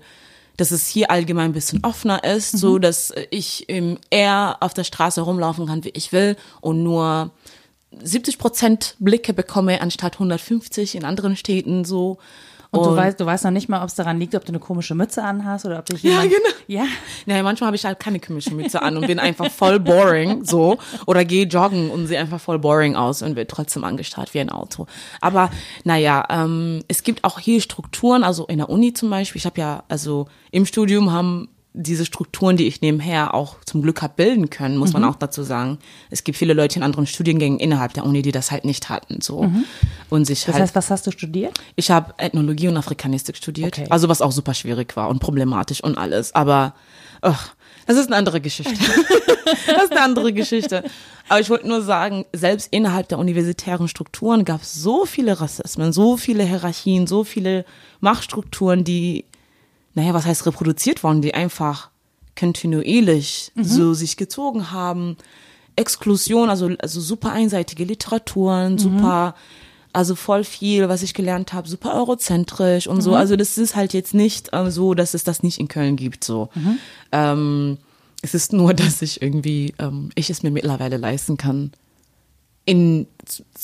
dass 0.57 0.71
es 0.71 0.87
hier 0.87 1.11
allgemein 1.11 1.51
ein 1.51 1.53
bisschen 1.53 1.83
offener 1.83 2.23
ist, 2.23 2.55
mhm. 2.55 2.57
so 2.57 2.79
dass 2.79 3.13
ich 3.29 3.65
ähm, 3.67 3.99
eher 4.09 4.57
auf 4.61 4.73
der 4.73 4.83
Straße 4.83 5.21
rumlaufen 5.21 5.67
kann, 5.67 5.83
wie 5.83 5.89
ich 5.93 6.11
will 6.11 6.37
und 6.59 6.81
nur 6.81 7.29
70 8.01 8.39
Prozent 8.39 8.95
Blicke 8.97 9.33
bekomme 9.33 9.79
anstatt 9.79 10.15
150 10.15 10.95
in 10.95 11.05
anderen 11.05 11.35
Städten 11.35 11.85
so. 11.85 12.17
Und, 12.73 12.79
und, 12.79 12.87
du 12.87 12.95
weißt, 12.95 13.19
du 13.19 13.25
weißt 13.27 13.43
noch 13.43 13.51
nicht 13.51 13.69
mal, 13.69 13.83
ob 13.83 13.89
es 13.89 13.93
daran 13.93 14.19
liegt, 14.19 14.33
ob 14.33 14.45
du 14.45 14.49
eine 14.49 14.57
komische 14.57 14.95
Mütze 14.95 15.23
anhast 15.23 15.63
oder 15.67 15.77
ob 15.77 15.85
dich 15.85 16.01
jemand. 16.01 16.23
Ja, 16.23 16.29
genau. 16.37 16.49
Ja. 16.65 16.85
Naja, 17.27 17.43
manchmal 17.43 17.67
habe 17.67 17.75
ich 17.75 17.85
halt 17.85 17.99
keine 17.99 18.19
komische 18.19 18.51
Mütze 18.55 18.81
an 18.81 18.97
und 18.97 19.05
bin 19.05 19.19
einfach 19.19 19.51
voll 19.51 19.79
boring, 19.79 20.43
so. 20.43 20.79
Oder 21.05 21.23
gehe 21.23 21.45
joggen 21.45 21.91
und 21.91 22.07
sehe 22.07 22.19
einfach 22.19 22.41
voll 22.41 22.57
boring 22.57 22.95
aus 22.95 23.21
und 23.21 23.35
wird 23.35 23.51
trotzdem 23.51 23.83
angestarrt 23.83 24.33
wie 24.33 24.39
ein 24.39 24.49
Auto. 24.49 24.87
Aber, 25.21 25.51
naja, 25.83 26.25
ähm, 26.31 26.83
es 26.87 27.03
gibt 27.03 27.23
auch 27.23 27.39
hier 27.39 27.61
Strukturen, 27.61 28.23
also 28.23 28.47
in 28.47 28.57
der 28.57 28.69
Uni 28.69 28.91
zum 28.93 29.11
Beispiel. 29.11 29.37
Ich 29.39 29.45
habe 29.45 29.61
ja, 29.61 29.83
also 29.87 30.25
im 30.49 30.65
Studium 30.65 31.11
haben 31.11 31.49
diese 31.73 32.05
Strukturen, 32.05 32.55
die 32.55 32.67
ich 32.67 32.81
nebenher 32.81 33.33
auch 33.33 33.55
zum 33.65 33.81
Glück 33.81 34.01
habe 34.01 34.13
bilden 34.15 34.49
können, 34.49 34.77
muss 34.77 34.93
mhm. 34.93 35.01
man 35.01 35.09
auch 35.09 35.15
dazu 35.15 35.41
sagen. 35.43 35.79
Es 36.11 36.23
gibt 36.23 36.37
viele 36.37 36.53
Leute 36.53 36.77
in 36.77 36.83
anderen 36.83 37.07
Studiengängen 37.07 37.59
innerhalb 37.59 37.93
der 37.93 38.05
Uni, 38.05 38.21
die 38.21 38.31
das 38.31 38.51
halt 38.51 38.63
nicht 38.63 38.89
hatten, 38.89 39.21
so 39.21 39.43
mhm. 39.43 39.65
und 40.09 40.25
sich 40.25 40.45
Das 40.45 40.53
halt, 40.53 40.63
heißt, 40.63 40.75
was 40.75 40.91
hast 40.91 41.07
du 41.07 41.11
studiert? 41.11 41.57
Ich 41.75 41.89
habe 41.89 42.13
Ethnologie 42.17 42.67
und 42.67 42.77
Afrikanistik 42.77 43.37
studiert, 43.37 43.77
okay. 43.77 43.87
also 43.89 44.07
was 44.07 44.21
auch 44.21 44.31
super 44.31 44.53
schwierig 44.53 44.95
war 44.95 45.09
und 45.09 45.19
problematisch 45.19 45.83
und 45.83 45.97
alles, 45.97 46.35
aber 46.35 46.75
ach, 47.21 47.55
das 47.87 47.97
ist 47.97 48.07
eine 48.07 48.17
andere 48.17 48.39
Geschichte. 48.39 48.73
das 49.45 49.83
ist 49.83 49.91
eine 49.91 50.01
andere 50.01 50.31
Geschichte. 50.31 50.83
Aber 51.27 51.39
ich 51.39 51.49
wollte 51.49 51.67
nur 51.67 51.81
sagen, 51.81 52.25
selbst 52.33 52.69
innerhalb 52.71 53.09
der 53.09 53.19
universitären 53.19 53.87
Strukturen 53.87 54.45
gab 54.45 54.61
es 54.61 54.73
so 54.73 55.05
viele 55.05 55.41
Rassismen, 55.41 55.91
so 55.91 56.17
viele 56.17 56.43
Hierarchien, 56.43 57.07
so 57.07 57.23
viele 57.23 57.65
Machtstrukturen, 57.99 58.83
die 58.83 59.25
naja, 59.93 60.13
was 60.13 60.25
heißt 60.25 60.45
reproduziert 60.45 61.03
worden, 61.03 61.21
die 61.21 61.33
einfach 61.33 61.89
kontinuierlich 62.37 63.51
mhm. 63.55 63.63
so 63.63 63.93
sich 63.93 64.17
gezogen 64.17 64.71
haben. 64.71 65.17
Exklusion, 65.75 66.49
also, 66.49 66.69
also 66.79 67.01
super 67.01 67.31
einseitige 67.31 67.83
Literaturen, 67.83 68.73
mhm. 68.73 68.79
super, 68.79 69.35
also 69.91 70.15
voll 70.15 70.43
viel, 70.43 70.89
was 70.89 71.03
ich 71.03 71.13
gelernt 71.13 71.53
habe, 71.53 71.67
super 71.67 71.95
eurozentrisch 71.95 72.87
und 72.87 72.97
mhm. 72.97 73.01
so. 73.01 73.15
Also 73.15 73.35
das 73.35 73.57
ist 73.57 73.75
halt 73.75 73.93
jetzt 73.93 74.13
nicht 74.13 74.53
äh, 74.53 74.71
so, 74.71 74.93
dass 74.93 75.13
es 75.13 75.23
das 75.23 75.43
nicht 75.43 75.59
in 75.59 75.67
Köln 75.67 75.95
gibt. 75.95 76.23
So. 76.23 76.49
Mhm. 76.55 76.77
Ähm, 77.11 77.77
es 78.21 78.33
ist 78.33 78.53
nur, 78.53 78.73
dass 78.73 79.01
ich 79.01 79.21
irgendwie, 79.21 79.73
ähm, 79.79 80.09
ich 80.15 80.29
es 80.29 80.43
mir 80.43 80.51
mittlerweile 80.51 80.97
leisten 80.97 81.37
kann, 81.37 81.71
in, 82.65 83.07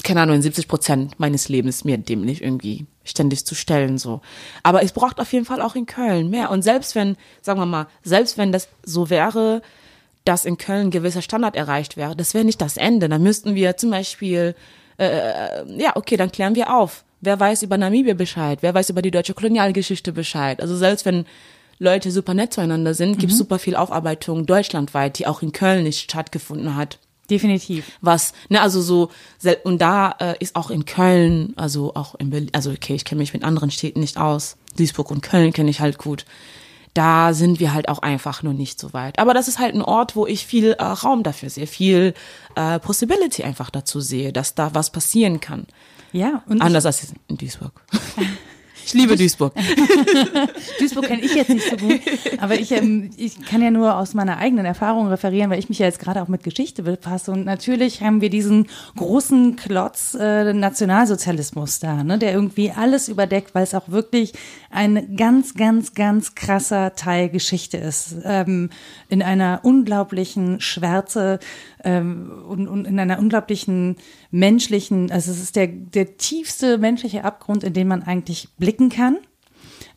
keine 0.03 0.21
Ahnung, 0.21 0.35
in 0.35 0.41
70 0.41 0.67
Prozent 0.67 1.19
meines 1.19 1.47
Lebens 1.47 1.85
mir 1.85 1.97
dem 1.97 2.21
nicht 2.21 2.41
irgendwie 2.41 2.85
ständig 3.09 3.45
zu 3.45 3.55
stellen, 3.55 3.97
so. 3.97 4.21
Aber 4.63 4.83
es 4.83 4.91
braucht 4.91 5.19
auf 5.19 5.31
jeden 5.33 5.45
Fall 5.45 5.61
auch 5.61 5.75
in 5.75 5.85
Köln 5.85 6.29
mehr. 6.29 6.51
Und 6.51 6.61
selbst 6.61 6.95
wenn, 6.95 7.17
sagen 7.41 7.59
wir 7.59 7.65
mal, 7.65 7.87
selbst 8.03 8.37
wenn 8.37 8.51
das 8.51 8.69
so 8.83 9.09
wäre, 9.09 9.61
dass 10.25 10.45
in 10.45 10.57
Köln 10.57 10.87
ein 10.87 10.91
gewisser 10.91 11.21
Standard 11.21 11.55
erreicht 11.55 11.97
wäre. 11.97 12.15
Das 12.15 12.33
wäre 12.33 12.45
nicht 12.45 12.61
das 12.61 12.77
Ende. 12.77 13.09
Dann 13.09 13.23
müssten 13.23 13.55
wir 13.55 13.77
zum 13.77 13.89
Beispiel, 13.89 14.55
äh, 14.97 15.81
ja, 15.81 15.95
okay, 15.95 16.17
dann 16.17 16.31
klären 16.31 16.55
wir 16.55 16.75
auf. 16.75 17.03
Wer 17.21 17.39
weiß 17.39 17.63
über 17.63 17.77
Namibia 17.77 18.13
Bescheid? 18.13 18.59
Wer 18.61 18.73
weiß 18.73 18.89
über 18.91 19.01
die 19.01 19.11
deutsche 19.11 19.33
Kolonialgeschichte 19.33 20.11
Bescheid? 20.11 20.61
Also 20.61 20.77
selbst 20.77 21.05
wenn 21.05 21.25
Leute 21.79 22.11
super 22.11 22.33
nett 22.33 22.53
zueinander 22.53 22.93
sind, 22.93 23.19
gibt 23.19 23.31
es 23.31 23.37
super 23.37 23.57
viel 23.57 23.75
Aufarbeitung 23.75 24.45
deutschlandweit, 24.45 25.17
die 25.17 25.27
auch 25.27 25.41
in 25.41 25.51
Köln 25.51 25.83
nicht 25.83 26.01
stattgefunden 26.11 26.75
hat. 26.75 26.99
Definitiv. 27.29 27.91
Was, 28.01 28.33
ne, 28.49 28.61
also 28.61 28.81
so, 28.81 29.09
und 29.63 29.81
da 29.81 30.15
äh, 30.19 30.35
ist 30.39 30.55
auch 30.55 30.69
in 30.69 30.85
Köln, 30.85 31.53
also 31.55 31.93
auch 31.95 32.15
in 32.15 32.29
Berlin, 32.29 32.49
also 32.53 32.71
okay, 32.71 32.95
ich 32.95 33.05
kenne 33.05 33.19
mich 33.19 33.33
mit 33.33 33.43
anderen 33.43 33.71
Städten 33.71 33.99
nicht 33.99 34.17
aus. 34.17 34.57
Duisburg 34.77 35.11
und 35.11 35.21
Köln 35.21 35.53
kenne 35.53 35.69
ich 35.69 35.79
halt 35.79 35.97
gut. 35.97 36.25
Da 36.93 37.33
sind 37.33 37.59
wir 37.59 37.73
halt 37.73 37.87
auch 37.87 37.99
einfach 37.99 38.41
nur 38.41 38.53
nicht 38.53 38.79
so 38.79 38.93
weit. 38.93 39.19
Aber 39.19 39.33
das 39.33 39.47
ist 39.47 39.59
halt 39.59 39.75
ein 39.75 39.81
Ort, 39.81 40.15
wo 40.15 40.25
ich 40.25 40.45
viel 40.45 40.71
äh, 40.71 40.83
Raum 40.83 41.23
dafür 41.23 41.49
sehe, 41.49 41.67
viel 41.67 42.13
äh, 42.55 42.79
Possibility 42.79 43.43
einfach 43.43 43.69
dazu 43.69 44.01
sehe, 44.01 44.33
dass 44.33 44.55
da 44.55 44.73
was 44.73 44.89
passieren 44.89 45.39
kann. 45.39 45.67
Ja, 46.11 46.41
und 46.47 46.61
Anders 46.61 46.85
als 46.85 47.13
in 47.27 47.37
Duisburg. 47.37 47.73
ich 48.89 48.93
liebe 48.95 49.15
Duisburg. 49.15 49.53
Duisburg 50.79 51.05
kenne 51.05 51.21
ich 51.21 51.35
jetzt 51.35 51.49
nicht 51.49 51.69
so 51.69 51.77
gut, 51.77 52.01
aber 52.39 52.59
ich, 52.59 52.71
ähm, 52.71 53.11
ich 53.17 53.39
kann 53.45 53.61
ja 53.61 53.69
nur 53.69 53.95
aus 53.95 54.15
meiner 54.15 54.37
eigenen 54.37 54.65
Erfahrung 54.65 55.07
referieren, 55.07 55.51
weil 55.51 55.59
ich 55.59 55.69
mich 55.69 55.77
ja 55.79 55.85
jetzt 55.85 55.99
gerade 55.99 56.21
auch 56.23 56.27
mit 56.27 56.43
Geschichte 56.43 56.83
befasse. 56.83 57.31
Und 57.31 57.45
natürlich 57.45 58.01
haben 58.01 58.21
wir 58.21 58.31
diesen 58.31 58.67
großen 58.95 59.57
Klotz 59.57 60.17
äh, 60.19 60.53
Nationalsozialismus 60.53 61.79
da, 61.79 62.03
ne, 62.03 62.17
der 62.17 62.33
irgendwie 62.33 62.71
alles 62.71 63.09
überdeckt, 63.09 63.53
weil 63.53 63.63
es 63.63 63.75
auch 63.75 63.89
wirklich 63.89 64.33
ein 64.71 65.15
ganz, 65.15 65.53
ganz, 65.53 65.93
ganz 65.93 66.33
krasser 66.33 66.95
Teil 66.95 67.29
Geschichte 67.29 67.77
ist. 67.77 68.15
Ähm, 68.23 68.69
in 69.07 69.21
einer 69.21 69.59
unglaublichen 69.63 70.61
Schwärze 70.61 71.39
ähm, 71.83 72.31
und, 72.47 72.67
und 72.67 72.85
in 72.85 72.99
einer 72.99 73.19
unglaublichen 73.19 73.95
menschlichen, 74.31 75.11
also 75.11 75.31
es 75.31 75.41
ist 75.41 75.55
der, 75.55 75.67
der 75.67 76.17
tiefste 76.17 76.77
menschliche 76.77 77.23
Abgrund, 77.23 77.63
in 77.63 77.73
den 77.73 77.87
man 77.87 78.03
eigentlich 78.03 78.49
blicken 78.57 78.89
kann. 78.89 79.17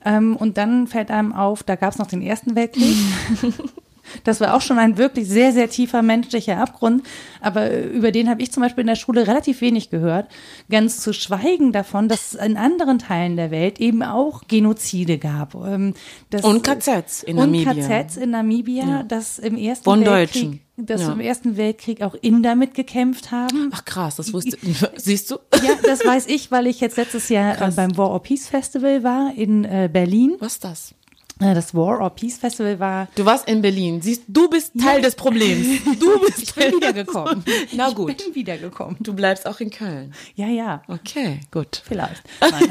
Ähm, 0.05 0.37
und 0.37 0.59
dann 0.59 0.87
fällt 0.87 1.11
einem 1.11 1.33
auf, 1.33 1.63
da 1.63 1.77
gab 1.77 1.93
es 1.93 1.99
noch 1.99 2.09
den 2.09 2.23
Ersten 2.23 2.57
Weltkrieg. 2.57 2.97
Das 4.25 4.41
war 4.41 4.55
auch 4.55 4.61
schon 4.61 4.79
ein 4.79 4.99
wirklich 4.99 5.29
sehr, 5.29 5.53
sehr 5.53 5.69
tiefer 5.71 6.03
menschlicher 6.03 6.59
Abgrund. 6.59 7.03
Aber 7.41 7.83
über 7.83 8.13
den 8.13 8.29
habe 8.29 8.43
ich 8.43 8.53
zum 8.53 8.63
Beispiel 8.63 8.83
in 8.83 8.89
der 8.89 8.97
Schule 8.97 9.27
relativ 9.27 9.61
wenig 9.61 9.91
gehört. 9.91 10.29
Ganz 10.71 11.01
zu 11.01 11.13
schweigen 11.13 11.73
davon, 11.73 12.09
dass 12.09 12.35
es 12.35 12.41
in 12.41 12.57
anderen 12.57 12.99
Teilen 12.99 13.37
der 13.37 13.51
Welt 13.51 13.81
eben 13.81 14.03
auch 14.03 14.43
Genozide 14.49 15.19
gab. 15.19 15.55
Ähm, 15.55 15.95
das, 16.31 16.43
Und 16.43 16.63
KZs 16.63 17.23
in 17.23 17.39
und 17.39 17.53
Namibia. 17.53 18.03
KZs 18.03 18.17
in 18.17 18.31
Namibia, 18.31 19.03
dass 19.05 19.39
im 19.39 19.57
Ersten 19.57 19.85
Von 19.85 20.05
Weltkrieg, 20.05 20.43
Deutschen. 20.43 20.61
Dass 20.87 21.03
Ja. 21.03 21.13
im 21.13 21.21
Ersten 21.21 21.57
Weltkrieg 21.57 22.03
auch 22.03 22.15
Inder 22.15 22.55
mitgekämpft 22.55 23.31
haben. 23.31 23.71
Ach 23.73 23.85
krass, 23.85 24.17
das 24.17 24.33
wusste 24.33 24.57
Siehst 24.97 25.31
du? 25.31 25.37
Ja, 25.63 25.71
das 25.83 26.05
weiß 26.05 26.27
ich, 26.29 26.51
weil 26.51 26.67
ich 26.67 26.81
jetzt 26.81 26.97
letztes 26.97 27.29
Jahr 27.29 27.55
äh, 27.55 27.57
Krass. 27.57 27.77
beim 27.77 27.97
War 27.97 28.11
or 28.11 28.23
Peace 28.23 28.49
Festival 28.49 29.03
war 29.03 29.33
in 29.37 29.65
äh, 29.65 29.89
Berlin. 29.93 30.37
Was 30.41 30.55
ist 30.55 30.65
das? 30.65 30.95
Äh, 31.41 31.55
Das 31.55 31.75
War 31.75 32.01
or 32.01 32.11
Peace 32.11 32.39
Festival 32.39 32.79
war 32.79 33.09
Du 33.15 33.25
warst 33.25 33.49
in 33.49 33.63
Berlin. 33.63 34.01
Siehst, 34.03 34.23
du 34.29 34.49
bist 34.49 34.73
Teil 34.81 35.01
des 35.03 35.15
Problems. 35.15 35.67
Du 36.01 36.21
bist 36.21 36.43
Ich 36.43 36.55
bin 36.55 36.75
wiedergekommen. 36.75 37.45
Na 37.73 37.89
Ich 37.89 37.95
gut. 37.95 38.17
bin 38.17 38.35
wiedergekommen. 38.35 38.97
Du 39.01 39.13
bleibst 39.15 39.47
auch 39.47 39.61
in 39.61 39.71
Köln. 39.71 40.13
Ja, 40.35 40.47
ja. 40.49 40.83
Okay, 40.89 41.41
gut. 41.51 41.83
Vielleicht. 41.85 42.23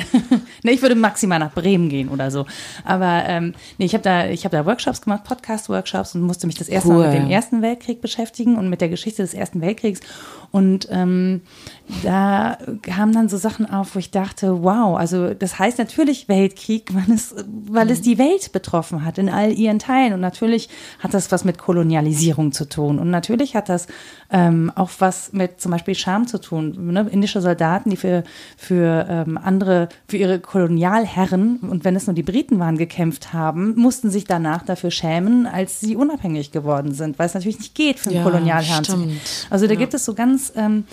Nee, 0.63 0.71
ich 0.73 0.81
würde 0.81 0.95
maximal 0.95 1.39
nach 1.39 1.53
Bremen 1.53 1.89
gehen 1.89 2.09
oder 2.09 2.29
so. 2.29 2.45
Aber 2.83 3.23
ähm, 3.25 3.53
nee, 3.77 3.85
ich 3.85 3.93
habe 3.93 4.03
da, 4.03 4.27
ich 4.27 4.45
habe 4.45 4.55
da 4.55 4.65
Workshops 4.65 5.01
gemacht, 5.01 5.23
Podcast-Workshops 5.23 6.13
und 6.15 6.21
musste 6.21 6.45
mich 6.47 6.55
das 6.55 6.69
erste 6.69 6.89
Mal 6.89 6.97
Cool. 6.99 7.07
mit 7.07 7.23
dem 7.23 7.29
Ersten 7.31 7.61
Weltkrieg 7.61 8.01
beschäftigen 8.01 8.57
und 8.57 8.69
mit 8.69 8.79
der 8.81 8.89
Geschichte 8.89 9.21
des 9.23 9.33
Ersten 9.33 9.61
Weltkriegs. 9.61 10.01
Und 10.51 10.87
ähm, 10.91 11.41
da 12.03 12.57
kamen 12.81 13.13
dann 13.13 13.29
so 13.29 13.37
Sachen 13.37 13.69
auf, 13.69 13.95
wo 13.95 13.99
ich 13.99 14.11
dachte, 14.11 14.63
wow, 14.63 14.97
also 14.97 15.33
das 15.33 15.59
heißt 15.59 15.77
natürlich 15.77 16.27
Weltkrieg, 16.27 16.93
weil 16.93 17.15
es, 17.15 17.33
weil 17.67 17.89
es 17.89 18.01
die 18.01 18.17
Welt 18.17 18.51
betroffen 18.51 19.05
hat 19.05 19.17
in 19.17 19.29
all 19.29 19.53
ihren 19.53 19.79
Teilen. 19.79 20.13
Und 20.13 20.19
natürlich 20.19 20.69
hat 20.99 21.13
das 21.13 21.31
was 21.31 21.45
mit 21.45 21.57
Kolonialisierung 21.57 22.51
zu 22.51 22.67
tun. 22.67 22.99
Und 22.99 23.09
natürlich 23.09 23.55
hat 23.55 23.69
das 23.69 23.87
ähm, 24.29 24.71
auch 24.75 24.89
was 24.99 25.33
mit 25.33 25.61
zum 25.61 25.71
Beispiel 25.71 25.95
Scham 25.95 26.27
zu 26.27 26.39
tun. 26.39 26.91
Ne? 26.91 27.07
Indische 27.11 27.41
Soldaten, 27.41 27.89
die 27.89 27.97
für, 27.97 28.23
für 28.57 29.05
ähm, 29.09 29.37
andere, 29.37 29.89
für 30.07 30.17
ihre 30.17 30.39
Kolonialherren, 30.39 31.59
und 31.59 31.83
wenn 31.85 31.95
es 31.95 32.07
nur 32.07 32.13
die 32.13 32.23
Briten 32.23 32.59
waren, 32.59 32.77
gekämpft 32.77 33.33
haben, 33.33 33.75
mussten 33.75 34.09
sich 34.09 34.25
danach 34.25 34.63
dafür 34.63 34.91
schämen, 34.91 35.47
als 35.47 35.79
sie 35.79 35.95
unabhängig 35.95 36.51
geworden 36.51 36.93
sind, 36.93 37.19
weil 37.19 37.27
es 37.27 37.33
natürlich 37.33 37.59
nicht 37.59 37.75
geht, 37.75 37.99
für 37.99 38.09
einen 38.09 38.17
Ja, 38.17 38.23
Kolonialherrn 38.23 38.83
zu 38.83 38.91
stimmt. 38.91 39.21
Also 39.49 39.67
da 39.67 39.75
gibt 39.75 39.93
es 39.93 40.05
so 40.05 40.13
ganz, 40.13 40.40
ähm, 40.55 40.85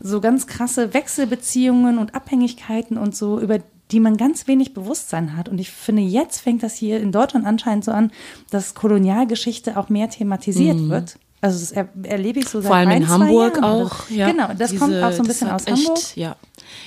so 0.00 0.20
ganz 0.20 0.46
krasse 0.46 0.92
Wechselbeziehungen 0.94 1.98
und 1.98 2.14
Abhängigkeiten 2.14 2.96
und 2.98 3.14
so, 3.16 3.40
über 3.40 3.58
die 3.90 4.00
man 4.00 4.16
ganz 4.16 4.46
wenig 4.48 4.72
Bewusstsein 4.74 5.36
hat. 5.36 5.48
Und 5.48 5.58
ich 5.60 5.70
finde, 5.70 6.02
jetzt 6.02 6.40
fängt 6.40 6.62
das 6.62 6.74
hier 6.74 7.00
in 7.00 7.12
Deutschland 7.12 7.46
anscheinend 7.46 7.84
so 7.84 7.92
an, 7.92 8.10
dass 8.50 8.74
Kolonialgeschichte 8.74 9.76
auch 9.76 9.88
mehr 9.90 10.08
thematisiert 10.10 10.88
wird. 10.88 11.16
Also 11.42 11.58
das 11.60 11.72
er, 11.72 11.88
erlebe 12.04 12.38
ich 12.40 12.48
so 12.48 12.62
seit 12.62 12.64
Mhm. 12.64 12.66
Vor 12.68 12.76
allem 12.76 12.88
ein, 12.88 13.02
in 13.02 13.08
Hamburg 13.08 13.56
Jahren. 13.56 13.64
auch. 13.82 14.08
Ja. 14.08 14.30
Genau, 14.30 14.48
das 14.58 14.74
kommt 14.76 14.92
Diese- 14.94 15.06
auch 15.06 15.12
so 15.12 15.22
ein 15.22 15.26
bisschen 15.26 15.50
aus 15.50 15.66
echt, 15.66 15.76
Hamburg. 15.86 16.16
Ja, 16.16 16.36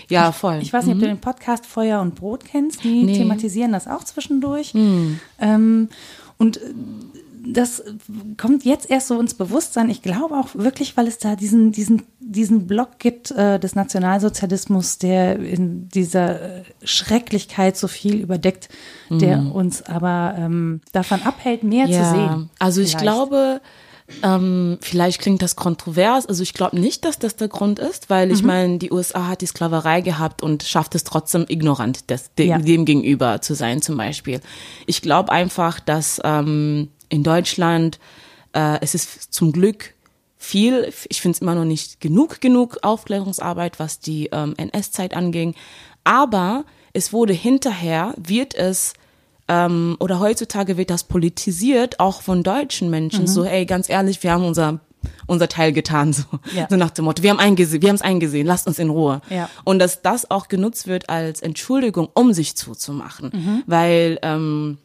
ja 0.10 0.32
voll. 0.32 0.58
Ich 0.64 0.74
weiß 0.74 0.86
nicht, 0.86 0.96
ob 0.96 1.00
du 1.02 1.06
den 1.08 1.20
Podcast 1.20 1.68
Feuer 1.68 2.02
und 2.02 2.16
Brot 2.16 2.44
kennst. 2.44 2.84
Die 2.84 3.04
Nee. 3.04 3.18
thematisieren 3.18 3.72
das 3.72 3.88
auch 3.88 4.04
zwischendurch. 4.04 4.74
Ähm, 5.40 5.90
und 6.40 6.60
das 7.46 7.84
kommt 8.38 8.66
jetzt 8.66 8.90
erst 8.90 9.08
so 9.08 9.20
ins 9.20 9.34
Bewusstsein. 9.34 9.90
Ich 9.90 10.02
glaube 10.02 10.36
auch 10.36 10.50
wirklich, 10.56 10.98
weil 10.98 11.08
es 11.08 11.18
da 11.18 11.36
diesen, 11.36 11.72
diesen, 11.72 12.04
diesen 12.20 12.68
Block 12.68 13.00
gibt 13.00 13.32
äh, 13.32 13.60
des 13.60 13.76
Nationalsozialismus, 13.76 14.98
der 14.98 15.40
in 15.40 15.88
dieser 15.90 16.42
äh, 16.60 16.64
Schrecklichkeit 16.84 17.78
so 17.78 17.88
viel 17.88 18.16
überdeckt, 18.22 18.70
der 19.10 19.40
uns 19.54 19.84
aber 19.84 20.36
ähm, 20.38 20.82
davon 20.92 21.22
abhält, 21.22 21.64
mehr 21.64 21.86
zu 21.88 22.04
sehen. 22.04 22.50
Also 22.60 22.82
ich 22.82 22.90
Vielleicht. 22.90 23.04
glaube, 23.04 23.62
ähm, 24.24 24.78
vielleicht 24.82 25.20
klingt 25.22 25.42
das 25.42 25.56
kontrovers. 25.56 26.26
Also 26.26 26.42
ich 26.44 26.54
glaube 26.54 26.80
nicht, 26.80 27.04
dass 27.06 27.20
das 27.20 27.36
der 27.36 27.50
Grund 27.50 27.78
ist, 27.80 28.10
weil 28.10 28.28
Mhm. 28.28 28.34
ich 28.34 28.44
meine, 28.44 28.78
die 28.78 28.92
USA 28.92 29.28
hat 29.28 29.42
die 29.42 29.46
Sklaverei 29.48 30.02
gehabt 30.02 30.42
und 30.42 30.64
schafft 30.64 30.96
es 30.96 31.04
trotzdem 31.04 31.46
ignorant 31.50 32.10
des, 32.10 32.34
de, 32.36 32.48
Ja. 32.48 32.58
dem 32.58 32.86
gegenüber 32.86 33.42
zu 33.42 33.54
sein 33.54 33.82
zum 33.82 33.98
Beispiel. 33.98 34.40
Ich 34.86 35.02
glaube 35.02 35.32
einfach, 35.32 35.80
dass 35.82 36.22
ähm, 36.24 36.90
in 37.10 37.24
Deutschland 37.24 38.00
äh, 38.54 38.80
es 38.82 38.96
ist 38.96 39.34
zum 39.34 39.52
Glück 39.52 39.94
viel, 40.38 40.92
ich 41.10 41.22
finde 41.22 41.36
es 41.36 41.42
immer 41.42 41.56
noch 41.56 41.66
nicht 41.66 42.00
genug, 42.00 42.40
genug 42.42 42.78
Aufklärungsarbeit, 42.84 43.80
was 43.80 44.00
die 44.00 44.28
ähm, 44.32 44.54
NS-Zeit 44.58 45.14
anging. 45.16 45.56
Aber 46.04 46.64
es 46.94 47.12
wurde 47.12 47.34
hinterher, 47.34 48.14
wird 48.18 48.56
es 48.56 48.94
ähm, 49.48 49.98
oder 50.00 50.20
heutzutage 50.20 50.78
wird 50.78 50.90
das 50.90 51.04
politisiert, 51.06 52.00
auch 52.00 52.22
von 52.22 52.44
deutschen 52.44 52.90
Menschen. 52.90 53.22
Mhm. 53.24 53.28
So, 53.28 53.44
ey, 53.46 53.66
ganz 53.66 53.90
ehrlich, 53.90 54.22
wir 54.24 54.32
haben 54.32 54.46
unser 54.46 54.80
unser 55.26 55.48
Teil 55.48 55.72
getan, 55.74 56.12
so, 56.12 56.24
Ja. 56.56 56.68
so 56.70 56.76
nach 56.76 56.90
dem 56.90 57.06
Motto, 57.06 57.22
wir 57.24 57.30
haben 57.30 57.40
eingesehen, 57.40 57.82
wir 57.82 57.90
haben 57.90 57.96
es 57.96 58.02
eingesehen, 58.02 58.46
lasst 58.48 58.68
uns 58.68 58.80
in 58.80 58.90
Ruhe. 58.90 59.22
Ja. 59.30 59.50
Und 59.64 59.80
dass 59.80 60.02
das 60.02 60.30
auch 60.32 60.48
genutzt 60.48 60.88
wird 60.88 61.10
als 61.10 61.42
Entschuldigung, 61.42 62.10
um 62.14 62.34
sich 62.34 62.56
zuzumachen, 62.56 63.32
Mhm. 63.34 63.64
weil 63.68 64.20
ähm, 64.22 64.78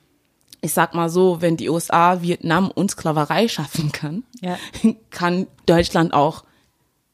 ich 0.63 0.73
sag 0.73 0.95
mal 0.95 1.11
so, 1.11 1.41
wenn 1.43 1.57
die 1.59 1.69
USA 1.69 2.23
Vietnam 2.23 2.71
und 2.71 2.91
Sklaverei 2.93 3.49
schaffen 3.49 3.93
kann, 3.93 4.23
Ja. 4.41 4.57
kann 5.11 5.47
Deutschland 5.67 6.15
auch 6.15 6.45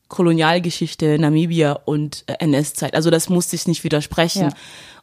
Kolonialgeschichte, 0.09 1.19
Namibia 1.19 1.73
und 1.85 2.25
äh, 2.27 2.35
NS-Zeit. 2.45 2.95
Also 2.95 3.11
das 3.11 3.29
muss 3.29 3.51
sich 3.51 3.67
nicht 3.67 3.85
widersprechen. 3.85 4.43
Ja. 4.43 4.55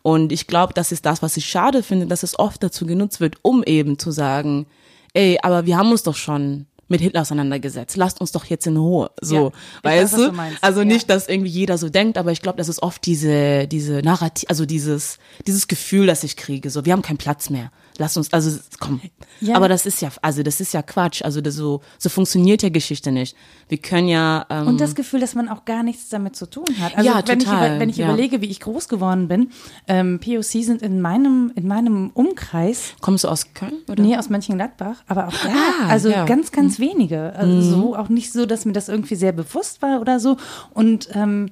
Und 0.01 0.31
ich 0.31 0.47
glaube, 0.47 0.73
das 0.73 0.91
ist 0.91 1.05
das, 1.05 1.21
was 1.21 1.37
ich 1.37 1.45
schade 1.45 1.83
finde, 1.83 2.07
dass 2.07 2.23
es 2.23 2.37
oft 2.39 2.61
dazu 2.63 2.85
genutzt 2.85 3.19
wird, 3.19 3.35
um 3.43 3.63
eben 3.63 3.99
zu 3.99 4.11
sagen, 4.11 4.65
ey, 5.13 5.37
aber 5.43 5.65
wir 5.65 5.77
haben 5.77 5.91
uns 5.91 6.03
doch 6.03 6.15
schon 6.15 6.65
mit 6.87 7.01
Hitler 7.01 7.21
auseinandergesetzt. 7.21 7.97
Lasst 7.97 8.19
uns 8.21 8.31
doch 8.31 8.45
jetzt 8.45 8.67
in 8.67 8.77
Ruhe. 8.77 9.09
So, 9.21 9.35
Ja, 9.35 9.51
weißt 9.83 10.13
weiß, 10.13 10.21
du? 10.21 10.31
du. 10.31 10.39
Also 10.61 10.79
Ja. 10.81 10.85
nicht, 10.85 11.09
dass 11.09 11.27
irgendwie 11.27 11.49
jeder 11.49 11.77
so 11.77 11.89
denkt, 11.89 12.17
aber 12.17 12.31
ich 12.31 12.41
glaube, 12.41 12.57
das 12.57 12.69
ist 12.69 12.81
oft 12.83 13.05
diese, 13.05 13.67
diese 13.67 14.01
Narrativ, 14.01 14.49
also 14.49 14.65
dieses, 14.65 15.17
dieses 15.47 15.67
Gefühl, 15.67 16.05
das 16.07 16.23
ich 16.23 16.35
kriege. 16.35 16.69
So, 16.69 16.85
wir 16.85 16.93
haben 16.93 17.01
keinen 17.01 17.17
Platz 17.17 17.49
mehr. 17.49 17.71
Lass 17.97 18.17
uns, 18.17 18.31
also 18.33 18.59
komm. 18.79 19.01
Ja. 19.41 19.55
Aber 19.55 19.67
das 19.69 19.85
ist 19.85 20.01
ja, 20.01 20.09
also 20.21 20.43
das 20.43 20.59
ist 20.61 20.73
ja 20.73 20.81
Quatsch. 20.81 21.21
Also 21.23 21.41
das 21.41 21.55
so, 21.55 21.81
so 21.97 22.09
funktioniert 22.09 22.61
ja 22.63 22.69
Geschichte 22.69 23.11
nicht. 23.11 23.35
Wir 23.69 23.77
können 23.77 24.07
ja. 24.07 24.45
Ähm, 24.49 24.67
Und 24.67 24.81
das 24.81 24.95
Gefühl, 24.95 25.19
dass 25.19 25.35
man 25.35 25.49
auch 25.49 25.65
gar 25.65 25.83
nichts 25.83 26.09
damit 26.09 26.35
zu 26.35 26.49
tun 26.49 26.65
hat. 26.79 26.95
Also 26.97 27.09
Ja, 27.09 27.23
wenn 27.25 27.39
ich, 27.39 27.45
total, 27.45 27.69
über, 27.71 27.79
wenn 27.79 27.89
ich 27.89 27.97
ja. 27.97 28.07
überlege, 28.07 28.41
wie 28.41 28.47
ich 28.47 28.59
groß 28.59 28.87
geworden 28.89 29.27
bin, 29.27 29.49
ähm, 29.87 30.19
POC 30.19 30.43
sind 30.63 30.81
in 30.81 31.01
meinem, 31.01 31.51
in 31.55 31.67
meinem 31.67 32.11
Umkreis 32.13 32.93
kommst 33.01 33.23
du 33.23 33.27
aus 33.29 33.53
Köln 33.53 33.73
oder? 33.89 34.01
Nee, 34.03 34.17
aus 34.17 34.29
Mönchengladbach, 34.29 34.97
aber 35.07 35.27
auch 35.27 35.33
da, 35.43 35.49
Ah, 35.49 35.87
also 35.87 36.09
ja. 36.09 36.25
ganz, 36.25 36.51
ganz 36.51 36.79
wenige. 36.79 37.33
Also 37.35 37.61
so 37.61 37.95
auch 37.95 38.09
nicht 38.09 38.31
so, 38.31 38.45
dass 38.45 38.65
mir 38.65 38.73
das 38.73 38.89
irgendwie 38.89 39.15
sehr 39.15 39.31
bewusst 39.31 39.81
war 39.81 40.01
oder 40.01 40.19
so. 40.19 40.37
Und 40.73 41.09
ähm, 41.13 41.49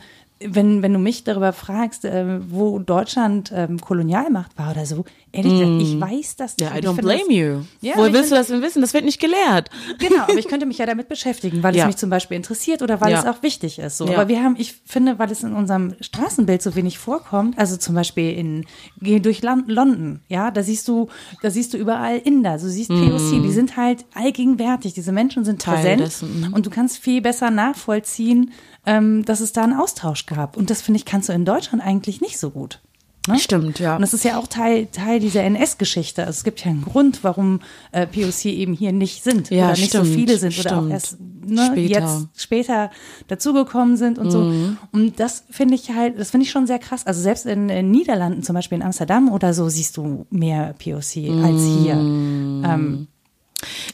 wenn, 0.48 0.82
wenn 0.82 0.94
du 0.94 1.00
mich 1.00 1.24
darüber 1.24 1.54
fragst, 1.54 2.06
äh, 2.06 2.40
wo 2.50 2.80
Deutschland 2.80 3.52
ähm, 3.56 3.80
Kolonialmacht 3.80 4.58
war 4.58 4.72
oder 4.72 4.86
so, 4.86 5.06
Ehrlich 5.36 5.52
gesagt, 5.54 5.82
ich 5.82 6.00
weiß 6.00 6.36
das 6.36 6.58
nicht. 6.58 6.70
Ja, 6.70 6.76
I 6.76 6.78
Und 6.78 6.84
ich 6.84 6.90
don't 6.90 7.02
blame 7.02 7.20
das, 7.22 7.36
you. 7.36 7.62
Ja, 7.82 7.94
Woher 7.96 8.14
willst 8.14 8.30
du 8.32 8.36
das 8.36 8.48
denn 8.50 8.62
wissen? 8.62 8.82
Das 8.82 8.94
wird 8.94 9.04
nicht 9.04 9.20
gelehrt. 9.20 9.72
Genau, 9.98 10.22
aber 10.22 10.38
ich 10.38 10.48
könnte 10.48 10.68
mich 10.68 10.78
ja 10.78 10.86
damit 10.86 11.08
beschäftigen, 11.10 11.64
weil 11.64 11.76
Ja. 11.76 11.82
es 11.86 11.88
mich 11.88 11.98
zum 11.98 12.12
Beispiel 12.12 12.38
interessiert 12.38 12.84
oder 12.84 13.02
weil 13.02 13.12
Ja. 13.14 13.20
es 13.20 13.26
auch 13.26 13.42
wichtig 13.42 13.80
ist. 13.80 13.98
So. 13.98 14.06
Ja. 14.06 14.14
Aber 14.14 14.28
wir 14.28 14.44
haben, 14.44 14.56
ich 14.60 14.76
finde, 14.86 15.18
weil 15.18 15.32
es 15.32 15.42
in 15.42 15.54
unserem 15.54 15.96
Straßenbild 16.02 16.62
so 16.62 16.76
wenig 16.76 17.00
vorkommt, 17.00 17.58
also 17.58 17.78
zum 17.78 17.96
Beispiel 17.96 18.32
in 18.38 18.66
geh 19.02 19.20
durch 19.20 19.42
Lon- 19.42 19.64
London, 19.66 20.20
ja, 20.28 20.52
da 20.52 20.62
siehst 20.62 20.88
du, 20.88 21.08
da 21.42 21.50
siehst 21.50 21.74
du 21.74 21.78
überall 21.78 22.20
Inder, 22.20 22.60
du 22.60 22.70
siehst 22.70 22.90
POC, 22.92 23.42
die 23.42 23.52
sind 23.52 23.76
halt 23.76 24.06
allgegenwärtig, 24.14 24.94
diese 24.94 25.12
Menschen 25.12 25.44
sind 25.46 25.56
Mm. 25.56 25.66
Teil 25.66 25.76
präsent 25.78 26.02
dessen, 26.02 26.42
mhm. 26.48 26.54
und 26.54 26.66
du 26.68 26.70
kannst 26.70 27.00
viel 27.00 27.22
besser 27.22 27.50
nachvollziehen, 27.50 28.52
ähm, 28.86 29.24
dass 29.26 29.40
es 29.40 29.54
da 29.54 29.64
einen 29.64 29.80
Austausch 29.80 30.26
gab. 30.26 30.58
Und 30.58 30.70
das 30.70 30.82
finde 30.82 31.00
ich, 31.00 31.06
kannst 31.06 31.30
du 31.30 31.34
in 31.34 31.46
Deutschland 31.46 31.84
eigentlich 31.84 32.22
nicht 32.22 32.38
so 32.38 32.50
gut. 32.50 32.80
Ne? 33.28 33.40
Stimmt, 33.40 33.80
ja. 33.80 33.96
Und 33.96 34.02
das 34.02 34.14
ist 34.14 34.26
ja 34.26 34.38
auch 34.38 34.48
Teil, 34.48 34.88
Teil 34.88 35.22
dieser 35.22 35.44
NS-Geschichte. 35.44 36.26
Also 36.26 36.38
es 36.38 36.44
gibt 36.44 36.66
ja 36.66 36.72
einen 36.72 36.84
Grund, 36.84 37.24
warum 37.24 37.62
äh, 37.94 38.06
POC 38.06 38.46
eben 38.48 38.74
hier 38.74 38.92
nicht 38.92 39.24
sind 39.24 39.50
Ja, 39.50 39.66
oder 39.66 39.74
nicht 39.74 39.90
stimmt, 39.90 40.08
so 40.08 40.14
viele 40.14 40.38
sind 40.38 40.60
oder 40.60 40.80
auch 40.80 40.90
erst 40.90 41.18
ne, 41.46 41.68
Später. 41.72 42.02
jetzt 42.02 42.28
später 42.36 42.92
dazugekommen 43.30 43.96
sind 43.96 44.20
und 44.20 44.30
so. 44.30 44.52
Und 44.92 45.20
das 45.22 45.46
finde 45.50 45.76
ich 45.76 45.92
halt, 45.92 46.20
das 46.20 46.32
finde 46.32 46.46
ich 46.46 46.52
schon 46.52 46.68
sehr 46.68 46.80
krass. 46.80 47.08
Also 47.08 47.22
selbst 47.22 47.46
in, 47.46 47.70
in 47.70 47.92
Niederlanden, 47.92 48.44
zum 48.44 48.56
Beispiel 48.56 48.78
in 48.78 48.84
Amsterdam 48.84 49.32
oder 49.32 49.54
so, 49.54 49.70
siehst 49.70 49.96
du 49.96 50.26
mehr 50.30 50.76
POC 50.84 51.30
als 51.44 51.64
hier. 51.64 51.94
Ähm, 51.94 53.08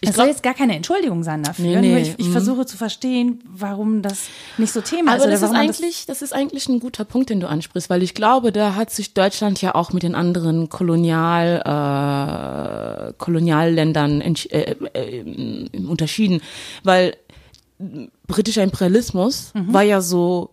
Ich 0.01 0.09
das 0.09 0.15
soll 0.15 0.27
jetzt 0.27 0.43
gar 0.43 0.53
keine 0.53 0.75
Entschuldigung 0.75 1.23
sein 1.23 1.43
dafür. 1.43 1.81
Nee, 1.81 1.81
nee, 1.81 2.01
ich, 2.01 2.15
ich 2.17 2.27
mhm. 2.27 2.31
versuche 2.31 2.65
zu 2.65 2.77
verstehen, 2.77 3.43
warum 3.45 4.01
das 4.01 4.27
nicht 4.57 4.71
so 4.71 4.81
Thema 4.81 5.15
ist. 5.15 5.21
Aber 5.21 5.31
das 5.31 5.41
ist 5.41 5.51
eigentlich, 5.51 6.05
das 6.05 6.21
ist 6.21 6.33
eigentlich 6.33 6.67
ein 6.69 6.79
guter 6.79 7.05
Punkt, 7.05 7.29
den 7.29 7.39
du 7.39 7.47
ansprichst, 7.47 7.89
weil 7.89 8.03
ich 8.03 8.13
glaube, 8.13 8.51
da 8.51 8.75
hat 8.75 8.89
sich 8.91 9.13
Deutschland 9.13 9.61
ja 9.61 9.75
auch 9.75 9.93
mit 9.93 10.03
den 10.03 10.15
anderen 10.15 10.69
Kolonial, 10.69 11.61
äh, 13.09 13.13
Kolonialländern 13.17 14.21
äh, 14.21 14.35
äh, 14.49 14.75
äh, 14.93 15.77
unterschieden, 15.85 16.41
weil 16.83 17.15
britischer 18.27 18.63
Imperialismus 18.63 19.51
war 19.53 19.83
ja 19.83 20.01
so, 20.01 20.51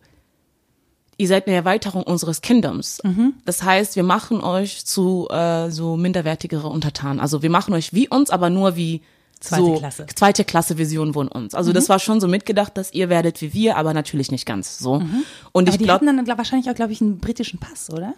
ihr 1.19 1.29
seid 1.29 1.47
eine 1.47 1.57
Erweiterung 1.57 2.03
unseres 2.03 2.41
Kingdoms. 2.41 3.01
Das 3.45 3.63
heißt, 3.63 3.97
wir 3.97 4.03
machen 4.03 4.41
euch 4.41 4.85
zu 4.85 5.29
äh, 5.31 5.71
so 5.71 5.97
minderwertigere 5.97 6.69
Untertanen. 6.69 7.21
Also 7.21 7.43
wir 7.43 7.51
machen 7.51 7.75
euch 7.75 7.93
wie 7.93 8.09
uns, 8.09 8.31
aber 8.31 8.51
nur 8.51 8.77
wie 8.77 9.03
Zweite 9.41 9.63
so 9.63 9.75
Klasse. 9.75 10.07
zweite 10.15 10.45
Klasse 10.45 10.77
Version 10.77 11.13
von 11.13 11.29
uns. 11.29 11.55
Also 11.55 11.73
das 11.73 11.89
war 11.89 11.99
schon 11.99 12.21
so 12.21 12.29
mitgedacht, 12.29 12.77
dass 12.77 12.93
ihr 12.93 13.09
werdet 13.11 13.43
wie 13.43 13.53
wir, 13.53 13.77
aber 13.77 13.93
natürlich 13.93 14.31
nicht 14.31 14.47
ganz 14.47 14.79
so. 14.79 14.95
Und 15.53 15.69
aber 15.69 15.69
ich 15.69 15.79
die 15.79 15.85
glaube, 15.85 16.07
hatten 16.07 16.17
dann 16.17 16.39
wahrscheinlich 16.39 16.71
auch, 16.71 16.75
glaube 16.75 16.93
ich, 16.93 17.01
einen 17.01 17.19
britischen 17.19 17.59
Pass, 17.59 17.91
oder? 17.91 18.15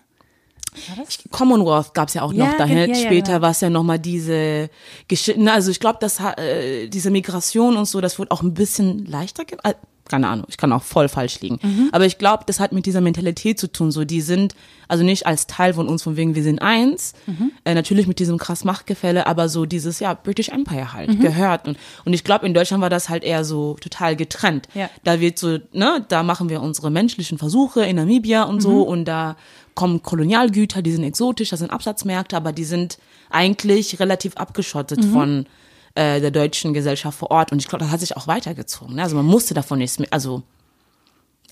Commonwealth 1.30 1.94
gab's 1.94 2.14
ja 2.14 2.22
auch 2.22 2.32
Ja, 2.32 2.46
noch 2.46 2.56
dahin. 2.56 2.78
ja, 2.78 2.86
ja, 2.86 2.94
Später 2.94 3.32
genau. 3.32 3.42
war 3.42 3.50
es 3.50 3.60
ja 3.60 3.70
nochmal 3.70 3.98
diese 3.98 4.70
Geschichte. 5.08 5.50
Also 5.52 5.70
ich 5.70 5.80
glaube, 5.80 5.98
dass 6.00 6.18
äh, 6.20 6.88
diese 6.88 7.10
Migration 7.10 7.76
und 7.76 7.86
so, 7.86 8.00
das 8.00 8.18
wird 8.18 8.30
auch 8.30 8.42
ein 8.42 8.54
bisschen 8.54 9.06
leichter. 9.06 9.44
ge- 9.44 9.58
Äh, 9.62 9.74
keine 10.10 10.28
Ahnung, 10.28 10.46
ich 10.48 10.56
kann 10.56 10.72
auch 10.72 10.82
voll 10.84 11.06
falsch 11.10 11.38
liegen. 11.42 11.58
Mhm. 11.62 11.90
Aber 11.92 12.06
ich 12.06 12.16
glaube, 12.16 12.44
das 12.46 12.60
hat 12.60 12.72
mit 12.72 12.86
dieser 12.86 13.02
Mentalität 13.02 13.58
zu 13.60 13.70
tun. 13.70 13.90
So, 13.92 14.06
die 14.06 14.22
sind 14.22 14.54
also 14.88 15.04
nicht 15.04 15.26
als 15.26 15.46
Teil 15.46 15.74
von 15.74 15.86
uns, 15.86 16.02
von 16.02 16.16
wegen 16.16 16.34
wir 16.34 16.42
sind 16.42 16.62
eins. 16.62 17.12
Mhm. 17.26 17.52
Äh, 17.66 17.74
natürlich 17.74 18.06
mit 18.06 18.18
diesem 18.18 18.38
krass 18.38 18.64
Machtgefälle, 18.64 19.26
aber 19.26 19.50
so 19.50 19.66
dieses 19.66 20.00
ja 20.00 20.14
British 20.14 20.48
Empire 20.48 20.94
halt 20.94 21.10
Mhm. 21.10 21.20
gehört. 21.20 21.68
Und, 21.68 21.76
und 22.06 22.14
ich 22.14 22.24
glaube, 22.24 22.46
in 22.46 22.54
Deutschland 22.54 22.80
war 22.82 22.88
das 22.88 23.10
halt 23.10 23.22
eher 23.22 23.44
so 23.44 23.74
total 23.82 24.16
getrennt. 24.16 24.66
Ja. 24.72 24.88
Da 25.04 25.20
wird 25.20 25.38
so, 25.38 25.58
ne, 25.74 26.02
da 26.08 26.22
machen 26.22 26.48
wir 26.48 26.62
unsere 26.62 26.90
menschlichen 26.90 27.36
Versuche 27.36 27.84
in 27.84 27.96
Namibia 27.96 28.44
und 28.44 28.62
so 28.62 28.70
Mhm. 28.70 28.82
und 28.84 29.04
da 29.04 29.36
kommen 29.78 30.02
Kolonialgüter, 30.02 30.82
die 30.82 30.90
sind 30.90 31.04
exotisch, 31.04 31.50
das 31.50 31.60
sind 31.60 31.70
Absatzmärkte, 31.70 32.36
aber 32.36 32.50
die 32.52 32.64
sind 32.64 32.98
eigentlich 33.30 34.00
relativ 34.00 34.36
abgeschottet 34.36 35.04
Mhm. 35.04 35.12
von 35.12 35.46
äh, 35.94 36.20
der 36.20 36.32
deutschen 36.32 36.74
Gesellschaft 36.74 37.16
vor 37.16 37.30
Ort. 37.30 37.52
Und 37.52 37.60
ich 37.60 37.68
glaube, 37.68 37.84
das 37.84 37.92
hat 37.92 38.00
sich 38.00 38.16
auch 38.16 38.26
weitergezogen. 38.26 38.96
Ne? 38.96 39.02
Also 39.04 39.14
man 39.14 39.24
musste 39.26 39.54
davon 39.54 39.78
nichts 39.78 39.98
mehr, 40.00 40.08
also, 40.10 40.42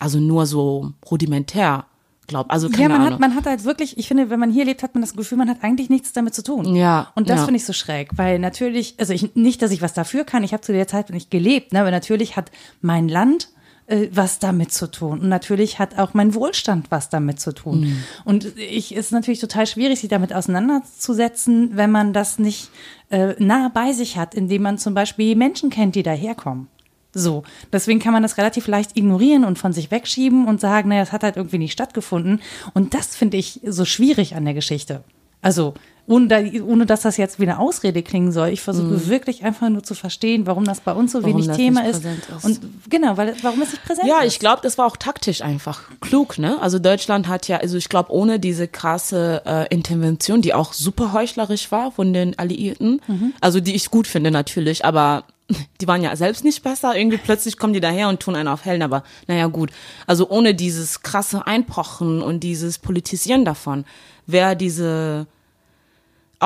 also 0.01 0.19
nur 0.19 0.47
so 0.47 0.93
rudimentär, 1.11 1.85
glaub, 2.27 2.53
also 2.53 2.69
keine 2.69 2.83
Ja, 2.83 2.89
man 2.89 3.01
Ahnung. 3.01 3.13
hat, 3.15 3.21
man 3.21 3.35
hat 3.37 3.47
halt 3.47 3.65
wirklich, 3.65 3.97
ich 3.99 4.09
finde, 4.09 4.29
wenn 4.31 4.41
man 4.41 4.51
hier 4.53 4.65
lebt, 4.65 4.83
hat 4.83 4.95
man 4.95 5.03
das 5.03 5.15
Gefühl, 5.15 5.39
man 5.39 5.49
hat 5.49 5.59
eigentlich 5.63 5.89
nichts 5.91 6.13
damit 6.13 6.35
zu 6.35 6.43
tun. 6.43 6.75
Ja, 6.75 7.13
Und 7.15 7.31
das 7.31 7.39
ja. 7.39 7.45
finde 7.45 7.59
ich 7.59 7.65
so 7.65 7.73
schräg, 7.73 8.11
weil 8.17 8.39
natürlich, 8.41 8.95
also 8.99 9.13
ich, 9.13 9.35
nicht, 9.37 9.63
dass 9.63 9.71
ich 9.71 9.83
was 9.83 9.95
dafür 9.95 10.25
kann, 10.25 10.43
ich 10.45 10.53
habe 10.53 10.63
zu 10.63 10.73
der 10.73 10.89
Zeit 10.89 11.11
nicht 11.11 11.31
gelebt, 11.31 11.73
ne, 11.73 11.81
aber 11.81 11.91
natürlich 11.93 12.37
hat 12.37 12.51
mein 12.81 13.09
Land 13.09 13.49
äh, 13.87 14.09
was 14.13 14.39
damit 14.39 14.73
zu 14.73 14.91
tun. 14.91 15.21
Und 15.21 15.29
natürlich 15.29 15.79
hat 15.79 15.99
auch 15.99 16.15
mein 16.15 16.35
Wohlstand 16.35 16.91
was 16.91 17.09
damit 17.09 17.41
zu 17.41 17.53
tun. 17.53 17.81
Mhm. 17.81 18.03
Und 18.25 18.57
ich 18.59 18.95
ist 18.95 19.13
natürlich 19.13 19.41
total 19.41 19.67
schwierig, 19.67 20.01
sich 20.01 20.11
damit 20.11 20.33
auseinanderzusetzen, 20.33 21.77
wenn 21.77 21.91
man 21.91 22.13
das 22.13 22.39
nicht 22.39 22.71
äh, 23.11 23.35
nah 23.39 23.71
bei 23.73 23.93
sich 23.93 24.17
hat, 24.17 24.35
indem 24.35 24.63
man 24.63 24.79
zum 24.79 24.95
Beispiel 24.95 25.37
Menschen 25.37 25.71
kennt, 25.71 25.95
die 25.95 26.03
daherkommen. 26.03 26.69
So, 27.13 27.45
deswegen 27.73 27.99
kann 27.99 28.13
man 28.13 28.23
das 28.23 28.37
relativ 28.37 28.67
leicht 28.67 28.97
ignorieren 28.97 29.45
und 29.45 29.59
von 29.59 29.73
sich 29.73 29.91
wegschieben 29.91 30.47
und 30.47 30.61
sagen, 30.61 30.91
naja, 30.91 31.01
das 31.01 31.13
hat 31.13 31.23
halt 31.23 31.37
irgendwie 31.37 31.59
nicht 31.59 31.73
stattgefunden. 31.73 32.43
Und 32.75 32.93
das 32.93 33.17
finde 33.17 33.39
ich 33.39 33.61
so 33.65 33.85
schwierig 33.87 34.35
an 34.35 34.45
der 34.45 34.53
Geschichte. 34.53 35.03
Also, 35.41 35.75
ohne, 36.09 36.29
da, 36.29 36.39
ohne 36.65 36.87
dass 36.87 37.03
das 37.03 37.17
jetzt 37.17 37.41
wie 37.41 37.45
eine 37.45 37.59
Ausrede 37.59 38.03
klingen 38.03 38.31
soll. 38.33 38.49
Ich 38.51 38.61
versuche 38.61 39.09
wirklich 39.09 39.45
einfach 39.45 39.69
nur 39.69 39.83
zu 39.83 39.95
verstehen, 39.95 40.47
warum 40.47 40.65
das 40.65 40.81
bei 40.81 40.93
uns 40.93 41.13
so 41.13 41.19
Mhm. 41.19 41.23
Warum 41.25 41.35
wenig 41.37 41.47
das 41.49 41.57
Thema 41.57 41.85
ist. 41.87 42.05
ist. 42.05 42.45
Und 42.45 42.61
genau, 42.89 43.17
weil 43.17 43.35
warum 43.43 43.61
es 43.63 43.73
nicht 43.73 43.85
präsent 43.85 44.07
Ja, 44.09 44.21
ist. 44.21 44.33
ich 44.35 44.39
glaube, 44.39 44.61
das 44.63 44.79
war 44.79 44.87
auch 44.87 44.97
taktisch 44.97 45.43
einfach 45.43 45.83
klug, 46.01 46.39
ne? 46.39 46.61
Also 46.63 46.79
Deutschland 46.79 47.27
hat 47.29 47.49
ja, 47.49 47.57
also 47.59 47.77
ich 47.77 47.89
glaube, 47.89 48.13
ohne 48.13 48.39
diese 48.39 48.69
krasse 48.69 49.43
äh, 49.45 49.75
Intervention, 49.75 50.43
die 50.43 50.55
auch 50.55 50.73
super 50.73 51.13
heuchlerisch 51.13 51.73
war 51.73 51.91
von 51.91 52.13
den 52.13 52.39
Alliierten, 52.39 53.01
Mhm. 53.09 53.33
also 53.41 53.61
die 53.61 53.75
ich 53.75 53.91
gut 53.91 54.07
finde 54.07 54.31
natürlich, 54.31 54.85
aber 54.85 55.25
die 55.81 55.89
waren 55.89 56.03
ja 56.03 56.15
selbst 56.17 56.45
nicht 56.45 56.63
besser. 56.63 56.97
Irgendwie 56.97 57.19
plötzlich 57.19 57.57
kommen 57.57 57.73
die 57.73 57.81
daher 57.81 58.09
und 58.09 58.21
tun 58.21 58.35
einen 58.37 58.49
auf 58.49 58.65
Hellen, 58.65 58.83
aber 58.83 59.03
naja, 59.27 59.47
gut. 59.47 59.71
Also 60.07 60.29
ohne 60.29 60.55
dieses 60.55 61.03
krasse 61.03 61.47
Einpochen 61.47 62.21
und 62.23 62.41
dieses 62.41 62.79
Politisieren 62.79 63.45
davon, 63.45 63.85
wäre 64.27 64.57
diese 64.57 65.27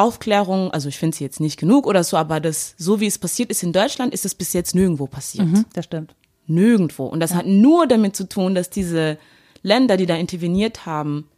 Aufklärung, 0.01 0.71
also 0.71 0.89
ich 0.89 0.99
finde 0.99 1.17
sie 1.17 1.25
jetzt 1.25 1.41
nicht 1.41 1.59
genug 1.59 1.87
oder 1.87 2.03
so, 2.05 2.17
aber 2.17 2.41
das, 2.41 2.75
so 2.79 3.01
wie 3.01 3.07
es 3.07 3.19
passiert 3.19 3.51
ist 3.51 3.63
in 3.63 3.73
Deutschland, 3.73 4.13
ist 4.13 4.25
es 4.25 4.35
bis 4.35 4.53
jetzt 4.53 4.75
nirgendwo 4.75 5.07
passiert. 5.07 5.47
Mhm, 5.47 5.65
das 5.73 5.85
stimmt. 5.85 6.15
Nirgendwo. 6.47 7.07
Und 7.07 7.21
das 7.21 7.35
hat 7.35 7.47
nur 7.47 7.87
damit 7.87 8.17
zu 8.17 8.29
tun, 8.29 8.55
dass 8.55 8.71
diese 8.71 9.19
Länder, 9.63 9.97
die 9.97 10.07
da 10.07 10.17
interveniert 10.17 10.87
haben, 10.87 11.29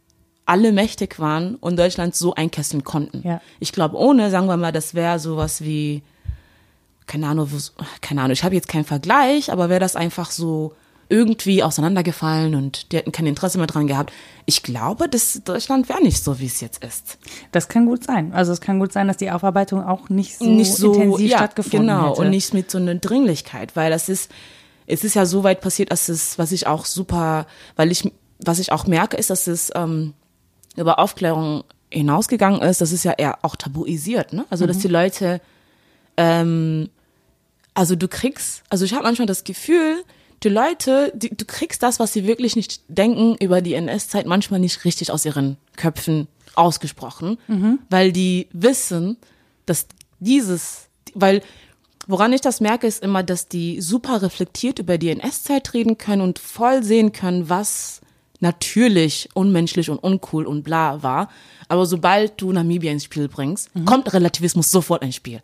alle 0.45 0.71
mächtig 0.71 1.19
waren 1.19 1.55
und 1.55 1.77
Deutschland 1.77 2.15
so 2.15 2.33
einkesseln 2.33 2.83
konnten. 2.83 3.21
Ja. 3.25 3.41
Ich 3.59 3.71
glaube, 3.71 3.97
ohne, 3.97 4.29
sagen 4.29 4.47
wir 4.47 4.57
mal, 4.57 4.71
das 4.71 4.93
wäre 4.93 5.19
sowas 5.19 5.63
wie, 5.63 6.03
keine 7.05 7.27
Ahnung, 7.27 7.49
keine 8.01 8.21
Ahnung, 8.21 8.33
ich 8.33 8.43
habe 8.43 8.55
jetzt 8.55 8.67
keinen 8.67 8.85
Vergleich, 8.85 9.51
aber 9.51 9.69
wäre 9.69 9.79
das 9.79 9.95
einfach 9.95 10.31
so 10.31 10.73
irgendwie 11.09 11.63
auseinandergefallen 11.63 12.55
und 12.55 12.91
die 12.91 12.97
hätten 12.97 13.11
kein 13.11 13.27
Interesse 13.27 13.57
mehr 13.57 13.67
dran 13.67 13.87
gehabt. 13.87 14.11
Ich 14.45 14.63
glaube, 14.63 15.07
dass 15.07 15.41
Deutschland 15.43 15.89
wäre 15.89 16.01
nicht 16.01 16.23
so, 16.23 16.39
wie 16.39 16.45
es 16.45 16.61
jetzt 16.61 16.83
ist. 16.83 17.17
Das 17.51 17.67
kann 17.67 17.85
gut 17.85 18.03
sein. 18.03 18.33
Also 18.33 18.51
es 18.51 18.61
kann 18.61 18.79
gut 18.79 18.91
sein, 18.93 19.07
dass 19.07 19.17
die 19.17 19.31
Aufarbeitung 19.31 19.83
auch 19.83 20.09
nicht 20.09 20.37
so, 20.37 20.45
nicht 20.45 20.73
so 20.73 20.93
intensiv 20.93 21.29
ja, 21.29 21.37
stattgefunden 21.37 21.87
genau 21.87 22.11
hätte. 22.11 22.21
und 22.21 22.29
nicht 22.29 22.53
mit 22.53 22.71
so 22.71 22.77
einer 22.77 22.95
Dringlichkeit, 22.95 23.75
weil 23.75 23.91
das 23.91 24.09
ist 24.09 24.31
es 24.85 25.05
ist 25.05 25.13
ja 25.13 25.25
so 25.25 25.43
weit 25.43 25.61
passiert, 25.61 25.91
dass 25.91 26.09
es 26.09 26.37
was 26.37 26.51
ich 26.51 26.67
auch 26.67 26.85
super, 26.85 27.47
weil 27.75 27.91
ich 27.91 28.11
was 28.39 28.59
ich 28.59 28.71
auch 28.71 28.87
merke, 28.87 29.15
ist, 29.15 29.29
dass 29.29 29.47
es 29.47 29.71
ähm, 29.75 30.13
über 30.75 30.99
Aufklärung 30.99 31.63
hinausgegangen 31.89 32.61
ist. 32.61 32.81
Das 32.81 32.91
ist 32.91 33.05
ja 33.05 33.13
eher 33.13 33.39
auch 33.43 33.55
tabuisiert, 33.55 34.33
ne? 34.33 34.45
Also 34.49 34.65
dass 34.67 34.79
die 34.79 34.87
Leute 34.87 35.39
ähm, 36.17 36.89
also 37.73 37.95
du 37.95 38.07
kriegst, 38.07 38.63
also 38.69 38.85
ich 38.85 38.93
habe 38.93 39.03
manchmal 39.03 39.25
das 39.25 39.43
Gefühl, 39.43 40.03
die 40.43 40.49
Leute, 40.49 41.11
die, 41.15 41.29
du 41.29 41.45
kriegst 41.45 41.83
das, 41.83 41.99
was 41.99 42.13
sie 42.13 42.27
wirklich 42.27 42.55
nicht 42.55 42.81
denken 42.87 43.35
über 43.39 43.61
die 43.61 43.73
NS-Zeit, 43.73 44.25
manchmal 44.25 44.59
nicht 44.59 44.83
richtig 44.85 45.11
aus 45.11 45.25
ihren 45.25 45.57
Köpfen 45.77 46.27
ausgesprochen, 46.55 47.37
weil 47.89 48.11
die 48.11 48.47
wissen, 48.51 49.17
dass 49.65 49.87
dieses, 50.19 50.87
weil 51.13 51.41
woran 52.07 52.33
ich 52.33 52.41
das 52.41 52.61
merke, 52.61 52.87
ist 52.87 53.03
immer, 53.03 53.23
dass 53.23 53.47
die 53.47 53.81
super 53.81 54.21
reflektiert 54.21 54.79
über 54.79 54.97
die 54.97 55.09
NS-Zeit 55.09 55.73
reden 55.73 55.97
können 55.97 56.21
und 56.21 56.39
voll 56.39 56.83
sehen 56.83 57.11
können, 57.11 57.49
was 57.49 58.01
natürlich 58.39 59.29
unmenschlich 59.33 59.89
und 59.89 59.99
uncool 59.99 60.45
und 60.45 60.63
bla 60.63 61.01
war. 61.01 61.29
Aber 61.69 61.85
sobald 61.85 62.39
du 62.41 62.51
Namibia 62.51 62.91
ins 62.91 63.05
Spiel 63.05 63.29
bringst, 63.29 63.69
kommt 63.85 64.13
Relativismus 64.13 64.69
sofort 64.69 65.01
ins 65.03 65.15
Spiel. 65.15 65.41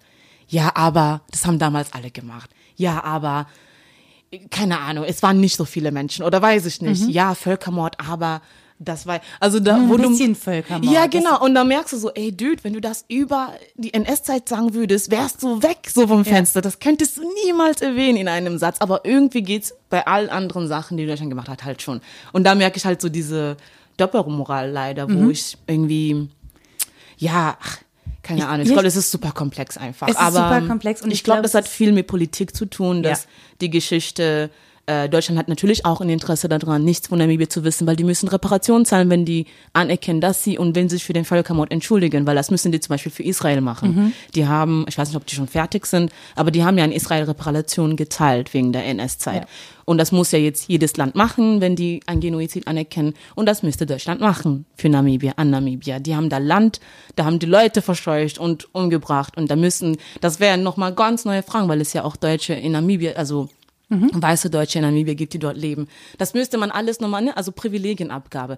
Ja, 0.50 0.76
aber 0.76 1.22
das 1.32 1.46
haben 1.46 1.60
damals 1.60 1.94
alle 1.94 2.12
gemacht. 2.12 2.50
Ja, 2.76 3.04
aber 3.04 3.48
keine 4.52 4.80
Ahnung, 4.80 5.06
es 5.06 5.24
waren 5.24 5.40
nicht 5.40 5.56
so 5.56 5.66
viele 5.66 5.92
Menschen 5.92 6.24
oder 6.24 6.42
weiß 6.42 6.66
ich 6.66 6.82
nicht. 6.82 7.08
Ja, 7.10 7.34
Völkermord, 7.36 7.98
aber 8.00 8.42
das 8.82 9.06
war 9.06 9.20
also 9.42 9.60
da 9.60 9.76
Ein 9.76 9.90
wo 9.90 9.98
bisschen 9.98 10.34
du 10.34 10.40
Völkermord. 10.40 10.94
Ja, 10.94 11.08
genau 11.08 11.44
und 11.44 11.54
da 11.56 11.64
merkst 11.64 11.94
du 11.94 11.98
so, 11.98 12.12
ey 12.14 12.32
Dude, 12.32 12.64
wenn 12.64 12.74
du 12.74 12.80
das 12.80 13.04
über 13.10 13.54
die 13.76 13.94
NS-Zeit 13.94 14.48
sagen 14.48 14.74
würdest, 14.74 15.12
wärst 15.12 15.44
du 15.44 15.62
weg 15.62 15.80
so 15.94 16.08
vom 16.08 16.24
Fenster. 16.24 16.62
Das 16.62 16.80
könntest 16.80 17.18
du 17.18 17.24
niemals 17.44 17.82
erwähnen 17.82 18.18
in 18.18 18.28
einem 18.28 18.58
Satz, 18.58 18.78
aber 18.80 19.04
irgendwie 19.04 19.42
geht's 19.42 19.74
bei 19.90 20.06
allen 20.08 20.30
anderen 20.30 20.68
Sachen, 20.68 20.96
die 20.96 21.06
Deutschland 21.06 21.30
gemacht 21.32 21.50
hat, 21.50 21.66
halt 21.66 21.82
schon. 21.82 22.00
Und 22.32 22.46
da 22.46 22.56
merke 22.56 22.78
ich 22.78 22.86
halt 22.86 23.02
so 23.02 23.10
diese 23.10 23.58
Doppelmoral 23.98 24.70
leider, 24.72 25.10
wo 25.10 25.14
Mhm. 25.24 25.30
ich 25.32 25.58
irgendwie 25.68 26.30
Ja, 27.18 27.58
ach, 27.62 27.80
keine 28.24 28.48
Ahnung. 28.48 28.66
Ich 28.66 28.72
glaube, 28.74 28.88
es 28.88 28.96
ist 28.96 29.12
super 29.12 29.32
komplex 29.32 29.78
einfach. 29.78 30.08
Es 30.08 30.16
ist 30.16 30.20
Aber 30.22 30.32
super 30.38 30.58
ähm, 30.58 30.68
komplex 30.68 31.02
und 31.02 31.10
ich 31.10 31.16
ich 31.20 31.24
glaube, 31.24 31.38
glaube, 31.38 31.44
das 31.44 31.52
es 31.52 31.56
hat 31.56 31.66
ist- 31.66 31.72
viel 31.74 31.92
mit 31.92 32.08
Politik 32.08 32.56
zu 32.56 32.66
tun, 32.66 33.02
dass 33.04 33.24
Ja. 33.24 33.30
die 33.62 33.70
Geschichte 33.70 34.50
äh, 34.90 35.08
Deutschland 35.08 35.38
hat 35.38 35.48
natürlich 35.48 35.86
auch 35.86 36.02
ein 36.02 36.10
Interesse 36.10 36.50
daran, 36.50 36.84
nichts 36.84 37.08
von 37.08 37.20
Namibia 37.20 37.48
zu 37.48 37.64
wissen, 37.64 37.86
weil 37.86 37.96
die 37.96 38.04
müssen 38.04 38.28
Reparationen 38.28 38.86
zahlen, 38.86 39.12
wenn 39.12 39.24
die 39.24 39.46
anerkennen, 39.72 40.20
dass 40.20 40.44
sie 40.44 40.58
und 40.58 40.76
wenn 40.76 40.90
sie 40.90 40.96
sich 40.96 41.06
für 41.06 41.14
den 41.14 41.26
Völkermord 41.26 41.72
entschuldigen, 41.72 42.26
weil 42.26 42.36
das 42.36 42.50
müssen 42.50 42.72
die 42.72 42.80
zum 42.80 42.94
Beispiel 42.94 43.12
für 43.12 43.22
Israel 43.22 43.62
machen. 43.62 43.96
Mhm. 43.96 44.14
Die 44.34 44.48
haben, 44.48 44.86
ich 44.90 44.98
weiß 44.98 45.10
nicht, 45.10 45.18
ob 45.18 45.28
die 45.28 45.36
schon 45.36 45.48
fertig 45.48 45.86
sind, 45.86 46.12
aber 46.36 46.50
die 46.50 46.64
haben 46.64 46.78
ja 46.80 46.86
in 46.86 46.92
Israel 46.92 47.26
Reparationen 47.26 47.98
geteilt 47.98 48.52
wegen 48.56 48.74
der 48.74 48.86
NS-Zeit. 48.86 49.44
Ja. 49.44 49.48
Und 49.86 49.98
das 49.98 50.12
muss 50.12 50.32
ja 50.32 50.40
jetzt 50.40 50.68
jedes 50.68 50.98
Land 50.98 51.16
machen, 51.16 51.62
wenn 51.62 51.76
die 51.76 52.02
ein 52.06 52.20
Genozid 52.20 52.68
anerkennen. 52.68 53.14
Und 53.36 53.48
das 53.48 53.64
müsste 53.64 53.86
Deutschland 53.86 54.22
machen 54.22 54.66
für 54.76 54.90
Namibia, 54.90 55.34
an 55.36 55.50
Namibia. 55.50 56.00
Die 56.00 56.16
haben 56.16 56.30
da 56.30 56.38
Land, 56.38 56.80
da 57.16 57.26
haben 57.26 57.40
die 57.40 57.48
Leute 57.48 57.82
verscheucht 57.82 58.38
und 58.38 58.74
umgebracht. 58.74 59.38
Und 59.38 59.50
da 59.50 59.56
müssen, 59.56 59.98
das 60.22 60.40
wären 60.40 60.62
nochmal 60.62 60.94
ganz 60.94 61.26
neue 61.26 61.44
Fragen, 61.44 61.68
weil 61.70 61.82
es 61.82 61.94
ja 61.94 62.04
auch 62.04 62.16
Deutsche 62.16 62.54
in 62.54 62.74
Namibia, 62.74 63.14
also 63.14 63.50
weiße 63.90 64.50
Deutsche 64.50 64.80
in 64.80 64.86
Namibia 64.86 65.14
gibt, 65.16 65.34
die 65.34 65.40
dort 65.40 65.58
leben. 65.58 65.88
Das 66.18 66.34
müsste 66.34 66.58
man 66.58 66.72
alles 66.72 67.00
nochmal, 67.00 67.24
ne? 67.24 67.36
also 67.36 67.52
Privilegienabgabe. 67.52 68.58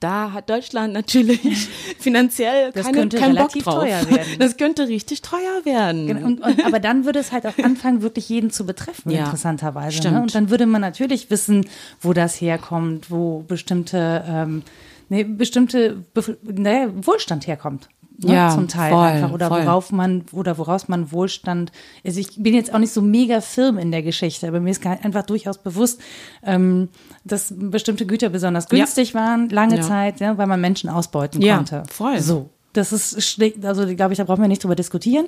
Da 0.00 0.32
hat 0.32 0.50
Deutschland 0.50 0.92
natürlich 0.94 1.40
finanziell 2.00 2.72
Das 2.72 2.86
keine, 2.86 3.08
keinen 3.08 3.36
Bock 3.36 3.52
drauf. 3.52 3.74
teuer 3.84 4.10
werden. 4.10 4.26
Das 4.40 4.56
könnte 4.56 4.88
richtig 4.88 5.22
teuer 5.22 5.64
werden. 5.64 6.08
Genau, 6.08 6.26
Und, 6.26 6.40
und, 6.40 6.64
aber 6.66 6.80
dann 6.80 7.04
würde 7.04 7.20
es 7.20 7.30
halt 7.30 7.46
auch 7.46 7.56
anfangen, 7.58 8.02
wirklich 8.02 8.28
jeden 8.28 8.50
zu 8.50 8.66
betreffen, 8.66 9.10
Ja, 9.12 9.26
interessanterweise. 9.26 9.96
stimmt. 9.98 10.14
Ne? 10.16 10.22
Und 10.22 10.34
dann 10.34 10.50
würde 10.50 10.66
man 10.66 10.80
natürlich 10.80 11.30
wissen, 11.30 11.66
wo 12.00 12.12
das 12.12 12.40
herkommt, 12.40 13.12
wo 13.12 13.44
bestimmte, 13.46 14.24
ähm, 14.26 14.62
nee, 15.08 15.22
bestimmte 15.22 16.02
naja, 16.42 16.88
Wohlstand 17.02 17.46
herkommt. 17.46 17.88
Ne? 18.24 18.34
Ja, 18.34 18.50
zum 18.50 18.68
Teil 18.68 18.90
voll, 18.92 19.04
einfach. 19.06 19.32
Oder 19.32 19.48
voll. 19.48 19.62
worauf 19.66 19.92
man, 19.92 20.24
oder 20.32 20.58
woraus 20.58 20.88
man 20.88 21.12
Wohlstand. 21.12 21.72
Also 22.04 22.20
ich 22.20 22.42
bin 22.42 22.54
jetzt 22.54 22.72
auch 22.74 22.78
nicht 22.78 22.92
so 22.92 23.00
mega 23.02 23.40
firm 23.40 23.78
in 23.78 23.90
der 23.90 24.02
Geschichte, 24.02 24.48
aber 24.48 24.60
mir 24.60 24.70
ist 24.70 24.84
einfach 24.86 25.24
durchaus 25.24 25.58
bewusst, 25.58 26.00
ähm, 26.44 26.88
dass 27.24 27.52
bestimmte 27.56 28.06
Güter 28.06 28.28
besonders 28.28 28.64
Ja. 28.70 28.78
günstig 28.78 29.14
waren, 29.14 29.48
lange 29.48 29.76
Ja. 29.76 29.82
Zeit, 29.82 30.20
ja, 30.20 30.38
weil 30.38 30.46
man 30.46 30.60
Menschen 30.60 30.88
ausbeuten 30.90 31.40
Ja, 31.42 31.56
konnte. 31.56 31.82
voll. 31.90 32.20
So. 32.20 32.50
Das 32.74 32.92
ist, 32.92 33.38
also 33.62 33.86
glaube 33.94 34.12
ich, 34.14 34.16
da 34.18 34.24
brauchen 34.24 34.40
wir 34.40 34.48
nicht 34.48 34.64
drüber 34.64 34.74
diskutieren. 34.74 35.26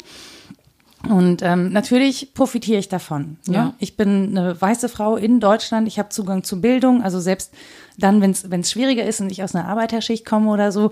Und 1.09 1.43
ähm, 1.43 1.71
natürlich 1.73 2.33
profitiere 2.35 2.79
ich 2.79 2.89
davon. 2.89 3.37
Ne? 3.47 3.55
Ja. 3.55 3.75
Ich 3.79 3.97
bin 3.97 4.37
eine 4.37 4.61
weiße 4.61 4.89
Frau 4.89 5.17
in 5.17 5.41
Deutschland, 5.41 5.87
ich 5.89 5.99
habe 5.99 6.09
Zugang 6.09 6.45
zu 6.45 6.61
Bildung, 6.61 7.03
also 7.03 7.21
selbst 7.21 7.53
dann, 7.97 8.21
wenn 8.21 8.33
es 8.61 8.71
schwieriger 8.73 9.05
ist 9.05 9.21
und 9.21 9.31
ich 9.31 9.43
aus 9.43 9.55
einer 9.55 9.69
Arbeiterschicht 9.69 10.25
komme 10.25 10.51
oder 10.51 10.73
so, 10.73 10.91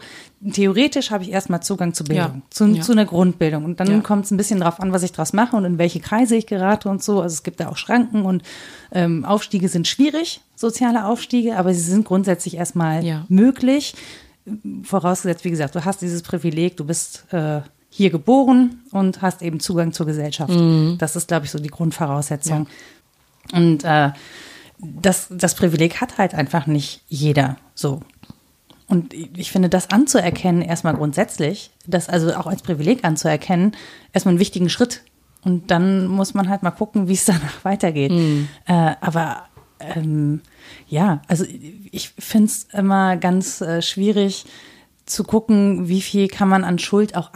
theoretisch 0.52 1.10
habe 1.10 1.24
ich 1.24 1.30
erstmal 1.32 1.60
Zugang 1.62 1.94
zu 1.94 2.04
Bildung, 2.04 2.36
Ja. 2.36 2.42
zu, 2.50 2.66
Ja. 2.66 2.82
zu 2.82 2.92
einer 2.92 3.06
Grundbildung. 3.06 3.64
Und 3.64 3.80
dann 3.80 3.88
Ja. 3.90 4.00
kommt 4.00 4.26
es 4.26 4.30
ein 4.30 4.36
bisschen 4.36 4.60
drauf 4.60 4.78
an, 4.80 4.92
was 4.92 5.02
ich 5.02 5.10
draus 5.12 5.32
mache 5.32 5.56
und 5.56 5.64
in 5.64 5.78
welche 5.78 5.98
Kreise 6.00 6.36
ich 6.36 6.46
gerate 6.46 6.88
und 6.88 7.02
so. 7.02 7.20
Also 7.20 7.34
es 7.34 7.42
gibt 7.42 7.58
da 7.58 7.68
auch 7.68 7.76
Schranken 7.76 8.24
und 8.24 8.42
ähm, 8.92 9.24
Aufstiege 9.24 9.68
sind 9.68 9.88
schwierig, 9.88 10.42
soziale 10.54 11.06
Aufstiege, 11.06 11.56
aber 11.56 11.74
sie 11.74 11.80
sind 11.80 12.04
grundsätzlich 12.04 12.56
erstmal 12.56 13.04
Ja. 13.04 13.24
möglich. 13.28 13.94
Vorausgesetzt, 14.82 15.44
wie 15.44 15.50
gesagt, 15.50 15.74
du 15.74 15.84
hast 15.84 16.02
dieses 16.02 16.22
Privileg, 16.22 16.76
du 16.76 16.84
bist 16.84 17.24
äh, 17.32 17.60
hier 17.94 18.08
geboren 18.08 18.80
und 18.90 19.20
hast 19.20 19.42
eben 19.42 19.60
Zugang 19.60 19.92
zur 19.92 20.06
Gesellschaft. 20.06 20.52
Das 20.96 21.14
ist, 21.14 21.28
glaube 21.28 21.44
ich, 21.44 21.50
so 21.50 21.58
die 21.58 21.68
Grundvoraussetzung. 21.68 22.66
Und 23.52 23.84
äh, 23.84 24.12
das, 24.78 25.26
das 25.30 25.54
Privileg 25.54 26.00
hat 26.00 26.16
halt 26.16 26.34
einfach 26.34 26.66
nicht 26.66 27.02
jeder 27.08 27.58
so. 27.74 28.00
Und 28.88 29.12
ich 29.12 29.52
finde, 29.52 29.68
das 29.68 29.90
anzuerkennen, 29.90 30.62
erstmal 30.62 30.94
grundsätzlich, 30.94 31.70
das 31.86 32.08
also 32.08 32.34
auch 32.34 32.46
als 32.46 32.62
Privileg 32.62 33.04
anzuerkennen, 33.04 33.76
erstmal 34.14 34.32
einen 34.32 34.40
wichtigen 34.40 34.70
Schritt. 34.70 35.02
Und 35.44 35.70
dann 35.70 36.06
muss 36.06 36.32
man 36.32 36.48
halt 36.48 36.62
mal 36.62 36.70
gucken, 36.70 37.08
wie 37.08 37.14
es 37.14 37.24
danach 37.26 37.62
weitergeht. 37.62 38.10
Äh, 38.66 38.94
aber 39.02 39.44
ähm, 39.80 40.40
ja, 40.88 41.20
also 41.28 41.44
ich 41.90 42.08
finde 42.18 42.46
es 42.46 42.68
immer 42.72 43.18
ganz 43.18 43.60
äh, 43.60 43.82
schwierig 43.82 44.46
zu 45.04 45.24
gucken, 45.24 45.88
wie 45.88 46.00
viel 46.00 46.28
kann 46.28 46.48
man 46.48 46.64
an 46.64 46.78
Schuld 46.78 47.16
auch 47.16 47.32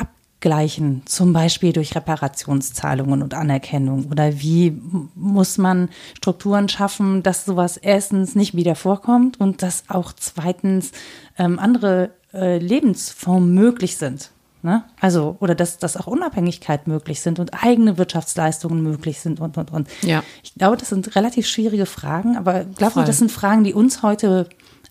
abgleichen, 0.47 1.03
zum 1.07 1.33
Beispiel 1.33 1.73
durch 1.73 1.97
Reparationszahlungen 1.97 3.23
und 3.23 3.35
Anerkennung 3.35 4.07
oder 4.13 4.41
wie 4.41 4.81
muss 5.17 5.59
man 5.59 5.89
Strukturen 6.17 6.69
schaffen, 6.69 7.25
dass 7.25 7.45
sowas 7.45 7.77
erstens 7.77 8.37
nicht 8.37 8.55
wieder 8.55 8.77
vorkommt 8.77 9.41
und 9.41 9.63
dass 9.63 9.85
auch 9.89 10.13
zweitens 10.13 10.93
ähm, 11.37 11.59
andere 11.59 12.11
äh, 12.33 12.59
Lebensformen 12.59 13.55
möglich 13.55 13.97
sind. 13.97 14.31
Ne? 14.63 14.85
Also, 15.01 15.37
oder 15.41 15.57
dass, 15.57 15.79
dass 15.79 15.97
auch 15.97 16.07
Unabhängigkeit 16.07 16.87
möglich 16.87 17.21
sind 17.21 17.41
und 17.41 17.53
eigene 17.65 17.99
Wirtschaftsleistungen 17.99 18.83
möglich 18.83 19.19
sind 19.19 19.41
und, 19.41 19.59
und, 19.59 19.73
und. 19.73 19.89
Ja. 20.03 20.23
Ich 20.45 20.55
glaube, 20.55 20.77
das 20.77 20.91
sind 20.91 21.17
relativ 21.17 21.49
schwierige 21.49 21.87
Fragen, 21.87 22.37
aber 22.37 22.67
Voll. 22.79 22.91
Sie, 23.03 23.05
das 23.05 23.19
sind 23.19 23.33
Fragen, 23.33 23.65
die 23.65 23.75
uns 23.75 24.03
heute 24.03 24.49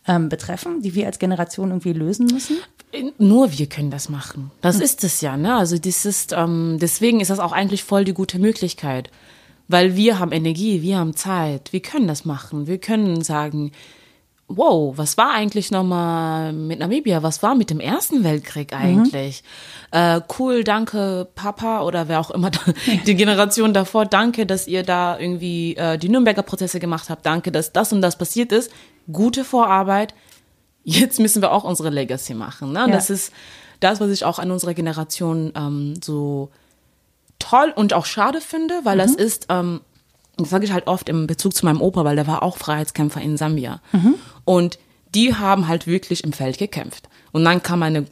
ähm, 0.08 0.30
betreffen, 0.30 0.82
die 0.82 0.95
wir 0.95 1.08
als 1.08 1.20
Generation 1.20 1.70
irgendwie 1.70 1.93
lösen 1.93 2.28
müssen? 2.28 2.58
Nur 3.17 3.57
wir 3.57 3.67
können 3.67 3.91
das 3.91 4.09
machen. 4.09 4.51
Das 4.61 4.79
ist 4.79 5.03
es 5.03 5.21
ja, 5.21 5.38
ne? 5.38 5.55
Also 5.55 5.77
das 5.77 6.05
ist, 6.05 6.33
ähm, 6.33 6.77
deswegen 6.79 7.19
ist 7.19 7.29
das 7.29 7.39
auch 7.39 7.51
eigentlich 7.51 7.83
voll 7.83 8.05
die 8.05 8.13
gute 8.13 8.39
Möglichkeit. 8.39 9.11
Weil 9.67 9.95
wir 9.95 10.19
haben 10.19 10.31
Energie, 10.31 10.81
wir 10.81 10.97
haben 10.97 11.15
Zeit, 11.15 11.73
wir 11.73 11.81
können 11.81 12.07
das 12.07 12.23
machen. 12.23 12.67
Wir 12.67 12.77
können 12.77 13.23
sagen, 13.23 13.71
wow, 14.47 14.95
was 14.95 15.17
war 15.17 15.31
eigentlich 15.31 15.71
nochmal 15.71 16.53
mit 16.53 16.79
Namibia? 16.79 17.23
Was 17.23 17.41
war 17.41 17.55
mit 17.55 17.69
dem 17.69 17.79
Ersten 17.79 18.23
Weltkrieg 18.23 18.73
eigentlich? 18.73 19.43
Äh, 19.91 20.21
cool, 20.38 20.63
danke 20.63 21.27
Papa 21.36 21.81
oder 21.81 22.07
wer 22.07 22.19
auch 22.19 22.31
immer 22.31 22.51
die 23.07 23.15
Generation 23.15 23.73
davor, 23.73 24.05
danke, 24.05 24.45
dass 24.45 24.67
ihr 24.67 24.83
da 24.83 25.17
irgendwie 25.17 25.75
äh, 25.77 25.97
die 25.97 26.09
Nürnberger 26.09 26.43
Prozesse 26.43 26.79
gemacht 26.79 27.09
habt, 27.09 27.25
danke, 27.25 27.51
dass 27.51 27.73
das 27.73 27.91
und 27.91 28.01
das 28.01 28.17
passiert 28.17 28.51
ist. 28.51 28.71
Gute 29.11 29.43
Vorarbeit. 29.43 30.13
Jetzt 30.86 31.19
müssen 31.19 31.41
wir 31.41 31.51
auch 31.51 31.63
unsere 31.63 31.89
Legacy 31.89 32.36
machen. 32.36 32.71
Ne? 32.71 32.79
Ja. 32.79 32.88
Das 32.88 33.09
ist 33.09 33.33
das, 33.79 33.99
was 33.99 34.11
ich 34.11 34.23
auch 34.23 34.39
an 34.39 34.51
unserer 34.51 34.75
Generation 34.75 35.51
ähm, 35.55 35.95
so 36.01 36.51
toll 37.39 37.73
und 37.75 37.93
auch 37.93 38.05
schade 38.05 38.39
finde, 38.39 38.79
weil 38.83 38.97
das 38.97 39.11
ist, 39.15 39.47
ähm, 39.49 39.81
das 40.38 40.51
sage 40.51 40.63
ich 40.63 40.71
halt 40.71 40.88
oft 40.88 41.09
im 41.09 41.27
Bezug 41.27 41.55
zu 41.55 41.65
meinem 41.65 41.81
Opa, 41.81 42.05
weil 42.05 42.15
der 42.15 42.27
war 42.27 42.43
auch 42.43 42.57
Freiheitskämpfer 42.57 43.19
in 43.19 43.36
Sambia. 43.36 43.81
Und 44.45 44.79
die 45.15 45.33
haben 45.33 45.67
halt 45.67 45.88
wirklich 45.88 46.23
im 46.23 46.33
Feld 46.33 46.59
gekämpft. 46.59 47.09
Und 47.31 47.43
dann 47.45 47.63
kam 47.63 47.79
meine, 47.79 48.05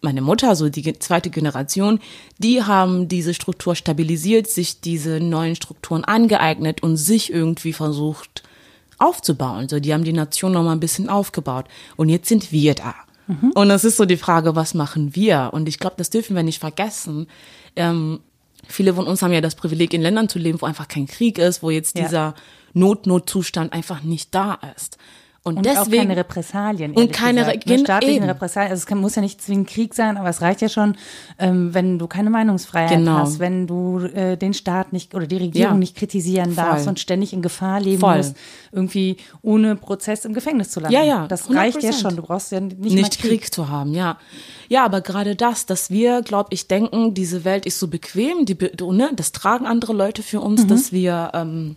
meine 0.00 0.20
Mutter, 0.20 0.56
so 0.56 0.68
die 0.68 0.98
zweite 0.98 1.30
Generation, 1.30 2.00
die 2.38 2.64
haben 2.64 3.06
diese 3.06 3.34
Struktur 3.34 3.76
stabilisiert, 3.76 4.48
sich 4.48 4.80
diese 4.80 5.20
neuen 5.20 5.54
Strukturen 5.54 6.04
angeeignet 6.04 6.82
und 6.82 6.96
sich 6.96 7.32
irgendwie 7.32 7.72
versucht 7.72 8.42
aufzubauen. 9.00 9.68
So, 9.68 9.80
die 9.80 9.92
haben 9.92 10.04
die 10.04 10.12
Nation 10.12 10.52
noch 10.52 10.62
mal 10.62 10.72
ein 10.72 10.80
bisschen 10.80 11.08
aufgebaut. 11.08 11.66
Und 11.96 12.08
jetzt 12.08 12.28
sind 12.28 12.52
wir 12.52 12.74
da. 12.74 12.94
Und 13.54 13.68
das 13.68 13.84
ist 13.84 13.96
so 13.96 14.06
die 14.06 14.16
Frage, 14.16 14.56
was 14.56 14.74
machen 14.74 15.14
wir? 15.14 15.50
Und 15.52 15.68
ich 15.68 15.78
glaube, 15.78 15.94
das 15.98 16.10
dürfen 16.10 16.34
wir 16.34 16.42
nicht 16.42 16.58
vergessen. 16.58 17.28
Ähm, 17.76 18.18
viele 18.66 18.92
von 18.94 19.06
uns 19.06 19.22
haben 19.22 19.32
ja 19.32 19.40
das 19.40 19.54
Privileg, 19.54 19.94
in 19.94 20.02
Ländern 20.02 20.28
zu 20.28 20.40
leben, 20.40 20.60
wo 20.60 20.66
einfach 20.66 20.88
kein 20.88 21.06
Krieg 21.06 21.38
ist, 21.38 21.62
wo 21.62 21.70
jetzt 21.70 21.96
Ja. 21.96 22.04
dieser 22.04 22.34
Not-Not-Zustand 22.74 23.72
einfach 23.72 24.02
nicht 24.02 24.34
da 24.34 24.58
ist. 24.76 24.98
Und, 25.42 25.56
Und 25.56 25.64
deswegen 25.64 25.80
auch 25.80 25.90
keine 26.08 26.16
Repressalien. 26.18 26.92
Und 26.92 27.12
keine 27.14 27.40
gesagt, 27.40 27.66
Re- 27.66 27.72
ne? 27.72 27.78
staatliche 27.78 28.16
eben. 28.16 28.24
Repressalien. 28.26 28.70
Also 28.72 28.80
es 28.82 28.86
kann, 28.86 28.98
muss 28.98 29.14
ja 29.14 29.22
nicht 29.22 29.40
zwingend 29.40 29.70
Krieg 29.70 29.94
sein, 29.94 30.18
aber 30.18 30.28
es 30.28 30.42
reicht 30.42 30.60
ja 30.60 30.68
schon, 30.68 30.96
ähm, 31.38 31.72
wenn 31.72 31.98
du 31.98 32.06
keine 32.08 32.28
Meinungsfreiheit 32.28 32.90
Genau. 32.98 33.12
hast, 33.20 33.38
wenn 33.38 33.66
du 33.66 34.00
äh, 34.00 34.36
den 34.36 34.52
Staat 34.52 34.92
nicht 34.92 35.14
oder 35.14 35.26
die 35.26 35.38
Regierung 35.38 35.72
Ja. 35.76 35.78
nicht 35.78 35.96
kritisieren 35.96 36.52
Voll. 36.52 36.64
darfst 36.64 36.86
und 36.88 37.00
ständig 37.00 37.32
in 37.32 37.40
Gefahr 37.40 37.80
leben 37.80 38.00
Voll. 38.00 38.18
musst, 38.18 38.36
irgendwie 38.70 39.16
ohne 39.40 39.76
Prozess 39.76 40.26
im 40.26 40.34
Gefängnis 40.34 40.72
zu 40.72 40.80
landen. 40.80 40.92
Ja, 40.94 41.02
ja, 41.04 41.26
Das 41.26 41.48
reicht 41.50 41.82
ja 41.82 41.90
100%. 41.90 42.00
schon. 42.02 42.16
Du 42.16 42.22
brauchst 42.22 42.52
ja 42.52 42.60
nicht, 42.60 42.78
nicht, 42.78 43.00
mal 43.22 43.28
Krieg. 43.28 43.54
zu 43.54 43.70
haben, 43.70 43.94
ja. 43.94 44.18
Ja, 44.68 44.84
aber 44.84 45.00
gerade 45.00 45.36
das, 45.36 45.64
dass 45.64 45.88
wir, 45.88 46.20
glaube 46.20 46.50
ich, 46.52 46.68
denken, 46.68 47.14
diese 47.14 47.46
Welt 47.46 47.64
ist 47.64 47.78
so 47.80 47.88
bequem, 47.88 48.44
die, 48.44 48.58
ne, 48.82 49.10
das 49.16 49.32
tragen 49.32 49.64
andere 49.66 49.94
Leute 49.94 50.22
für 50.22 50.40
uns, 50.42 50.66
dass 50.66 50.92
wir, 50.92 51.30
ähm, 51.32 51.76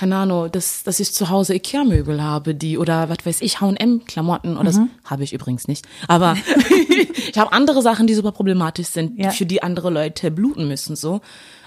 keine 0.00 0.16
Ahnung, 0.16 0.50
dass, 0.50 0.82
dass 0.82 0.98
ich 0.98 1.12
zu 1.12 1.28
Hause 1.28 1.54
Ikea-Möbel 1.54 2.22
habe, 2.22 2.54
die, 2.54 2.78
oder 2.78 3.08
was 3.10 3.18
weiß 3.24 3.42
ich, 3.42 3.60
H&M-Klamotten, 3.60 4.56
oder 4.56 4.64
das 4.64 4.80
habe 5.04 5.24
ich 5.24 5.32
übrigens 5.34 5.68
nicht. 5.68 5.86
Aber 6.08 6.36
ich 7.30 7.36
habe 7.38 7.52
andere 7.52 7.82
Sachen, 7.82 8.06
die 8.06 8.14
super 8.14 8.32
problematisch 8.32 8.86
sind, 8.88 9.18
Ja. 9.18 9.30
für 9.30 9.44
die 9.44 9.62
andere 9.62 9.90
Leute 9.90 10.30
bluten 10.30 10.66
müssen, 10.68 10.96
so. 10.96 11.20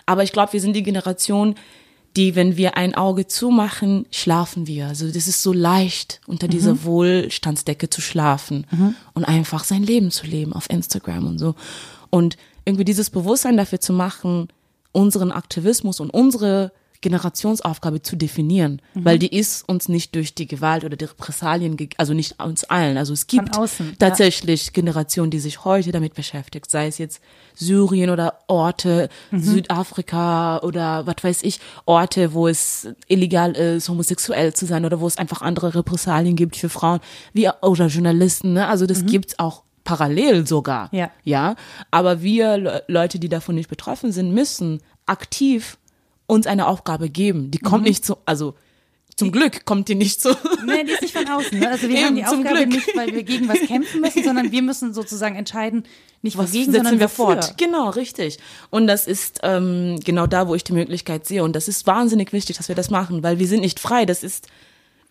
Aber 0.07 0.23
ich 0.23 0.31
glaube, 0.31 0.53
wir 0.53 0.61
sind 0.61 0.75
die 0.75 0.81
Generation, 0.81 1.53
die, 2.15 2.35
wenn 2.35 2.57
wir 2.57 2.75
ein 2.75 2.95
Auge 2.95 3.27
zumachen, 3.27 4.05
schlafen 4.11 4.65
wir. 4.67 4.87
Also 4.87 5.07
das 5.07 5.27
ist 5.27 5.43
so 5.43 5.53
leicht, 5.53 6.19
unter 6.27 6.47
dieser 6.47 6.83
Wohlstandsdecke 6.83 7.89
zu 7.89 8.01
schlafen 8.01 8.65
und 9.13 9.25
einfach 9.25 9.63
sein 9.63 9.83
Leben 9.83 10.09
zu 10.11 10.25
leben 10.25 10.53
auf 10.53 10.69
Instagram 10.69 11.27
und 11.27 11.37
so. 11.39 11.55
Und 12.09 12.37
irgendwie 12.65 12.85
dieses 12.85 13.09
Bewusstsein 13.11 13.57
dafür 13.57 13.79
zu 13.79 13.93
machen, 13.93 14.47
unseren 14.91 15.31
Aktivismus 15.31 15.99
und 15.99 16.09
unsere 16.11 16.71
Generationsaufgabe 17.03 18.01
zu 18.01 18.15
definieren, 18.15 18.81
Mhm. 18.95 19.05
weil 19.05 19.19
die 19.19 19.27
ist 19.37 19.69
uns 19.69 19.87
nicht 19.89 20.15
durch 20.15 20.33
die 20.33 20.47
Gewalt 20.47 20.83
oder 20.83 20.97
die 20.97 21.05
Repressalien, 21.05 21.77
also 21.97 22.13
nicht 22.15 22.41
uns 22.41 22.63
allen. 22.63 22.97
Also 22.97 23.13
es 23.13 23.27
gibt 23.27 23.55
außen, 23.55 23.89
ja. 23.91 23.93
tatsächlich 23.99 24.73
Generationen, 24.73 25.29
die 25.29 25.39
sich 25.39 25.63
heute 25.65 25.91
damit 25.91 26.15
beschäftigt, 26.15 26.71
sei 26.71 26.87
es 26.87 26.97
jetzt 26.97 27.21
Syrien 27.53 28.09
oder 28.09 28.39
Orte, 28.47 29.09
Mhm. 29.29 29.41
Südafrika 29.43 30.59
oder 30.59 31.05
was 31.05 31.15
weiß 31.21 31.43
ich, 31.43 31.59
Orte, 31.85 32.33
wo 32.33 32.47
es 32.47 32.87
illegal 33.07 33.51
ist, 33.51 33.89
homosexuell 33.89 34.53
zu 34.53 34.65
sein 34.65 34.85
oder 34.85 34.99
wo 34.99 35.05
es 35.07 35.17
einfach 35.17 35.41
andere 35.41 35.75
Repressalien 35.75 36.35
gibt 36.35 36.55
für 36.55 36.69
Frauen, 36.69 36.99
wie 37.33 37.49
oder 37.61 37.87
Journalisten. 37.87 38.53
Ne? 38.53 38.67
Also 38.67 38.85
das 38.85 39.05
gibt's 39.05 39.37
auch 39.37 39.63
parallel 39.83 40.47
sogar. 40.47 40.89
Mhm. 40.91 40.97
Ja. 40.99 41.11
Ja, 41.23 41.55
aber 41.91 42.21
wir 42.21 42.57
Le 42.57 42.83
Leute, 42.87 43.19
die 43.19 43.29
davon 43.29 43.55
nicht 43.55 43.69
betroffen 43.69 44.11
sind, 44.13 44.33
müssen 44.33 44.79
aktiv 45.05 45.77
uns 46.27 46.47
eine 46.47 46.67
Aufgabe 46.67 47.09
geben. 47.09 47.51
Die 47.51 47.59
Mhm. 47.61 47.67
kommt 47.67 47.83
nicht 47.83 48.05
so, 48.05 48.17
also 48.25 48.55
zum 49.15 49.31
Glück 49.31 49.65
kommt 49.65 49.89
die 49.89 49.95
nicht 49.95 50.21
so. 50.21 50.35
Nee, 50.65 50.83
die 50.85 50.91
ist 50.91 51.01
nicht 51.03 51.15
von 51.15 51.27
außen. 51.27 51.59
Ne? 51.59 51.69
Also 51.69 51.87
wir 51.87 51.97
Eben, 51.97 52.05
haben 52.07 52.15
die 52.15 52.25
Aufgabe 52.25 52.55
Glück. 52.65 52.69
nicht, 52.69 52.95
weil 52.97 53.13
wir 53.13 53.21
gegen 53.23 53.47
was 53.47 53.59
kämpfen 53.67 54.01
müssen, 54.01 54.23
sondern 54.23 54.51
wir 54.51 54.61
müssen 54.63 54.93
sozusagen 54.93 55.35
entscheiden, 55.35 55.83
nicht 56.23 56.35
Was 56.37 56.49
wogegen, 56.49 56.71
setzen 56.71 56.85
sondern 56.85 56.99
wir 56.99 57.05
wofür. 57.17 57.25
fort? 57.41 57.57
Genau, 57.57 57.89
richtig. 57.89 58.39
Und 58.71 58.87
das 58.87 59.05
ist 59.05 59.41
ähm, 59.43 59.99
genau 60.03 60.25
da, 60.25 60.47
wo 60.47 60.55
ich 60.55 60.63
die 60.63 60.73
Möglichkeit 60.73 61.27
sehe. 61.27 61.43
Und 61.43 61.55
das 61.55 61.67
ist 61.67 61.85
wahnsinnig 61.85 62.33
wichtig, 62.33 62.57
dass 62.57 62.69
wir 62.69 62.75
das 62.75 62.89
machen, 62.89 63.21
weil 63.21 63.37
wir 63.37 63.47
sind 63.47 63.59
nicht 63.59 63.79
frei. 63.79 64.05
Das 64.05 64.23
ist, 64.23 64.47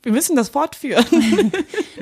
wir 0.03 0.11
müssen 0.11 0.35
das 0.35 0.49
fortführen. 0.49 1.05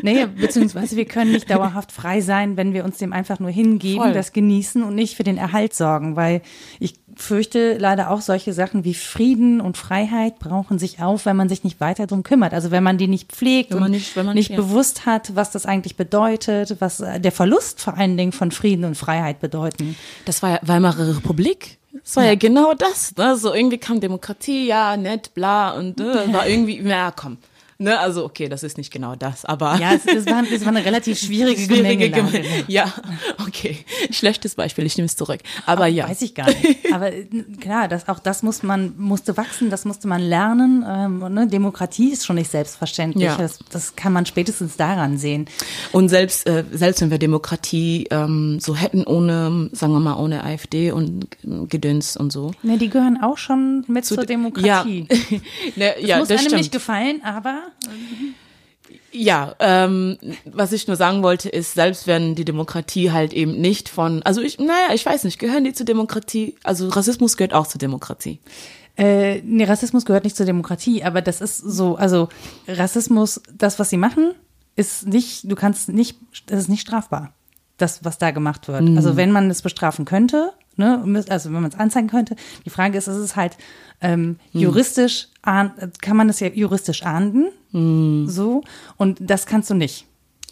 Naja, 0.02 0.24
beziehungsweise 0.26 0.96
wir 0.96 1.04
können 1.04 1.32
nicht 1.32 1.50
dauerhaft 1.50 1.92
frei 1.92 2.22
sein, 2.22 2.56
wenn 2.56 2.72
wir 2.72 2.84
uns 2.84 2.96
dem 2.96 3.12
einfach 3.12 3.38
nur 3.38 3.50
hingeben, 3.50 4.02
Voll. 4.02 4.12
das 4.14 4.32
genießen 4.32 4.82
und 4.82 4.94
nicht 4.94 5.14
für 5.16 5.24
den 5.24 5.36
Erhalt 5.36 5.74
sorgen, 5.74 6.16
weil 6.16 6.40
ich 6.78 6.94
fürchte 7.22 7.76
leider 7.78 8.10
auch 8.10 8.20
solche 8.20 8.52
Sachen 8.52 8.84
wie 8.84 8.94
Frieden 8.94 9.60
und 9.60 9.76
Freiheit 9.76 10.38
brauchen 10.38 10.78
sich 10.78 11.00
auf, 11.02 11.26
wenn 11.26 11.36
man 11.36 11.48
sich 11.48 11.64
nicht 11.64 11.80
weiter 11.80 12.06
drum 12.06 12.22
kümmert. 12.22 12.52
Also 12.54 12.70
wenn 12.70 12.82
man 12.82 12.98
die 12.98 13.08
nicht 13.08 13.32
pflegt 13.32 13.70
Wenn 13.70 13.78
man 13.80 13.86
und 13.86 13.90
nicht- 13.92 14.16
man 14.16 14.34
nicht 14.34 14.50
ja. 14.50 14.56
bewusst 14.56 15.06
hat, 15.06 15.34
was 15.36 15.50
das 15.50 15.66
eigentlich 15.66 15.96
bedeutet, 15.96 16.76
was 16.80 17.00
äh, 17.00 17.20
der 17.20 17.32
Verlust 17.32 17.80
vor 17.80 17.96
allen 17.96 18.16
Dingen 18.16 18.32
von 18.32 18.50
Frieden 18.50 18.84
und 18.84 18.96
Freiheit 18.96 19.40
bedeuten. 19.40 19.96
Das 20.24 20.42
war 20.42 20.50
ja 20.50 20.58
Weimarer 20.62 21.16
Republik. 21.16 21.78
Das 22.04 22.16
war 22.16 22.24
ja, 22.24 22.34
genau 22.36 22.72
das. 22.74 23.14
Ne? 23.16 23.36
So 23.36 23.52
irgendwie 23.52 23.78
kam 23.78 24.00
Demokratie, 24.00 24.66
ja, 24.66 24.96
nett, 24.96 25.34
bla, 25.34 25.72
und 25.72 25.98
ne, 25.98 26.24
war 26.32 26.46
irgendwie, 26.48 26.80
na 26.82 27.10
komm. 27.10 27.38
Ne? 27.80 27.98
Also, 27.98 28.26
okay, 28.26 28.50
das 28.50 28.62
ist 28.62 28.76
nicht 28.76 28.92
genau 28.92 29.16
das, 29.16 29.46
aber. 29.46 29.76
Ja, 29.76 29.94
es, 29.94 30.04
es, 30.04 30.26
war, 30.26 30.44
es 30.44 30.60
war 30.60 30.68
eine 30.68 30.84
relativ 30.84 31.18
schwierige, 31.22 31.62
schwierige 31.62 32.10
Gemengelage. 32.10 32.46
Geme- 32.46 32.64
Ja, 32.68 32.92
okay. 33.46 33.78
Schlechtes 34.10 34.54
Beispiel, 34.54 34.84
ich 34.84 34.98
nehme 34.98 35.06
es 35.06 35.16
zurück. 35.16 35.40
Aber 35.64 35.86
ja. 35.86 36.06
Weiß 36.06 36.20
ich 36.20 36.34
gar 36.34 36.46
nicht. 36.46 36.60
Aber 36.92 37.10
äh, 37.10 37.24
klar, 37.58 37.88
das, 37.88 38.06
auch 38.06 38.18
das 38.18 38.42
muss 38.42 38.62
man, 38.62 38.92
musste 38.98 39.38
wachsen, 39.38 39.70
das 39.70 39.86
musste 39.86 40.08
man 40.08 40.20
lernen. 40.20 40.84
Ähm, 40.86 41.18
ne, 41.32 41.46
Demokratie 41.46 42.10
ist 42.12 42.26
schon 42.26 42.36
nicht 42.36 42.50
selbstverständlich. 42.50 43.24
Ja. 43.24 43.36
Das, 43.38 43.58
das 43.70 43.96
kann 43.96 44.12
man 44.12 44.26
spätestens 44.26 44.76
daran 44.76 45.16
sehen. 45.16 45.46
Und 45.92 46.10
selbst, 46.10 46.46
äh, 46.46 46.64
selbst 46.70 47.00
wenn 47.00 47.10
wir 47.10 47.18
Demokratie 47.18 48.08
ähm, 48.10 48.60
so 48.60 48.76
hätten 48.76 49.04
ohne, 49.04 49.70
sagen 49.72 49.94
wir 49.94 50.00
mal, 50.00 50.16
ohne 50.16 50.44
AfD 50.44 50.92
und 50.92 51.28
Gedöns 51.70 52.16
und 52.18 52.30
so. 52.30 52.50
Ne, 52.62 52.76
die 52.76 52.90
gehören 52.90 53.22
auch 53.22 53.38
schon 53.38 53.84
mit 53.88 54.04
zur 54.04 54.26
Demokratie. 54.26 55.06
Ja, 55.08 55.38
ne, 55.76 55.94
ja 56.02 56.18
muss 56.18 56.28
das 56.28 56.40
einem 56.40 56.48
stimmt. 56.48 56.60
nicht 56.60 56.72
gefallen, 56.72 57.22
aber 57.24 57.62
Ja, 59.12 59.54
ähm, 59.58 60.18
was 60.44 60.72
ich 60.72 60.86
nur 60.86 60.96
sagen 60.96 61.22
wollte, 61.22 61.48
ist, 61.48 61.74
selbst 61.74 62.06
wenn 62.06 62.34
die 62.34 62.44
Demokratie 62.44 63.10
halt 63.10 63.32
eben 63.32 63.60
nicht 63.60 63.88
von, 63.88 64.22
also 64.22 64.40
ich, 64.40 64.58
naja, 64.58 64.94
ich 64.94 65.04
weiß 65.04 65.24
nicht, 65.24 65.38
gehören 65.38 65.64
die 65.64 65.72
zur 65.72 65.86
Demokratie? 65.86 66.56
Also 66.62 66.88
Rassismus 66.88 67.36
gehört 67.36 67.54
auch 67.54 67.66
zur 67.66 67.78
Demokratie. 67.78 68.40
Äh, 68.96 69.42
nee, 69.42 69.64
Rassismus 69.64 70.04
gehört 70.04 70.24
nicht 70.24 70.36
zur 70.36 70.46
Demokratie, 70.46 71.04
aber 71.04 71.22
das 71.22 71.40
ist 71.40 71.58
so, 71.58 71.96
also 71.96 72.28
Rassismus, 72.68 73.40
das, 73.52 73.78
was 73.78 73.90
sie 73.90 73.96
machen, 73.96 74.34
ist 74.76 75.06
nicht, 75.06 75.50
du 75.50 75.54
kannst 75.54 75.88
nicht, 75.88 76.18
das 76.46 76.60
ist 76.60 76.68
nicht 76.68 76.82
strafbar, 76.82 77.32
das, 77.78 78.04
was 78.04 78.18
da 78.18 78.30
gemacht 78.30 78.68
wird. 78.68 78.96
Also 78.96 79.16
wenn 79.16 79.32
man 79.32 79.50
es 79.50 79.62
bestrafen 79.62 80.04
könnte, 80.04 80.52
ne, 80.80 81.24
also 81.28 81.52
wenn 81.52 81.62
man 81.62 81.70
es 81.70 81.78
anzeigen 81.78 82.08
könnte, 82.08 82.34
die 82.64 82.70
Frage 82.70 82.98
ist, 82.98 83.06
es 83.06 83.16
ist 83.16 83.36
halt 83.36 83.56
ähm, 84.00 84.36
juristisch, 84.52 85.28
ahn, 85.42 85.72
kann 86.00 86.16
man 86.16 86.28
es 86.28 86.40
ja 86.40 86.48
juristisch 86.48 87.04
ahnden, 87.04 87.46
so, 88.28 88.62
und 88.96 89.18
das 89.20 89.46
kannst 89.46 89.70
du 89.70 89.74
nicht. 89.74 90.06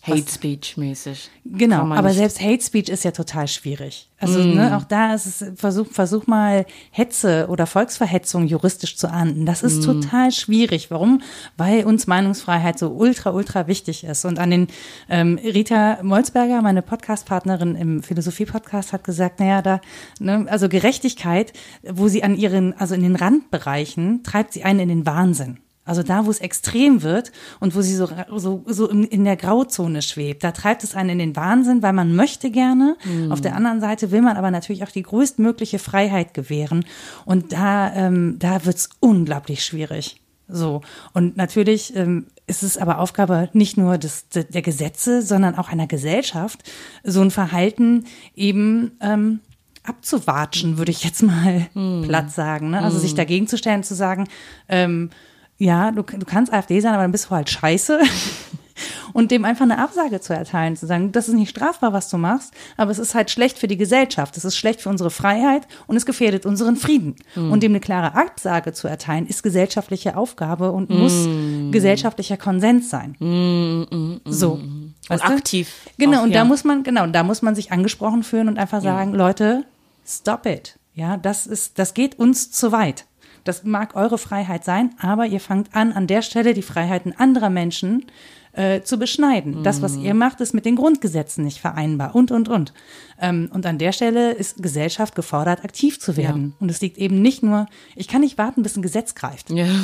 Hate 0.08 0.30
Speech 0.30 0.76
mäßig. 0.76 1.30
Genau, 1.44 1.82
aber 1.92 2.08
nicht- 2.08 2.16
selbst 2.16 2.40
Hate 2.40 2.62
Speech 2.62 2.88
ist 2.88 3.04
ja 3.04 3.10
total 3.10 3.48
schwierig. 3.48 4.08
Also 4.20 4.40
ne, 4.42 4.76
auch 4.76 4.82
da 4.84 5.14
ist 5.14 5.26
es, 5.26 5.44
versuch, 5.54 5.86
versuch 5.92 6.26
mal 6.26 6.66
Hetze 6.90 7.46
oder 7.48 7.66
Volksverhetzung 7.66 8.46
juristisch 8.48 8.96
zu 8.96 9.08
ahnden. 9.08 9.46
Das 9.46 9.62
ist 9.62 9.84
total 9.84 10.32
schwierig. 10.32 10.90
Warum? 10.90 11.22
Weil 11.56 11.84
uns 11.84 12.08
Meinungsfreiheit 12.08 12.78
so 12.80 12.88
ultra, 12.88 13.30
ultra 13.30 13.68
wichtig 13.68 14.02
ist. 14.02 14.24
Und 14.24 14.40
an 14.40 14.50
den 14.50 14.66
ähm, 15.08 15.38
Rita 15.42 15.98
Molzberger, 16.02 16.62
meine 16.62 16.82
Podcastpartnerin 16.82 17.76
im 17.76 18.02
Philosophie-Podcast, 18.02 18.92
hat 18.92 19.04
gesagt, 19.04 19.38
naja, 19.38 19.62
da, 19.62 19.80
ne, 20.18 20.46
also 20.48 20.68
Gerechtigkeit, 20.68 21.52
wo 21.88 22.08
sie 22.08 22.24
an 22.24 22.36
ihren, 22.36 22.76
also 22.76 22.96
in 22.96 23.02
den 23.02 23.14
Randbereichen, 23.14 24.24
treibt 24.24 24.52
sie 24.52 24.64
einen 24.64 24.80
in 24.80 24.88
den 24.88 25.06
Wahnsinn. 25.06 25.58
Also 25.88 26.02
da, 26.02 26.26
wo 26.26 26.30
es 26.30 26.38
extrem 26.38 27.02
wird 27.02 27.32
und 27.58 27.74
wo 27.74 27.80
sie 27.80 27.94
so, 27.94 28.08
so, 28.36 28.62
so 28.66 28.88
in, 28.88 29.24
der 29.24 29.36
Grauzone 29.36 30.02
schwebt, 30.02 30.44
da 30.44 30.52
treibt 30.52 30.84
es 30.84 30.94
einen 30.94 31.10
in 31.10 31.18
den 31.18 31.36
Wahnsinn, 31.36 31.82
weil 31.82 31.92
man 31.92 32.14
möchte 32.14 32.50
gerne. 32.50 32.96
Auf 33.30 33.40
der 33.40 33.56
anderen 33.56 33.80
Seite 33.80 34.10
will 34.10 34.22
man 34.22 34.36
aber 34.36 34.50
natürlich 34.50 34.84
auch 34.84 34.90
die 34.90 35.02
größtmögliche 35.02 35.78
Freiheit 35.78 36.34
gewähren. 36.34 36.84
Und 37.24 37.52
da, 37.52 37.92
ähm, 37.94 38.36
da 38.38 38.64
wird's 38.64 38.90
unglaublich 39.00 39.64
schwierig. 39.64 40.20
So. 40.46 40.80
Und 41.12 41.36
natürlich 41.36 41.94
ähm, 41.96 42.26
ist 42.46 42.62
es 42.62 42.78
aber 42.78 43.00
Aufgabe 43.00 43.50
nicht 43.52 43.76
nur 43.76 43.98
des, 43.98 44.28
de- 44.28 44.44
der 44.50 44.62
Gesetze, 44.62 45.20
sondern 45.22 45.56
auch 45.56 45.68
einer 45.68 45.86
Gesellschaft, 45.86 46.62
so 47.04 47.20
ein 47.20 47.30
Verhalten 47.30 48.04
eben 48.34 48.92
ähm, 49.02 49.40
abzuwatschen, 49.84 50.78
würde 50.78 50.90
ich 50.90 51.04
jetzt 51.04 51.22
mal 51.22 51.66
platt 52.02 52.30
sagen. 52.30 52.70
Ne? 52.70 52.82
Also 52.82 52.98
sich 52.98 53.14
dagegen 53.14 53.46
zu 53.46 53.56
stellen, 53.58 53.82
zu 53.82 53.94
sagen, 53.94 54.28
ähm, 54.68 55.10
ja, 55.58 55.90
du, 55.90 56.02
du 56.02 56.24
kannst 56.24 56.52
AfD 56.52 56.80
sein, 56.80 56.94
aber 56.94 57.02
dann 57.02 57.12
bist 57.12 57.26
du 57.26 57.30
halt 57.30 57.50
scheiße. 57.50 58.00
Und 59.12 59.32
dem 59.32 59.44
einfach 59.44 59.64
eine 59.64 59.78
Absage 59.78 60.20
zu 60.20 60.32
erteilen, 60.32 60.76
zu 60.76 60.86
sagen, 60.86 61.10
das 61.10 61.28
ist 61.28 61.34
nicht 61.34 61.50
strafbar, 61.50 61.92
was 61.92 62.08
du 62.08 62.16
machst, 62.16 62.52
aber 62.76 62.92
es 62.92 63.00
ist 63.00 63.16
halt 63.16 63.28
schlecht 63.28 63.58
für 63.58 63.66
die 63.66 63.76
Gesellschaft, 63.76 64.36
es 64.36 64.44
ist 64.44 64.56
schlecht 64.56 64.80
für 64.80 64.88
unsere 64.88 65.10
Freiheit 65.10 65.66
und 65.88 65.96
es 65.96 66.06
gefährdet 66.06 66.46
unseren 66.46 66.76
Frieden. 66.76 67.16
Und 67.34 67.64
dem 67.64 67.72
eine 67.72 67.80
klare 67.80 68.14
Absage 68.14 68.72
zu 68.72 68.86
erteilen, 68.86 69.26
ist 69.26 69.42
gesellschaftliche 69.42 70.16
Aufgabe 70.16 70.70
und 70.70 70.90
muss 70.90 71.26
gesellschaftlicher 71.72 72.36
Konsens 72.36 72.90
sein. 72.90 73.16
So. 74.24 74.52
Und 74.52 74.94
Weißt 75.08 75.24
du? 75.24 75.28
aktiv. 75.28 75.72
Genau, 75.96 76.20
auch, 76.20 76.22
und 76.22 76.30
ja. 76.30 76.40
da 76.40 76.44
muss 76.44 76.62
man, 76.62 76.84
genau, 76.84 77.06
da 77.08 77.24
muss 77.24 77.42
man 77.42 77.56
sich 77.56 77.72
angesprochen 77.72 78.22
fühlen 78.22 78.46
und 78.46 78.58
einfach 78.58 78.82
sagen, 78.82 79.14
Leute, 79.14 79.64
stop 80.06 80.46
it. 80.46 80.78
Ja, 80.94 81.16
das 81.16 81.46
ist, 81.46 81.78
das 81.78 81.94
geht 81.94 82.18
uns 82.18 82.50
zu 82.50 82.72
weit. 82.72 83.06
Das 83.44 83.64
mag 83.64 83.96
eure 83.96 84.18
Freiheit 84.18 84.64
sein, 84.64 84.90
aber 85.00 85.26
ihr 85.26 85.40
fangt 85.40 85.74
an, 85.74 85.92
an 85.92 86.06
der 86.06 86.22
Stelle 86.22 86.54
die 86.54 86.62
Freiheiten 86.62 87.14
anderer 87.16 87.50
Menschen 87.50 88.06
äh, 88.52 88.82
zu 88.82 88.98
beschneiden. 88.98 89.62
Das, 89.62 89.82
was 89.82 89.96
ihr 89.96 90.14
macht, 90.14 90.40
ist 90.40 90.52
mit 90.52 90.64
den 90.64 90.76
Grundgesetzen 90.76 91.44
nicht 91.44 91.60
vereinbar 91.60 92.14
und, 92.14 92.30
und, 92.30 92.48
und. 92.48 92.72
Ähm, 93.20 93.48
und 93.52 93.64
an 93.66 93.78
der 93.78 93.92
Stelle 93.92 94.32
ist 94.32 94.62
Gesellschaft 94.62 95.14
gefordert, 95.14 95.64
aktiv 95.64 96.00
zu 96.00 96.16
werden. 96.16 96.54
Und 96.58 96.70
es 96.70 96.80
liegt 96.80 96.98
eben 96.98 97.22
nicht 97.22 97.42
nur, 97.42 97.66
ich 97.94 98.08
kann 98.08 98.20
nicht 98.20 98.36
warten, 98.36 98.62
bis 98.62 98.76
ein 98.76 98.82
Gesetz 98.82 99.14
greift. 99.14 99.50
Ja. 99.50 99.66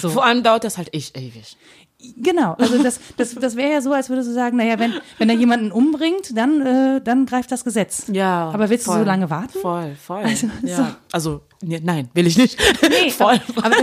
So. 0.00 0.10
Vor 0.10 0.24
allem 0.24 0.42
dauert 0.42 0.64
das 0.64 0.78
halt 0.78 0.94
echt 0.94 1.16
ewig. 1.16 1.56
Genau, 2.16 2.54
also 2.54 2.82
das, 2.82 2.98
das, 3.16 3.34
das 3.34 3.56
wäre 3.56 3.72
ja 3.72 3.80
so, 3.80 3.92
als 3.92 4.08
würdest 4.08 4.28
du 4.28 4.32
sagen, 4.32 4.56
naja, 4.56 4.78
wenn, 4.78 4.94
wenn 5.18 5.28
er 5.28 5.36
jemanden 5.36 5.70
umbringt, 5.70 6.36
dann, 6.36 6.60
äh, 6.60 7.00
dann 7.00 7.26
greift 7.26 7.52
das 7.52 7.64
Gesetz. 7.64 8.04
Ja. 8.12 8.50
Aber 8.50 8.70
willst 8.70 8.86
du 8.86 8.92
voll. 8.92 9.00
so 9.00 9.06
lange 9.06 9.30
warten? 9.30 9.58
Voll, 9.60 9.94
voll. 9.94 10.22
Also, 10.22 10.48
ja. 10.62 10.76
so. 10.76 10.86
also 11.12 11.40
nee, 11.62 11.80
nein, 11.82 12.08
will 12.14 12.26
ich 12.26 12.36
nicht. 12.36 12.58
Nee, 12.82 13.10
voll. 13.16 13.40
Aber, 13.56 13.76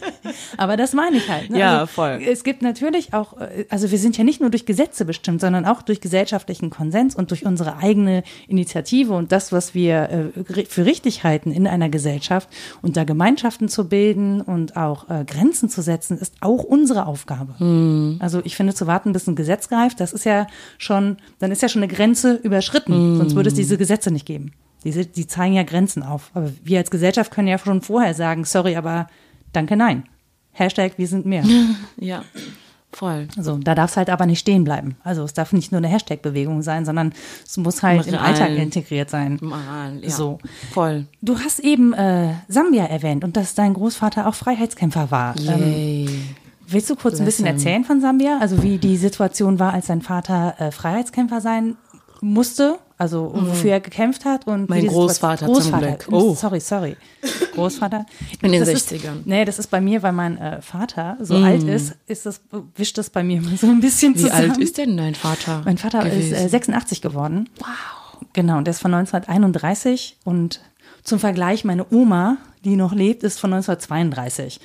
aber 0.56 0.76
das 0.76 0.92
meine 0.92 1.16
ich 1.16 1.28
halt. 1.28 1.50
Ne? 1.50 1.58
Ja, 1.58 1.80
also, 1.80 1.86
voll. 1.86 2.22
Es 2.26 2.44
gibt 2.44 2.62
natürlich 2.62 3.12
auch, 3.14 3.38
äh, 3.40 3.66
also 3.68 3.90
wir 3.90 3.98
sind 3.98 4.16
ja 4.16 4.24
nicht 4.24 4.40
nur 4.40 4.50
durch 4.50 4.66
Gesetze 4.66 5.04
bestimmt, 5.04 5.40
sondern 5.40 5.64
auch 5.64 5.82
durch 5.82 6.00
gesellschaftlichen 6.00 6.70
Konsens 6.70 7.14
und 7.14 7.30
durch 7.30 7.44
unsere 7.44 7.78
eigene 7.78 8.22
Initiative 8.48 9.12
und 9.14 9.32
das, 9.32 9.52
was 9.52 9.74
wir 9.74 10.32
äh, 10.46 10.64
für 10.64 10.84
richtig 10.84 11.24
halten 11.24 11.52
in 11.52 11.66
einer 11.66 11.88
Gesellschaft 11.88 12.48
und 12.82 12.96
da 12.96 13.04
Gemeinschaften 13.04 13.68
zu 13.68 13.88
bilden 13.88 14.40
und 14.40 14.76
auch 14.76 15.08
äh, 15.08 15.24
Grenzen 15.24 15.68
zu 15.68 15.82
setzen, 15.82 16.18
ist 16.18 16.34
auch 16.40 16.64
unsere 16.64 17.06
Aufgabe. 17.06 17.58
Hm. 17.58 18.16
Also 18.20 18.40
ich 18.44 18.56
finde, 18.56 18.74
zu 18.74 18.86
warten, 18.86 19.12
bis 19.12 19.26
ein 19.26 19.36
Gesetz 19.36 19.68
greift, 19.68 20.00
das 20.00 20.12
ist 20.12 20.24
ja 20.24 20.46
schon, 20.78 21.18
dann 21.38 21.52
ist 21.52 21.62
ja 21.62 21.68
schon 21.68 21.82
eine 21.82 21.92
Grenze 21.92 22.34
überschritten, 22.34 22.92
Hm. 22.92 23.16
sonst 23.18 23.34
würde 23.34 23.48
es 23.48 23.54
diese 23.54 23.76
Gesetze 23.78 24.10
nicht 24.10 24.26
geben. 24.26 24.52
Diese, 24.86 25.04
die 25.04 25.26
zeigen 25.26 25.54
ja 25.54 25.64
Grenzen 25.64 26.04
auf. 26.04 26.30
Aber 26.32 26.52
wir 26.62 26.78
als 26.78 26.92
Gesellschaft 26.92 27.32
können 27.32 27.48
ja 27.48 27.58
schon 27.58 27.82
vorher 27.82 28.14
sagen, 28.14 28.44
sorry, 28.44 28.76
aber 28.76 29.08
danke, 29.52 29.76
nein. 29.76 30.04
Hashtag, 30.52 30.92
wir 30.96 31.08
sind 31.08 31.26
mehr. 31.26 31.42
Ja, 31.98 32.22
voll. 32.92 33.26
So, 33.36 33.58
da 33.58 33.74
darf 33.74 33.90
es 33.90 33.96
halt 33.96 34.10
aber 34.10 34.26
nicht 34.26 34.38
stehen 34.38 34.62
bleiben. 34.62 34.96
Also 35.02 35.24
es 35.24 35.32
darf 35.32 35.52
nicht 35.52 35.72
nur 35.72 35.78
eine 35.78 35.88
Hashtag-Bewegung 35.88 36.62
sein, 36.62 36.84
sondern 36.84 37.12
es 37.44 37.56
muss 37.56 37.82
halt 37.82 38.06
im 38.06 38.14
Real. 38.14 38.26
Alltag 38.26 38.50
integriert 38.50 39.10
sein. 39.10 39.38
Mal, 39.40 39.98
ja. 40.02 40.10
So. 40.10 40.38
Voll. 40.72 41.06
Du 41.20 41.36
hast 41.36 41.58
eben 41.58 41.92
äh, 41.92 42.34
Sambia 42.46 42.84
erwähnt 42.84 43.24
und 43.24 43.36
dass 43.36 43.56
dein 43.56 43.74
Großvater 43.74 44.28
auch 44.28 44.34
Freiheitskämpfer 44.36 45.10
war. 45.10 45.34
Ähm, 45.40 45.60
Yay. 45.60 46.08
willst 46.68 46.88
du 46.90 46.94
kurz 46.94 47.14
ein 47.14 47.24
Bless 47.24 47.38
bisschen 47.38 47.46
erzählen 47.46 47.82
von 47.82 48.00
Sambia? 48.00 48.38
Also 48.38 48.62
wie 48.62 48.78
die 48.78 48.96
Situation 48.98 49.58
war, 49.58 49.72
als 49.74 49.86
dein 49.86 50.00
Vater 50.02 50.54
äh, 50.58 50.70
Freiheitskämpfer 50.70 51.40
sein 51.40 51.76
musste? 52.20 52.78
Also 52.98 53.30
wofür 53.34 53.72
er 53.72 53.80
gekämpft 53.80 54.24
hat 54.24 54.46
und 54.46 54.62
Mhm. 54.62 54.66
Mein 54.68 54.82
wie 54.82 54.86
Großvater 54.86 55.46
Situation- 55.46 55.62
zum 55.72 55.80
Großvater. 55.80 55.96
Glück. 56.04 56.12
Oh. 56.12 56.34
Sorry, 56.34 56.60
sorry. 56.60 56.96
Großvater. 57.54 58.06
In 58.42 58.52
den 58.52 58.60
Das 58.60 58.68
ist- 58.70 58.90
60ern. 58.90 59.20
Nee, 59.26 59.44
das 59.44 59.58
ist 59.58 59.66
bei 59.70 59.80
mir, 59.82 60.02
weil 60.02 60.12
mein 60.12 60.38
äh, 60.38 60.62
Vater 60.62 61.18
so 61.20 61.36
alt 61.36 61.62
ist, 61.64 61.94
ist 62.06 62.24
das, 62.24 62.40
wischt 62.74 62.96
das 62.96 63.10
bei 63.10 63.22
mir 63.22 63.42
so 63.60 63.66
ein 63.66 63.80
bisschen 63.80 64.14
Wie 64.14 64.20
zusammen. 64.22 64.50
alt 64.52 64.58
ist 64.58 64.78
denn 64.78 64.96
dein 64.96 65.14
Vater? 65.14 65.62
Mein 65.66 65.76
Vater 65.78 66.04
gewesen? 66.04 66.32
ist 66.34 66.40
äh, 66.44 66.48
86 66.48 67.02
geworden. 67.02 67.50
Wow. 67.58 67.66
Genau, 68.32 68.60
der 68.62 68.70
ist 68.70 68.80
von 68.80 68.94
1931 68.94 70.16
und 70.24 70.60
zum 71.02 71.18
Vergleich, 71.18 71.64
meine 71.64 71.86
Oma, 71.90 72.38
die 72.64 72.76
noch 72.76 72.92
lebt, 72.94 73.22
ist 73.22 73.38
von 73.38 73.52
1932. 73.52 74.58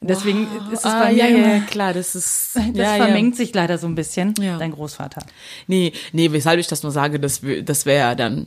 Deswegen 0.00 0.46
ist 0.72 0.80
es 0.80 0.84
ah, 0.84 1.00
bei 1.04 1.12
mir 1.12 1.28
ja, 1.30 1.48
ja, 1.54 1.60
klar, 1.60 1.94
das 1.94 2.14
ist. 2.14 2.52
das 2.54 2.66
ja, 2.74 2.96
vermengt 2.96 3.36
sich 3.36 3.54
leider 3.54 3.78
so 3.78 3.86
ein 3.86 3.94
bisschen, 3.94 4.34
Ja. 4.40 4.58
dein 4.58 4.72
Großvater. 4.72 5.24
Nee, 5.66 5.92
nee, 6.12 6.30
weshalb 6.32 6.60
ich 6.60 6.66
das 6.66 6.82
nur 6.82 6.92
sage, 6.92 7.18
das, 7.18 7.40
das 7.64 7.86
wäre 7.86 7.98
ja 7.98 8.14
dann, 8.14 8.46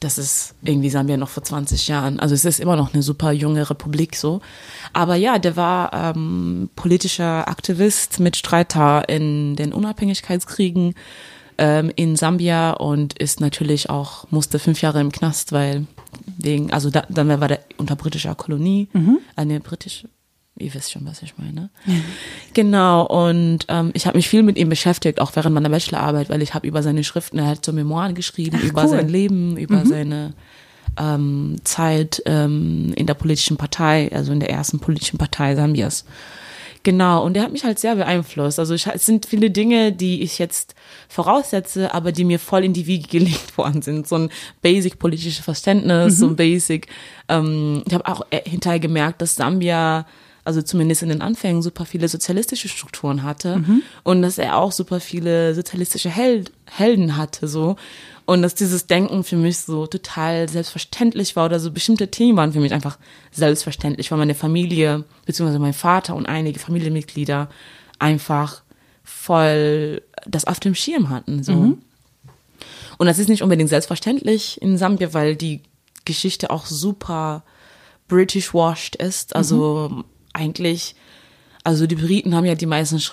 das 0.00 0.18
ist 0.18 0.54
irgendwie 0.62 0.90
Sambia 0.90 1.16
noch 1.16 1.28
vor 1.28 1.42
20 1.42 1.88
Jahren. 1.88 2.20
Also 2.20 2.34
es 2.34 2.44
ist 2.44 2.60
immer 2.60 2.76
noch 2.76 2.94
eine 2.94 3.02
super 3.02 3.32
junge 3.32 3.68
Republik 3.68 4.16
so. 4.16 4.40
Aber 4.92 5.14
ja, 5.14 5.38
der 5.38 5.56
war 5.56 5.92
ähm, 5.92 6.70
politischer 6.74 7.48
Aktivist, 7.48 8.20
Mitstreiter 8.20 9.08
in 9.08 9.56
den 9.56 9.72
Unabhängigkeitskriegen 9.72 10.94
ähm, 11.58 11.92
in 11.94 12.16
Sambia 12.16 12.72
und 12.72 13.18
ist 13.18 13.40
natürlich 13.40 13.90
auch, 13.90 14.26
musste 14.30 14.58
fünf 14.58 14.80
Jahre 14.80 15.00
im 15.00 15.12
Knast, 15.12 15.52
weil 15.52 15.86
wegen, 16.38 16.72
also 16.72 16.88
da, 16.90 17.04
dann 17.10 17.28
war 17.28 17.48
der 17.48 17.60
unter 17.76 17.96
britischer 17.96 18.34
Kolonie, 18.34 18.88
eine 19.36 19.60
britische, 19.60 20.08
ihr 20.60 20.72
wisst 20.74 20.92
schon, 20.92 21.06
was 21.06 21.22
ich 21.22 21.34
meine. 21.38 21.70
Genau, 22.54 23.06
und 23.06 23.66
ähm, 23.68 23.90
ich 23.94 24.06
habe 24.06 24.16
mich 24.16 24.28
viel 24.28 24.42
mit 24.42 24.58
ihm 24.58 24.68
beschäftigt, 24.68 25.20
auch 25.20 25.34
während 25.34 25.54
meiner 25.54 25.70
Bachelorarbeit, 25.70 26.28
weil 26.28 26.42
ich 26.42 26.54
habe 26.54 26.66
über 26.66 26.82
seine 26.82 27.04
Schriften, 27.04 27.38
er 27.38 27.46
hat 27.46 27.64
so 27.64 27.72
Memoiren 27.72 28.14
geschrieben, 28.14 28.58
Ach, 28.60 28.64
über 28.64 28.82
cool. 28.84 28.88
sein 28.90 29.08
Leben, 29.08 29.56
über 29.56 29.84
seine 29.86 30.34
ähm, 30.98 31.56
Zeit 31.64 32.22
ähm, 32.26 32.92
in 32.96 33.06
der 33.06 33.14
politischen 33.14 33.56
Partei, 33.56 34.10
also 34.12 34.32
in 34.32 34.40
der 34.40 34.50
ersten 34.50 34.80
politischen 34.80 35.18
Partei 35.18 35.54
Sambias. 35.56 36.04
Genau, 36.82 37.24
und 37.24 37.34
der 37.34 37.42
hat 37.42 37.52
mich 37.52 37.64
halt 37.64 37.78
sehr 37.78 37.94
beeinflusst. 37.96 38.58
Also 38.58 38.74
ich, 38.74 38.86
es 38.86 39.04
sind 39.04 39.26
viele 39.26 39.50
Dinge, 39.50 39.92
die 39.92 40.22
ich 40.22 40.38
jetzt 40.38 40.74
voraussetze, 41.08 41.92
aber 41.92 42.10
die 42.10 42.24
mir 42.24 42.38
voll 42.38 42.64
in 42.64 42.72
die 42.72 42.86
Wiege 42.86 43.06
gelegt 43.06 43.58
worden 43.58 43.82
sind. 43.82 44.08
So 44.08 44.16
ein 44.16 44.30
basic 44.62 44.98
politisches 44.98 45.44
Verständnis, 45.44 46.18
so 46.18 46.26
ein 46.26 46.36
basic. 46.36 46.86
Ähm, 47.28 47.82
ich 47.86 47.92
habe 47.92 48.06
auch 48.06 48.22
äh, 48.30 48.48
hinterher 48.48 48.80
gemerkt, 48.80 49.20
dass 49.20 49.34
Sambia, 49.34 50.06
also 50.44 50.62
zumindest 50.62 51.02
in 51.02 51.08
den 51.08 51.22
Anfängen, 51.22 51.62
super 51.62 51.84
viele 51.84 52.08
sozialistische 52.08 52.68
Strukturen 52.68 53.22
hatte 53.22 53.62
und 54.04 54.22
dass 54.22 54.38
er 54.38 54.56
auch 54.56 54.72
super 54.72 55.00
viele 55.00 55.54
sozialistische 55.54 56.10
Held, 56.10 56.52
Helden 56.66 57.16
hatte, 57.16 57.48
so. 57.48 57.76
Und 58.26 58.42
dass 58.42 58.54
dieses 58.54 58.86
Denken 58.86 59.24
für 59.24 59.36
mich 59.36 59.58
so 59.58 59.86
total 59.86 60.48
selbstverständlich 60.48 61.34
war 61.34 61.46
oder 61.46 61.58
so 61.58 61.72
bestimmte 61.72 62.12
Themen 62.12 62.36
waren 62.36 62.52
für 62.52 62.60
mich 62.60 62.72
einfach 62.72 62.96
selbstverständlich, 63.32 64.10
weil 64.10 64.18
meine 64.18 64.36
Familie, 64.36 65.04
beziehungsweise 65.26 65.58
mein 65.58 65.72
Vater 65.72 66.14
und 66.14 66.26
einige 66.26 66.60
Familienmitglieder 66.60 67.48
einfach 67.98 68.62
voll 69.02 70.02
das 70.26 70.44
auf 70.44 70.60
dem 70.60 70.74
Schirm 70.74 71.08
hatten, 71.08 71.42
so. 71.42 71.76
Und 72.98 73.06
das 73.06 73.18
ist 73.18 73.28
nicht 73.28 73.42
unbedingt 73.42 73.70
selbstverständlich 73.70 74.60
in 74.60 74.76
Sambia, 74.76 75.14
weil 75.14 75.34
die 75.34 75.62
Geschichte 76.04 76.50
auch 76.50 76.66
super 76.66 77.42
British 78.08 78.52
washed 78.52 78.96
ist. 78.96 79.34
Also 79.34 80.04
eigentlich, 80.32 80.94
also 81.64 81.86
die 81.86 81.96
Briten 81.96 82.34
haben 82.34 82.44
ja 82.44 82.54
die 82.54 82.66
meisten 82.66 83.00
Sch 83.00 83.12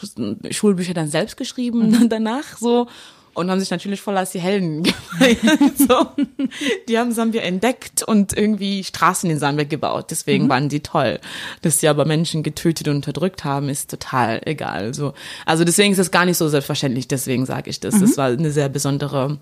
Schulbücher 0.52 0.94
dann 0.94 1.10
selbst 1.10 1.38
geschrieben 1.38 2.10
danach 2.10 2.58
so 2.58 2.88
und 3.38 3.52
haben 3.52 3.60
sich 3.60 3.70
natürlich 3.70 4.02
voll 4.02 4.18
als 4.18 4.32
die 4.32 4.40
Helden 4.40 4.82
gefeiert. 4.84 5.78
so. 5.78 6.08
Die 6.88 6.98
haben 6.98 7.12
Sambia 7.12 7.44
entdeckt 7.44 8.02
und 8.02 8.36
irgendwie 8.36 8.84
Straßen 8.84 9.30
in 9.30 9.38
Sambia 9.38 9.66
gebaut. 9.66 10.08
Deswegen 10.10 10.50
waren 10.50 10.70
die 10.70 10.80
toll. 10.80 11.20
Dass 11.62 11.80
sie 11.80 11.88
aber 11.88 12.06
Menschen 12.06 12.42
getötet 12.42 12.88
und 12.88 12.96
unterdrückt 12.96 13.44
haben, 13.44 13.70
ist 13.70 13.92
total 13.92 14.42
egal. 14.46 14.96
So. 14.96 15.14
Also 15.46 15.66
deswegen 15.66 15.94
ist 15.94 16.00
es 16.00 16.10
gar 16.10 16.26
nicht 16.26 16.38
so 16.38 16.50
selbstverständlich. 16.50 17.08
Deswegen 17.08 17.46
sage 17.46 17.70
ich 17.70 17.80
das. 17.80 18.00
Das 18.00 18.18
war 18.18 18.30
eine 18.30 18.52
sehr 18.52 18.70
besondere 18.70 19.38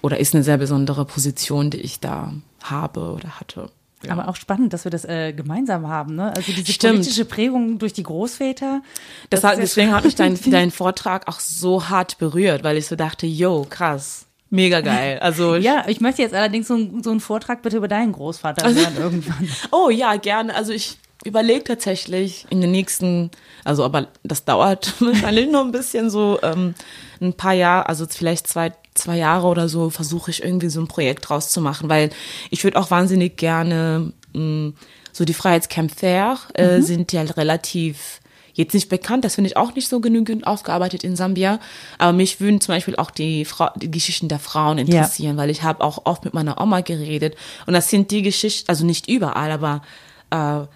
oder 0.00 0.20
ist 0.20 0.34
eine 0.34 0.44
sehr 0.44 0.58
besondere 0.58 1.04
Position, 1.04 1.70
die 1.70 1.80
ich 1.80 1.98
da 1.98 2.32
habe 2.62 3.00
oder 3.00 3.40
hatte. 3.40 3.68
Ja. 4.02 4.12
Aber 4.12 4.28
auch 4.28 4.36
spannend, 4.36 4.72
dass 4.72 4.84
wir 4.84 4.90
das 4.90 5.04
äh, 5.06 5.32
gemeinsam 5.32 5.88
haben, 5.88 6.14
ne? 6.14 6.32
Also 6.36 6.52
diese 6.52 6.72
Stimmt. 6.72 6.94
politische 6.96 7.24
Prägung 7.24 7.78
durch 7.78 7.94
die 7.94 8.02
Großväter. 8.02 8.82
Das 9.30 9.44
hat, 9.44 9.56
deswegen 9.58 9.88
schon- 9.88 9.96
hat 9.96 10.04
mich 10.04 10.14
dein, 10.14 10.38
dein 10.50 10.70
Vortrag 10.70 11.26
auch 11.26 11.40
so 11.40 11.88
hart 11.88 12.18
berührt, 12.18 12.64
weil 12.64 12.76
ich 12.76 12.86
so 12.86 12.96
dachte, 12.96 13.26
yo, 13.26 13.66
krass, 13.68 14.26
mega 14.50 14.82
geil. 14.82 15.18
Also 15.20 15.54
ich, 15.54 15.64
Ja, 15.64 15.84
ich 15.88 16.00
möchte 16.02 16.20
jetzt 16.20 16.34
allerdings 16.34 16.68
so, 16.68 16.78
so 17.02 17.10
einen 17.10 17.20
Vortrag 17.20 17.62
bitte 17.62 17.78
über 17.78 17.88
deinen 17.88 18.12
Großvater 18.12 18.66
hören 18.74 18.96
irgendwann. 18.98 19.48
oh 19.70 19.88
ja, 19.88 20.16
gerne. 20.16 20.54
Also 20.54 20.72
ich 20.72 20.98
überlege 21.24 21.64
tatsächlich 21.64 22.44
in 22.50 22.60
den 22.60 22.72
nächsten, 22.72 23.30
also 23.64 23.84
aber 23.84 24.08
das 24.22 24.44
dauert 24.44 24.92
wahrscheinlich 25.00 25.48
noch 25.50 25.64
ein 25.64 25.72
bisschen 25.72 26.10
so 26.10 26.38
ähm, 26.42 26.74
ein 27.22 27.32
paar 27.32 27.54
Jahre, 27.54 27.88
also 27.88 28.04
vielleicht 28.06 28.46
zwei 28.48 28.72
zwei 28.94 29.18
Jahre 29.18 29.46
oder 29.46 29.68
so 29.68 29.90
versuche 29.90 30.30
ich 30.30 30.42
irgendwie 30.42 30.68
so 30.68 30.80
ein 30.80 30.88
Projekt 30.88 31.28
draus 31.28 31.50
zu 31.50 31.60
machen, 31.60 31.88
weil 31.88 32.10
ich 32.50 32.62
würde 32.64 32.78
auch 32.78 32.90
wahnsinnig 32.90 33.36
gerne 33.36 34.12
mh, 34.32 34.72
so 35.12 35.24
die 35.24 35.34
Freiheitskämpfer 35.34 36.38
äh, 36.54 36.80
sind 36.80 37.12
ja 37.12 37.22
relativ 37.22 38.20
jetzt 38.54 38.72
nicht 38.72 38.88
bekannt, 38.88 39.24
das 39.24 39.34
finde 39.34 39.50
ich 39.50 39.56
auch 39.56 39.74
nicht 39.74 39.88
so 39.88 40.00
genügend 40.00 40.46
aufgearbeitet 40.46 41.02
in 41.02 41.16
Sambia, 41.16 41.58
aber 41.98 42.12
mich 42.12 42.40
würden 42.40 42.60
zum 42.60 42.74
Beispiel 42.74 42.94
auch 42.96 43.10
die, 43.10 43.44
Frau, 43.44 43.70
die 43.74 43.90
Geschichten 43.90 44.28
der 44.28 44.38
Frauen 44.38 44.78
interessieren, 44.78 45.36
weil 45.36 45.50
ich 45.50 45.64
habe 45.64 45.82
auch 45.82 46.02
oft 46.04 46.24
mit 46.24 46.34
meiner 46.34 46.60
Oma 46.60 46.80
geredet. 46.80 47.34
Und 47.66 47.74
das 47.74 47.90
sind 47.90 48.12
die 48.12 48.22
Geschichten, 48.22 48.68
also 48.68 48.86
nicht 48.86 49.08
überall, 49.08 49.50
aber 49.50 49.82
äh, 50.30 50.66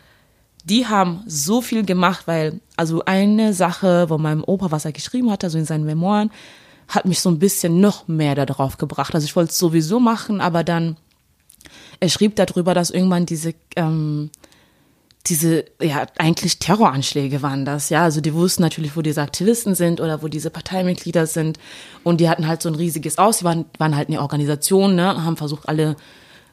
die 0.64 0.87
haben 0.87 1.23
so 1.27 1.61
viel 1.62 1.85
gemacht, 1.85 2.27
weil, 2.27 2.61
also 2.77 3.05
eine 3.05 3.55
Sache, 3.55 4.11
wo 4.11 4.19
mein 4.19 4.43
Opa, 4.43 4.73
was 4.73 4.85
er 4.85 4.93
geschrieben 4.93 5.31
hat, 5.31 5.45
also 5.45 5.57
in 5.57 5.64
seinen 5.64 5.85
Memoiren, 5.85 6.31
hat 6.89 7.05
mich 7.05 7.20
so 7.20 7.30
ein 7.30 7.39
bisschen 7.39 7.80
noch 7.80 8.09
mehr 8.09 8.34
darauf 8.34 8.78
gebracht. 8.78 9.14
Also 9.14 9.26
ich 9.26 9.36
wollte 9.36 9.51
es 9.51 9.59
sowieso 9.59 10.01
machen, 10.01 10.41
aber 10.41 10.64
dann, 10.64 10.97
er 12.01 12.09
schrieb 12.09 12.36
darüber, 12.36 12.72
dass 12.74 12.91
irgendwann 12.91 13.26
diese, 13.26 13.55
ähm, 13.76 14.30
diese, 15.26 15.66
ja, 15.82 16.07
eigentlich 16.16 16.59
Terroranschläge 16.59 17.43
waren 17.43 17.66
das, 17.66 17.91
ja. 17.91 18.03
Also 18.03 18.22
die 18.22 18.32
wussten 18.32 18.62
natürlich, 18.62 18.97
wo 18.97 19.03
diese 19.03 19.20
Aktivisten 19.20 19.74
sind 19.74 20.01
oder 20.01 20.22
wo 20.22 20.28
diese 20.28 20.49
Parteimitglieder 20.49 21.26
sind. 21.26 21.59
Und 22.05 22.20
die 22.20 22.30
hatten 22.30 22.47
halt 22.47 22.62
so 22.62 22.70
ein 22.70 22.74
riesiges 22.74 23.18
Aus. 23.18 23.39
Die 23.39 23.45
waren, 23.45 23.66
waren 23.76 23.95
halt 23.95 24.09
eine 24.09 24.22
Organisation, 24.22 24.95
ne, 24.95 25.22
haben 25.24 25.36
versucht, 25.36 25.68
alle 25.68 25.97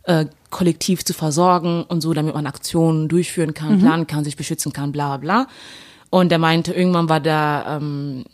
äh, 0.03 0.25
kollektiv 0.49 1.05
zu 1.05 1.13
versorgen 1.13 1.83
und 1.83 2.01
so, 2.01 2.13
damit 2.13 2.35
man 2.35 2.45
Aktionen 2.45 3.07
durchführen 3.07 3.53
kann, 3.53 3.79
planen 3.79 4.07
kann, 4.07 4.23
sich 4.23 4.35
beschützen 4.35 4.73
kann, 4.73 4.91
bla 4.91 5.17
bla 5.17 5.45
bla. 5.45 5.47
Und 6.09 6.31
er 6.31 6.37
meinte, 6.37 6.73
irgendwann 6.73 7.09
war 7.09 7.19
der, 7.19 7.65
ähm, 7.67 8.25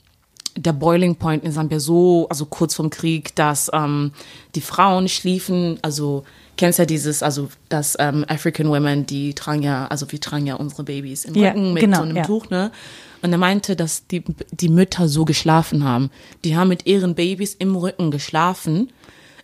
der 0.56 0.74
Boiling 0.74 1.16
Point 1.16 1.44
in 1.44 1.52
Sambia 1.52 1.80
so, 1.80 2.28
also 2.30 2.46
kurz 2.46 2.76
vorm 2.76 2.90
Krieg, 2.90 3.36
dass 3.36 3.70
ähm, 3.74 4.12
die 4.56 4.62
Frauen 4.62 5.08
schliefen, 5.08 5.80
also 5.82 6.24
kennst 6.58 6.80
ja 6.80 6.86
dieses, 6.86 7.24
also 7.24 7.50
das 7.70 7.96
ähm, 8.00 8.26
African 8.28 8.70
Women, 8.70 9.06
die 9.06 9.34
tragen 9.34 9.64
ja, 9.64 9.88
also 9.88 10.12
wir 10.12 10.20
tragen 10.20 10.46
ja 10.46 10.56
unsere 10.56 10.84
Babys 10.84 11.26
im 11.26 11.36
Ja, 11.36 11.50
Rücken 11.50 11.74
mit 11.74 11.82
genau, 11.82 11.98
so 11.98 12.04
einem 12.04 12.18
ja. 12.18 12.24
Tuch, 12.24 12.50
ne? 12.50 12.72
Und 13.24 13.32
er 13.32 13.38
meinte, 13.38 13.76
dass 13.76 14.08
die, 14.08 14.24
die 14.52 14.70
Mütter 14.70 15.08
so 15.08 15.26
geschlafen 15.26 15.84
haben. 15.84 16.10
Die 16.44 16.56
haben 16.56 16.70
mit 16.70 16.88
ihren 16.88 17.16
Babys 17.16 17.54
im 17.54 17.76
Rücken 17.76 18.10
geschlafen. 18.10 18.92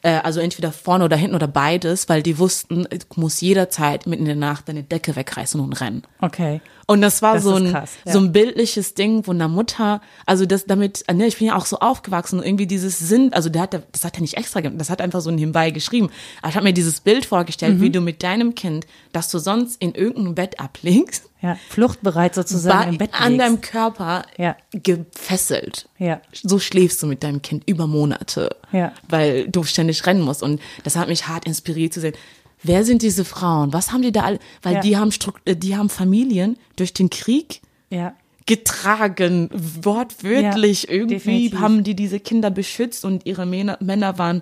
Äh, 0.01 0.19
also 0.23 0.39
entweder 0.39 0.71
vorne 0.71 1.05
oder 1.05 1.15
hinten 1.17 1.35
oder 1.35 1.47
beides, 1.47 2.07
weil 2.09 2.21
die 2.23 2.37
wussten, 2.39 2.83
du 2.89 2.97
musst 3.21 3.41
jederzeit 3.41 4.07
mitten 4.07 4.23
in 4.23 4.27
der 4.27 4.35
Nacht 4.35 4.67
deine 4.69 4.83
Decke 4.83 5.15
wegreißen 5.15 5.59
und 5.59 5.73
rennen. 5.73 6.03
Okay. 6.21 6.61
Und 6.89 7.01
das 7.01 7.21
war 7.21 7.33
Das 7.33 7.43
so 7.43 7.55
ein, 7.55 7.71
krass, 7.71 7.91
ja. 8.05 8.13
so 8.13 8.19
ein 8.19 8.31
bildliches 8.31 8.93
Ding 8.93 9.23
von 9.23 9.37
der 9.37 9.49
Mutter. 9.49 9.99
Also 10.25 10.45
das 10.45 10.65
damit, 10.65 11.03
ne, 11.13 11.27
ich 11.27 11.37
bin 11.37 11.47
ja 11.47 11.55
auch 11.57 11.65
so 11.65 11.79
aufgewachsen 11.79 12.39
und 12.39 12.45
irgendwie 12.45 12.65
dieses 12.67 12.97
Sinn, 12.97 13.33
also 13.33 13.49
der 13.49 13.63
hat, 13.63 13.73
das 13.91 14.05
hat 14.05 14.15
er 14.15 14.21
nicht 14.21 14.37
extra 14.37 14.61
gemacht, 14.61 14.79
das 14.79 14.89
hat 14.89 15.01
einfach 15.01 15.19
so 15.19 15.29
nebenbei 15.29 15.71
geschrieben. 15.71 16.09
Aber 16.41 16.49
ich 16.49 16.55
habe 16.55 16.63
mir 16.63 16.73
dieses 16.73 17.01
Bild 17.01 17.25
vorgestellt, 17.25 17.77
Mhm. 17.77 17.81
wie 17.81 17.89
du 17.89 17.99
mit 17.99 18.23
deinem 18.23 18.55
Kind, 18.55 18.87
das 19.11 19.29
du 19.29 19.37
sonst 19.39 19.81
in 19.81 19.95
irgendeinem 19.95 20.35
Bett 20.35 20.59
ablegst, 20.61 21.26
Ja, 21.41 21.55
fluchtbereit 21.69 22.33
sozusagen 22.33 22.79
bei- 22.85 22.89
im 22.89 22.97
Bett 22.97 23.11
an 23.13 23.33
liegst. 23.33 23.45
deinem 23.45 23.61
Körper 23.61 24.23
Ja. 24.37 24.55
gefesselt. 24.71 25.87
Ja. 25.99 26.21
So 26.33 26.57
schläfst 26.59 27.01
du 27.03 27.07
mit 27.07 27.23
deinem 27.23 27.41
Kind 27.41 27.63
über 27.67 27.85
Monate, 27.87 28.55
Ja. 28.71 28.91
weil 29.07 29.47
du 29.47 29.63
ständig 29.63 30.05
rennen 30.07 30.21
musst. 30.21 30.41
Und 30.41 30.59
das 30.83 30.95
hat 30.95 31.07
mich 31.07 31.27
hart 31.27 31.45
inspiriert 31.45 31.93
zu 31.93 32.01
sehen. 32.01 32.15
Wer 32.63 32.83
sind 32.83 33.03
diese 33.03 33.23
Frauen? 33.23 33.71
Was 33.71 33.91
haben 33.91 34.01
die 34.01 34.11
da 34.11 34.23
alle? 34.23 34.39
Weil 34.63 34.75
Ja. 34.75 34.79
die 34.81 34.97
haben 34.97 35.11
Strukt 35.11 35.47
äh, 35.47 35.55
die 35.55 35.77
haben 35.77 35.89
Familien 35.89 36.57
durch 36.75 36.93
den 36.93 37.09
Krieg 37.11 37.61
Ja. 37.91 38.13
getragen, 38.47 39.49
wortwörtlich. 39.53 40.83
Ja, 40.83 40.89
Irgendwie 40.91 41.15
definitiv. 41.15 41.59
haben 41.59 41.83
die 41.83 41.95
diese 41.95 42.19
Kinder 42.19 42.49
beschützt 42.49 43.05
und 43.05 43.25
ihre 43.25 43.45
Männer, 43.45 43.77
Männer 43.79 44.17
waren 44.17 44.41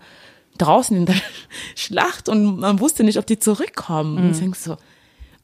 draußen 0.58 0.96
in 0.96 1.06
der 1.06 1.16
Schlacht 1.76 2.30
und 2.30 2.60
man 2.60 2.80
wusste 2.80 3.04
nicht, 3.04 3.18
ob 3.20 3.26
die 3.28 3.38
zurückkommen. 3.40 4.18
Und 4.18 4.32
ich 4.32 4.40
denk 4.40 4.56
so, 4.56 4.72
Mhm. 4.74 4.78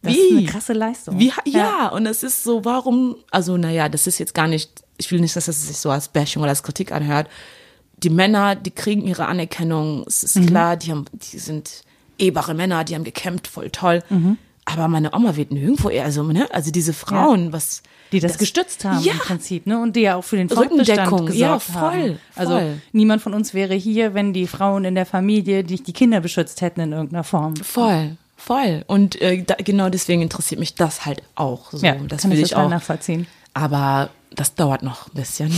Das 0.02 0.14
wie? 0.14 0.18
ist 0.18 0.32
eine 0.32 0.46
krasse 0.46 0.74
Leistung. 0.74 1.20
Wie, 1.20 1.32
ja. 1.46 1.90
und 1.90 2.06
es 2.06 2.24
ist 2.24 2.44
so, 2.44 2.66
warum, 2.66 3.16
also 3.30 3.58
naja, 3.58 3.88
das 3.88 4.08
ist 4.08 4.18
jetzt 4.18 4.34
gar 4.34 4.48
nicht, 4.48 4.84
ich 4.98 5.12
will 5.12 5.20
nicht, 5.20 5.36
dass 5.36 5.48
es 5.48 5.68
sich 5.68 5.78
so 5.78 5.92
als 5.92 6.08
Bashing 6.08 6.42
oder 6.42 6.50
als 6.50 6.64
Kritik 6.64 6.92
anhört. 6.92 7.28
Die 7.98 8.10
Männer, 8.10 8.56
die 8.56 8.72
kriegen 8.72 9.06
ihre 9.06 9.28
Anerkennung, 9.28 10.04
es 10.08 10.24
ist 10.24 10.48
klar, 10.48 10.76
die 10.76 10.92
haben, 10.92 11.06
die 11.14 11.38
sind 11.38 11.84
ehbare 12.18 12.56
Männer, 12.56 12.84
die 12.84 12.96
haben 12.96 13.04
gekämpft, 13.04 13.48
voll 13.48 13.70
toll. 13.70 14.02
Aber 14.66 14.88
meine 14.88 15.14
Oma 15.14 15.36
wird 15.36 15.52
nirgendwo 15.52 15.90
eher, 15.90 16.06
also, 16.06 16.24
ne, 16.24 16.48
also 16.52 16.72
diese 16.72 16.94
Frauen, 16.94 17.52
was, 17.52 17.82
die 18.12 18.20
das, 18.20 18.38
gestützt 18.38 18.86
haben 18.86 19.04
Ja. 19.04 19.14
im 19.14 19.20
Prinzip, 19.20 19.66
ne? 19.66 19.82
Und 19.82 19.96
die 19.96 20.02
ja 20.02 20.16
auch 20.16 20.24
für 20.24 20.38
den 20.38 20.50
Fortbestand 20.50 21.10
gesorgt 21.28 21.36
ja, 21.36 21.60
voll, 21.60 21.82
haben. 21.82 22.20
Also 22.36 22.54
voll. 22.54 22.82
niemand 22.92 23.22
von 23.22 23.34
uns 23.34 23.54
wäre 23.54 23.74
hier, 23.74 24.14
wenn 24.14 24.34
die 24.34 24.48
Frauen 24.48 24.86
in 24.86 24.96
der 24.96 25.06
Familie 25.06 25.64
nicht 25.64 25.88
die 25.88 25.94
Kinder 25.94 26.22
beschützt 26.22 26.62
hätten 26.62 26.80
in 26.82 26.92
irgendeiner 26.92 27.24
Form. 27.24 27.56
voll, 27.56 28.18
voll. 28.42 28.84
Und 28.88 29.22
äh, 29.22 29.44
da, 29.44 29.56
genau 29.56 29.90
deswegen 29.90 30.22
interessiert 30.22 30.60
mich 30.60 30.76
das 30.76 31.06
halt 31.06 31.22
auch. 31.36 31.72
So, 31.72 31.86
Ja, 31.86 31.96
das 31.96 32.22
kann 32.24 32.32
will 32.32 32.38
ich 32.40 32.46
ich 32.52 32.56
auch. 32.56 32.70
nachvollziehen. 32.70 33.28
Aber 33.54 34.10
das 34.34 34.56
dauert 34.56 34.82
noch 34.82 35.08
ein 35.08 35.14
bisschen. 35.16 35.52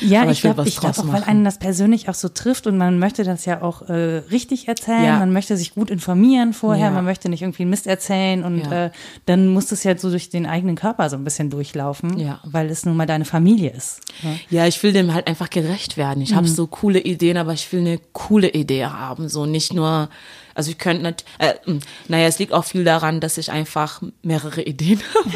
Ja, 0.00 0.22
ich 0.30 0.44
will 0.44 0.52
glaube, 0.54 0.68
ich 0.68 0.78
glaub 0.78 0.96
auch, 0.96 1.02
weil 1.08 1.14
machen. 1.14 1.24
einen 1.24 1.44
das 1.44 1.58
persönlich 1.58 2.08
auch 2.08 2.14
so 2.14 2.28
trifft 2.28 2.68
und 2.68 2.78
man 2.78 3.00
möchte 3.00 3.24
das 3.24 3.44
ja 3.44 3.60
auch 3.60 3.82
äh, 3.88 4.18
richtig 4.30 4.68
erzählen, 4.68 5.02
Ja. 5.04 5.18
man 5.18 5.32
möchte 5.32 5.56
sich 5.56 5.74
gut 5.74 5.90
informieren 5.90 6.52
vorher, 6.52 6.86
Ja. 6.86 6.90
man 6.92 7.04
möchte 7.04 7.28
nicht 7.28 7.42
irgendwie 7.42 7.64
Mist 7.64 7.88
erzählen 7.88 8.44
und 8.44 8.60
Ja. 8.70 8.84
äh, 8.86 8.90
dann 9.26 9.48
muss 9.48 9.66
das 9.66 9.82
ja 9.82 9.98
so 9.98 10.10
durch 10.10 10.30
den 10.30 10.46
eigenen 10.46 10.76
Körper 10.76 11.10
so 11.10 11.16
ein 11.16 11.24
bisschen 11.24 11.50
durchlaufen, 11.50 12.20
Ja. 12.20 12.38
weil 12.44 12.70
es 12.70 12.86
nun 12.86 12.96
mal 12.96 13.06
deine 13.06 13.24
Familie 13.24 13.70
ist. 13.72 14.00
ne? 14.22 14.38
Ja, 14.48 14.64
ich 14.68 14.80
will 14.84 14.92
dem 14.92 15.12
halt 15.12 15.26
einfach 15.26 15.50
gerecht 15.50 15.96
werden. 15.96 16.22
Ich 16.22 16.32
habe 16.36 16.46
so 16.46 16.68
coole 16.68 17.00
Ideen, 17.00 17.36
aber 17.36 17.52
ich 17.52 17.72
will 17.72 17.80
eine 17.80 17.98
coole 18.12 18.48
Idee 18.52 18.84
haben. 18.86 19.28
So 19.28 19.44
nicht 19.44 19.72
nur, 19.74 20.08
also 20.54 20.70
ich 20.70 20.78
könnte 20.78 21.02
nicht, 21.02 21.24
äh, 21.38 21.54
mh, 21.66 21.80
naja, 22.08 22.26
es 22.26 22.38
liegt 22.38 22.52
auch 22.52 22.64
viel 22.64 22.84
daran, 22.84 23.20
dass 23.20 23.38
ich 23.38 23.50
einfach 23.52 24.02
mehrere 24.22 24.62
Ideen 24.62 25.00
habe. 25.14 25.30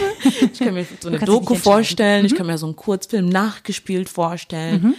Ich 0.53 0.59
kann 0.59 0.75
mir 0.75 0.87
so 1.01 1.09
eine 1.09 1.19
Doku 1.19 1.55
vorstellen, 1.55 2.25
ich 2.27 2.35
kann 2.35 2.47
mir 2.47 2.59
so 2.59 2.67
einen 2.67 2.77
Kurzfilm 2.77 3.29
nachgespielt 3.29 4.09
vorstellen. 4.09 4.95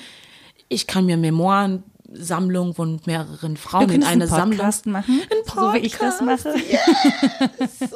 Ich 0.68 0.88
kann 0.88 1.06
mir 1.06 1.16
Memoirensammlung 1.18 2.74
von 2.74 3.00
mehreren 3.06 3.56
Frauen 3.56 3.88
Du 3.88 3.94
in 3.94 4.02
könntest 4.02 4.12
eine 4.12 4.24
einen 4.24 4.30
Sammlung. 4.32 4.58
Podcast 4.58 4.86
machen, 4.88 5.22
Ein 5.30 5.38
so 5.54 5.74
wie 5.74 5.78
ich 5.86 5.96
das 5.98 6.18
Podcast, 6.18 6.46
mache. 6.46 6.56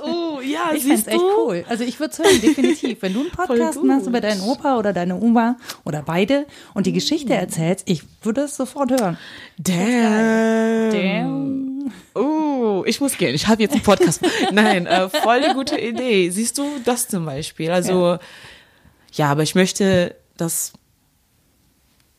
Oh, 0.03 0.39
ja, 0.41 0.71
Ich 0.73 0.83
fände 0.83 0.97
siehst 0.97 1.07
echt 1.07 1.17
du? 1.19 1.45
cool. 1.47 1.65
Also 1.67 1.83
ich 1.83 1.99
würde 1.99 2.13
es 2.13 2.19
hören, 2.19 2.41
definitiv. 2.41 3.01
Wenn 3.01 3.13
du 3.13 3.21
einen 3.21 3.29
Podcast 3.35 3.83
machst 3.83 4.05
über 4.07 4.21
deinen 4.21 4.41
Opa 4.41 4.77
oder 4.77 4.93
deine 4.93 5.19
Oma 5.19 5.57
oder 5.83 6.03
beide 6.03 6.45
und 6.75 6.85
die 6.85 6.93
Geschichte 6.93 7.29
Mm. 7.33 7.37
erzählst, 7.39 7.89
ich 7.89 8.03
würde 8.21 8.41
es 8.41 8.55
sofort 8.55 8.91
hören. 8.91 9.17
Damn. 9.57 10.91
Damn. 10.91 11.68
Oh, 12.15 12.83
ich 12.85 12.99
muss 13.01 13.17
gehen. 13.17 13.35
Ich 13.35 13.47
habe 13.47 13.61
jetzt 13.61 13.73
einen 13.73 13.83
Podcast. 13.83 14.21
Nein, 14.51 14.85
äh, 14.85 15.09
voll 15.09 15.41
die 15.41 15.53
gute 15.53 15.79
Idee. 15.79 16.29
Siehst 16.29 16.57
du 16.57 16.65
das 16.85 17.07
zum 17.07 17.25
Beispiel? 17.25 17.71
Also 17.71 18.17
ja, 19.13 19.31
aber 19.31 19.43
ich 19.43 19.55
möchte 19.55 20.15
das 20.37 20.73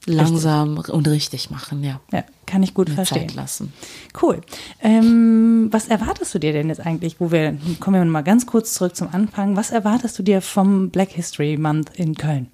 langsam 0.07 0.79
und 0.79 1.09
richtig 1.09 1.51
machen, 1.51 1.85
ja. 1.85 2.01
Ja, 2.13 2.25
kann 2.47 2.63
ich 2.63 2.75
gut 2.75 2.89
Mir 2.89 2.95
verstehen. 2.95 3.29
Zeit 3.29 3.37
lassen. 3.37 3.73
Cool. 4.21 4.41
Ähm, 4.81 5.69
was 5.71 5.89
erwartest 5.89 6.35
du 6.35 6.39
dir 6.39 6.53
denn 6.53 6.69
jetzt 6.69 6.85
eigentlich, 6.85 7.21
wo 7.21 7.31
wir, 7.31 7.57
kommen 7.81 8.03
wir 8.03 8.05
mal 8.11 8.23
ganz 8.23 8.47
kurz 8.47 8.75
zurück 8.75 8.97
zum 8.97 9.09
Anfang, 9.13 9.57
was 9.57 9.71
erwartest 9.71 10.19
du 10.19 10.23
dir 10.23 10.41
vom 10.41 10.91
Black 10.91 11.11
History 11.11 11.57
Month 11.57 11.91
in 11.97 12.15
Köln? 12.15 12.49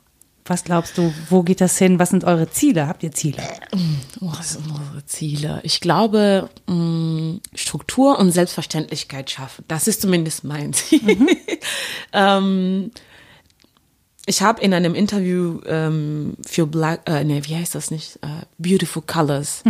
Was 0.48 0.64
glaubst 0.64 0.96
du, 0.96 1.12
wo 1.28 1.42
geht 1.42 1.60
das 1.60 1.76
hin? 1.78 1.98
Was 1.98 2.10
sind 2.10 2.24
eure 2.24 2.48
Ziele? 2.50 2.86
Habt 2.86 3.02
ihr 3.02 3.12
Ziele? 3.12 3.42
Was 4.20 4.52
sind 4.54 4.66
unsere 4.70 5.04
Ziele? 5.06 5.60
Ich 5.64 5.80
glaube, 5.80 6.48
mh, 6.68 7.38
Struktur 7.54 8.18
und 8.18 8.30
Selbstverständlichkeit 8.30 9.30
schaffen. 9.30 9.64
Das 9.68 9.88
ist 9.88 10.02
zumindest 10.02 10.44
mein 10.44 10.72
Ziel. 10.72 11.26
ähm, 12.12 12.90
ich 14.26 14.42
habe 14.42 14.60
in 14.60 14.74
einem 14.74 14.94
Interview 14.94 15.60
ähm, 15.66 16.34
für 16.44 16.66
Black, 16.66 17.02
äh, 17.08 17.24
nee, 17.24 17.42
wie 17.44 17.56
heißt 17.56 17.74
das 17.74 17.90
nicht? 17.90 18.16
Äh, 18.22 18.44
Beautiful 18.58 19.02
Colors. 19.06 19.62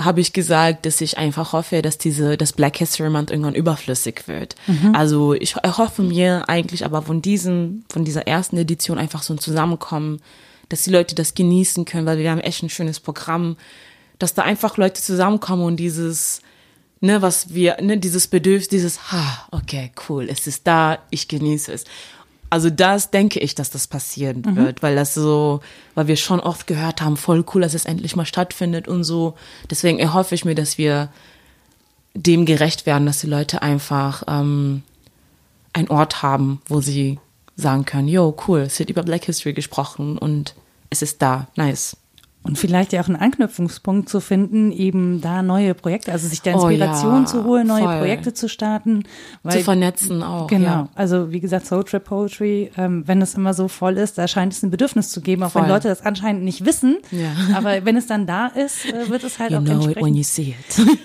Habe 0.00 0.20
ich 0.20 0.32
gesagt, 0.32 0.84
dass 0.84 1.00
ich 1.00 1.16
einfach 1.16 1.52
hoffe, 1.52 1.80
dass 1.80 1.96
diese, 1.98 2.36
das 2.36 2.52
Black 2.52 2.76
History 2.76 3.08
Month 3.08 3.30
irgendwann 3.30 3.54
überflüssig 3.54 4.28
wird. 4.28 4.54
Also 4.94 5.32
ich 5.32 5.56
hoffe 5.56 6.02
mir 6.02 6.48
eigentlich 6.48 6.84
aber 6.84 7.02
von 7.02 7.22
diesem, 7.22 7.84
von 7.90 8.04
dieser 8.04 8.26
ersten 8.26 8.58
Edition 8.58 8.98
einfach 8.98 9.22
so 9.22 9.32
ein 9.34 9.38
Zusammenkommen, 9.38 10.20
dass 10.68 10.82
die 10.82 10.90
Leute 10.90 11.14
das 11.14 11.34
genießen 11.34 11.84
können, 11.84 12.06
weil 12.06 12.18
wir 12.18 12.30
haben 12.30 12.40
echt 12.40 12.62
ein 12.62 12.68
schönes 12.70 13.00
Programm, 13.00 13.56
dass 14.18 14.34
da 14.34 14.42
einfach 14.42 14.76
Leute 14.76 15.00
zusammenkommen 15.00 15.64
und 15.64 15.76
dieses, 15.76 16.40
ne, 17.00 17.22
was 17.22 17.54
wir, 17.54 17.78
ne, 17.80 17.98
dieses 17.98 18.26
Bedürfnis, 18.26 18.68
dieses, 18.68 19.12
ha, 19.12 19.46
okay, 19.50 19.92
cool, 20.08 20.28
es 20.28 20.46
ist 20.46 20.66
da, 20.66 20.98
ich 21.10 21.28
genieße 21.28 21.72
es. 21.72 21.84
Also 22.48 22.70
das 22.70 23.10
denke 23.10 23.40
ich, 23.40 23.54
dass 23.54 23.70
das 23.70 23.88
passieren 23.88 24.56
wird, 24.56 24.82
weil 24.82 24.94
das 24.94 25.14
so, 25.14 25.60
weil 25.94 26.06
wir 26.06 26.16
schon 26.16 26.40
oft 26.40 26.66
gehört 26.66 27.02
haben, 27.02 27.16
voll 27.16 27.44
cool, 27.52 27.62
dass 27.62 27.74
es 27.74 27.84
endlich 27.84 28.14
mal 28.14 28.24
stattfindet 28.24 28.86
und 28.86 29.04
so. 29.04 29.34
Deswegen 29.70 29.98
erhoffe 29.98 30.34
ich 30.34 30.44
mir, 30.44 30.54
dass 30.54 30.78
wir 30.78 31.08
dem 32.14 32.46
gerecht 32.46 32.86
werden, 32.86 33.06
dass 33.06 33.20
die 33.20 33.26
Leute 33.26 33.62
einfach 33.62 34.22
ähm, 34.28 34.82
einen 35.72 35.88
Ort 35.88 36.22
haben, 36.22 36.62
wo 36.66 36.80
sie 36.80 37.18
sagen 37.56 37.84
können, 37.84 38.08
yo, 38.08 38.36
cool, 38.46 38.60
es 38.60 38.78
wird 38.78 38.90
über 38.90 39.02
Black 39.02 39.24
History 39.24 39.52
gesprochen 39.52 40.16
und 40.18 40.54
es 40.90 41.02
ist 41.02 41.22
da, 41.22 41.48
nice. 41.56 41.96
Und 42.46 42.58
vielleicht 42.58 42.92
ja 42.92 43.00
auch 43.02 43.06
einen 43.08 43.16
Anknüpfungspunkt 43.16 44.08
zu 44.08 44.20
finden, 44.20 44.70
eben 44.72 45.20
da 45.20 45.42
neue 45.42 45.74
Projekte, 45.74 46.12
also 46.12 46.28
sich 46.28 46.42
da 46.42 46.52
Oh 46.54 46.68
Inspiration 46.68 47.20
ja, 47.20 47.24
zu 47.26 47.44
holen, 47.44 47.66
neue 47.66 47.82
voll. 47.84 47.98
Projekte 47.98 48.32
zu 48.34 48.48
starten. 48.48 49.02
Zu 49.48 49.60
vernetzen 49.60 50.22
auch, 50.22 50.46
Genau. 50.46 50.64
ja. 50.66 50.88
Also 50.94 51.32
wie 51.32 51.40
gesagt, 51.40 51.66
Soul 51.66 51.84
Trip 51.84 52.04
Poetry, 52.04 52.70
ähm, 52.76 53.02
wenn 53.06 53.20
es 53.22 53.34
immer 53.34 53.54
so 53.54 53.68
voll 53.68 53.96
ist, 53.98 54.16
da 54.18 54.28
scheint 54.28 54.52
es 54.52 54.62
ein 54.62 54.70
Bedürfnis 54.70 55.10
zu 55.10 55.20
geben, 55.20 55.42
auch 55.42 55.54
wenn 55.54 55.62
Voll. 55.64 55.72
Leute 55.72 55.88
das 55.88 56.02
anscheinend 56.02 56.44
nicht 56.44 56.64
wissen. 56.64 56.98
Ja. 57.10 57.32
Aber 57.56 57.84
wenn 57.84 57.96
es 57.96 58.06
dann 58.06 58.26
da 58.26 58.46
ist, 58.46 58.84
äh, 58.86 59.08
wird 59.08 59.24
es 59.24 59.38
halt 59.38 59.50
You 59.52 59.58
auch 59.58 59.62
know 59.62 59.72
it 59.88 59.96
when 59.96 60.14
entsprechend. 60.14 60.16
you 60.16 60.22
see 60.22 60.54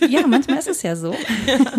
it. 0.02 0.12
Ja, 0.12 0.28
manchmal 0.28 0.58
ist 0.60 0.68
es 0.68 0.82
ja 0.84 0.96
so. 0.96 1.14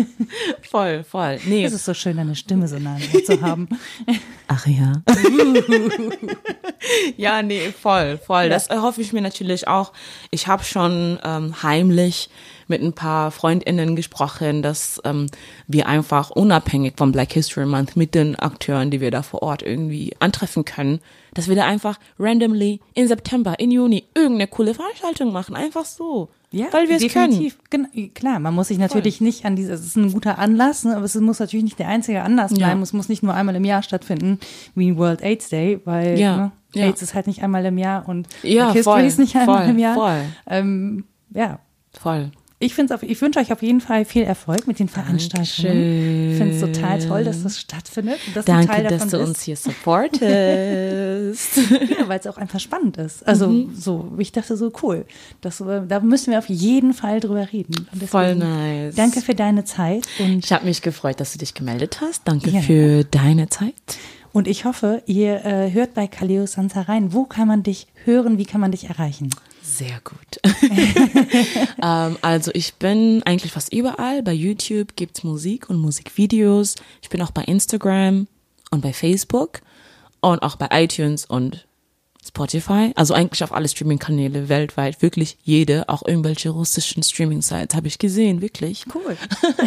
voll, 0.69 1.03
voll. 1.03 1.37
Nee, 1.45 1.65
Es 1.65 1.73
ist 1.73 1.85
so 1.85 1.93
schön, 1.93 2.17
deine 2.17 2.35
Stimme 2.35 2.67
so 2.67 2.79
nah 2.79 2.97
zu 3.25 3.41
haben. 3.41 3.67
Ach 4.47 4.65
ja. 4.67 4.93
ja, 7.17 7.41
nee, 7.41 7.71
voll, 7.71 8.17
voll. 8.17 8.49
Das 8.49 8.67
erhoffe 8.67 9.01
ich 9.01 9.13
mir 9.13 9.21
natürlich 9.21 9.52
auch. 9.67 9.93
Ich 10.31 10.47
habe 10.47 10.63
schon 10.63 11.19
ähm, 11.23 11.61
heimlich 11.63 12.29
mit 12.67 12.81
ein 12.81 12.93
paar 12.93 13.31
Freundinnen 13.31 13.95
gesprochen, 13.95 14.61
dass 14.61 14.99
ähm, 15.05 15.27
wir 15.67 15.87
einfach 15.87 16.31
unabhängig 16.31 16.93
vom 16.97 17.11
Black 17.11 17.33
History 17.33 17.65
Month 17.65 17.95
mit 17.95 18.15
den 18.15 18.35
Akteuren, 18.35 18.89
die 18.89 19.01
wir 19.01 19.11
da 19.11 19.21
vor 19.21 19.43
Ort 19.43 19.61
irgendwie 19.61 20.15
antreffen 20.19 20.65
können, 20.65 20.99
dass 21.33 21.47
wir 21.47 21.55
da 21.55 21.65
einfach 21.65 21.99
randomly 22.17 22.79
in 22.93 23.07
September, 23.07 23.59
in 23.59 23.71
Juni 23.71 24.05
irgendeine 24.15 24.47
coole 24.47 24.73
Veranstaltung 24.73 25.31
machen. 25.31 25.55
Einfach 25.55 25.85
so. 25.85 26.29
Ja, 26.55 26.67
weil 26.71 26.87
wir 26.87 26.97
es 26.97 27.11
können. 27.11 27.51
Genau, 27.71 27.87
klar, 28.13 28.39
man 28.39 28.53
muss 28.53 28.67
sich 28.67 28.77
natürlich 28.77 29.21
nicht 29.21 29.43
an 29.43 29.55
diese, 29.55 29.73
es 29.73 29.83
ist 29.83 29.95
ein 29.95 30.11
guter 30.13 30.37
Anlass, 30.37 30.83
ne, 30.85 30.95
aber 30.95 31.05
es 31.05 31.15
muss 31.15 31.39
natürlich 31.39 31.63
nicht 31.63 31.79
der 31.79 31.87
einzige 31.87 32.21
Anlass 32.21 32.51
Ja. 32.51 32.57
bleiben. 32.57 32.83
Es 32.83 32.93
muss 32.93 33.09
nicht 33.09 33.23
nur 33.23 33.33
einmal 33.33 33.55
im 33.55 33.65
Jahr 33.65 33.81
stattfinden, 33.81 34.39
wie 34.75 34.95
World 34.95 35.23
AIDS 35.23 35.49
Day, 35.49 35.79
weil 35.83 36.19
Ja, 36.19 36.37
ne, 36.37 36.51
ja. 36.75 36.85
AIDS 36.85 37.01
ist 37.01 37.15
halt 37.15 37.25
nicht 37.25 37.41
einmal 37.41 37.65
im 37.65 37.79
Jahr 37.79 38.07
und 38.07 38.27
Ja, 38.43 38.71
History 38.71 38.99
voll, 38.99 39.07
ist 39.07 39.17
nicht 39.17 39.35
einmal 39.35 39.63
voll, 39.63 39.71
im 39.71 39.79
Jahr. 39.79 39.95
voll. 39.95 40.21
Ähm, 40.47 41.05
ja, 41.33 41.57
Voll. 41.99 42.31
Ich 42.65 42.77
ich 42.77 43.21
wünsche 43.21 43.39
euch 43.39 43.51
auf 43.51 43.61
jeden 43.61 43.81
Fall 43.81 44.05
viel 44.05 44.23
Erfolg 44.23 44.65
mit 44.67 44.79
den 44.79 44.87
Veranstaltungen. 44.87 46.31
Ich 46.31 46.37
finde 46.37 46.53
es 46.55 46.59
total 46.61 46.99
toll, 46.99 47.23
dass 47.23 47.43
das 47.43 47.59
stattfindet. 47.59 48.17
Dass 48.33 48.45
Danke, 48.45 48.83
dass 48.83 49.07
du 49.09 49.17
bist. 49.17 49.29
uns 49.29 49.41
hier 49.43 49.55
supportest. 49.55 50.23
Ja, 51.99 52.07
weil 52.07 52.19
es 52.19 52.27
auch 52.27 52.37
einfach 52.37 52.59
spannend 52.59 52.97
ist. 52.97 53.25
Also 53.27 53.47
Mhm. 53.47 53.75
so, 53.75 54.11
ich 54.17 54.31
dachte 54.31 54.55
so 54.57 54.71
cool. 54.81 55.05
Das, 55.41 55.59
äh, 55.61 55.81
da 55.87 55.99
müssen 55.99 56.31
wir 56.31 56.39
auf 56.39 56.49
jeden 56.49 56.93
Fall 56.93 57.19
drüber 57.19 57.47
reden. 57.51 57.87
Und 57.91 58.03
Voll 58.09 58.35
deswegen 58.35 58.39
nice. 58.39 58.95
Danke 58.95 59.21
für 59.21 59.35
deine 59.35 59.63
Zeit 59.65 60.07
und, 60.19 60.43
Ich 60.45 60.51
habe 60.53 60.65
mich 60.65 60.81
gefreut, 60.81 61.19
dass 61.19 61.33
du 61.33 61.37
dich 61.39 61.53
gemeldet 61.53 61.99
hast. 62.01 62.21
Danke 62.27 62.49
Ja. 62.49 62.61
für 62.61 63.03
deine 63.03 63.49
Zeit. 63.49 63.73
und 64.31 64.47
ich 64.47 64.65
hoffe, 64.65 65.03
ihr 65.05 65.45
äh, 65.45 65.71
hört 65.71 65.93
bei 65.93 66.07
Kaleo 66.07 66.45
Sansa 66.47 66.81
rein. 66.81 67.13
Wo 67.13 67.25
kann 67.25 67.47
man 67.47 67.61
dich 67.63 67.87
hören? 68.05 68.37
Wie 68.39 68.45
kann 68.45 68.61
man 68.61 68.71
dich 68.71 68.89
erreichen? 68.89 69.29
Sehr 69.63 70.01
gut. 70.03 70.41
ähm, 71.81 72.17
also 72.21 72.51
ich 72.53 72.73
bin 72.75 73.23
eigentlich 73.23 73.53
fast 73.53 73.71
überall. 73.73 74.21
Bei 74.21 74.33
YouTube 74.33 74.95
gibt's 74.97 75.23
Musik 75.23 75.69
und 75.69 75.77
Musikvideos. 75.77 76.75
Ich 77.01 77.09
bin 77.09 77.21
auch 77.21 77.31
bei 77.31 77.43
Instagram 77.43 78.27
und 78.71 78.81
bei 78.81 78.91
Facebook 78.91 79.61
und 80.19 80.43
auch 80.43 80.57
bei 80.57 80.67
iTunes 80.83 81.25
und 81.25 81.65
Spotify, 82.25 82.93
also 82.95 83.13
eigentlich 83.13 83.43
auf 83.43 83.51
alle 83.51 83.67
Streaming-Kanäle 83.67 84.47
weltweit, 84.47 85.01
wirklich 85.01 85.37
jede, 85.43 85.89
auch 85.89 86.03
irgendwelche 86.05 86.49
russischen 86.49 87.03
Streaming-Sites 87.03 87.75
habe 87.75 87.87
ich 87.87 87.99
gesehen, 87.99 88.41
wirklich. 88.41 88.85
Cool. 88.93 89.17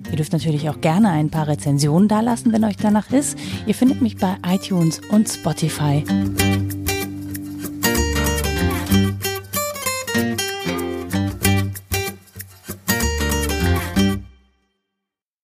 Ihr 0.09 0.17
dürft 0.17 0.33
natürlich 0.33 0.69
auch 0.69 0.81
gerne 0.81 1.09
ein 1.09 1.29
paar 1.29 1.47
Rezensionen 1.47 2.07
dalassen, 2.07 2.53
wenn 2.53 2.63
euch 2.63 2.77
danach 2.77 3.11
ist. 3.11 3.37
Ihr 3.65 3.75
findet 3.75 4.01
mich 4.01 4.17
bei 4.17 4.35
iTunes 4.45 5.01
und 5.09 5.29
Spotify. 5.29 6.03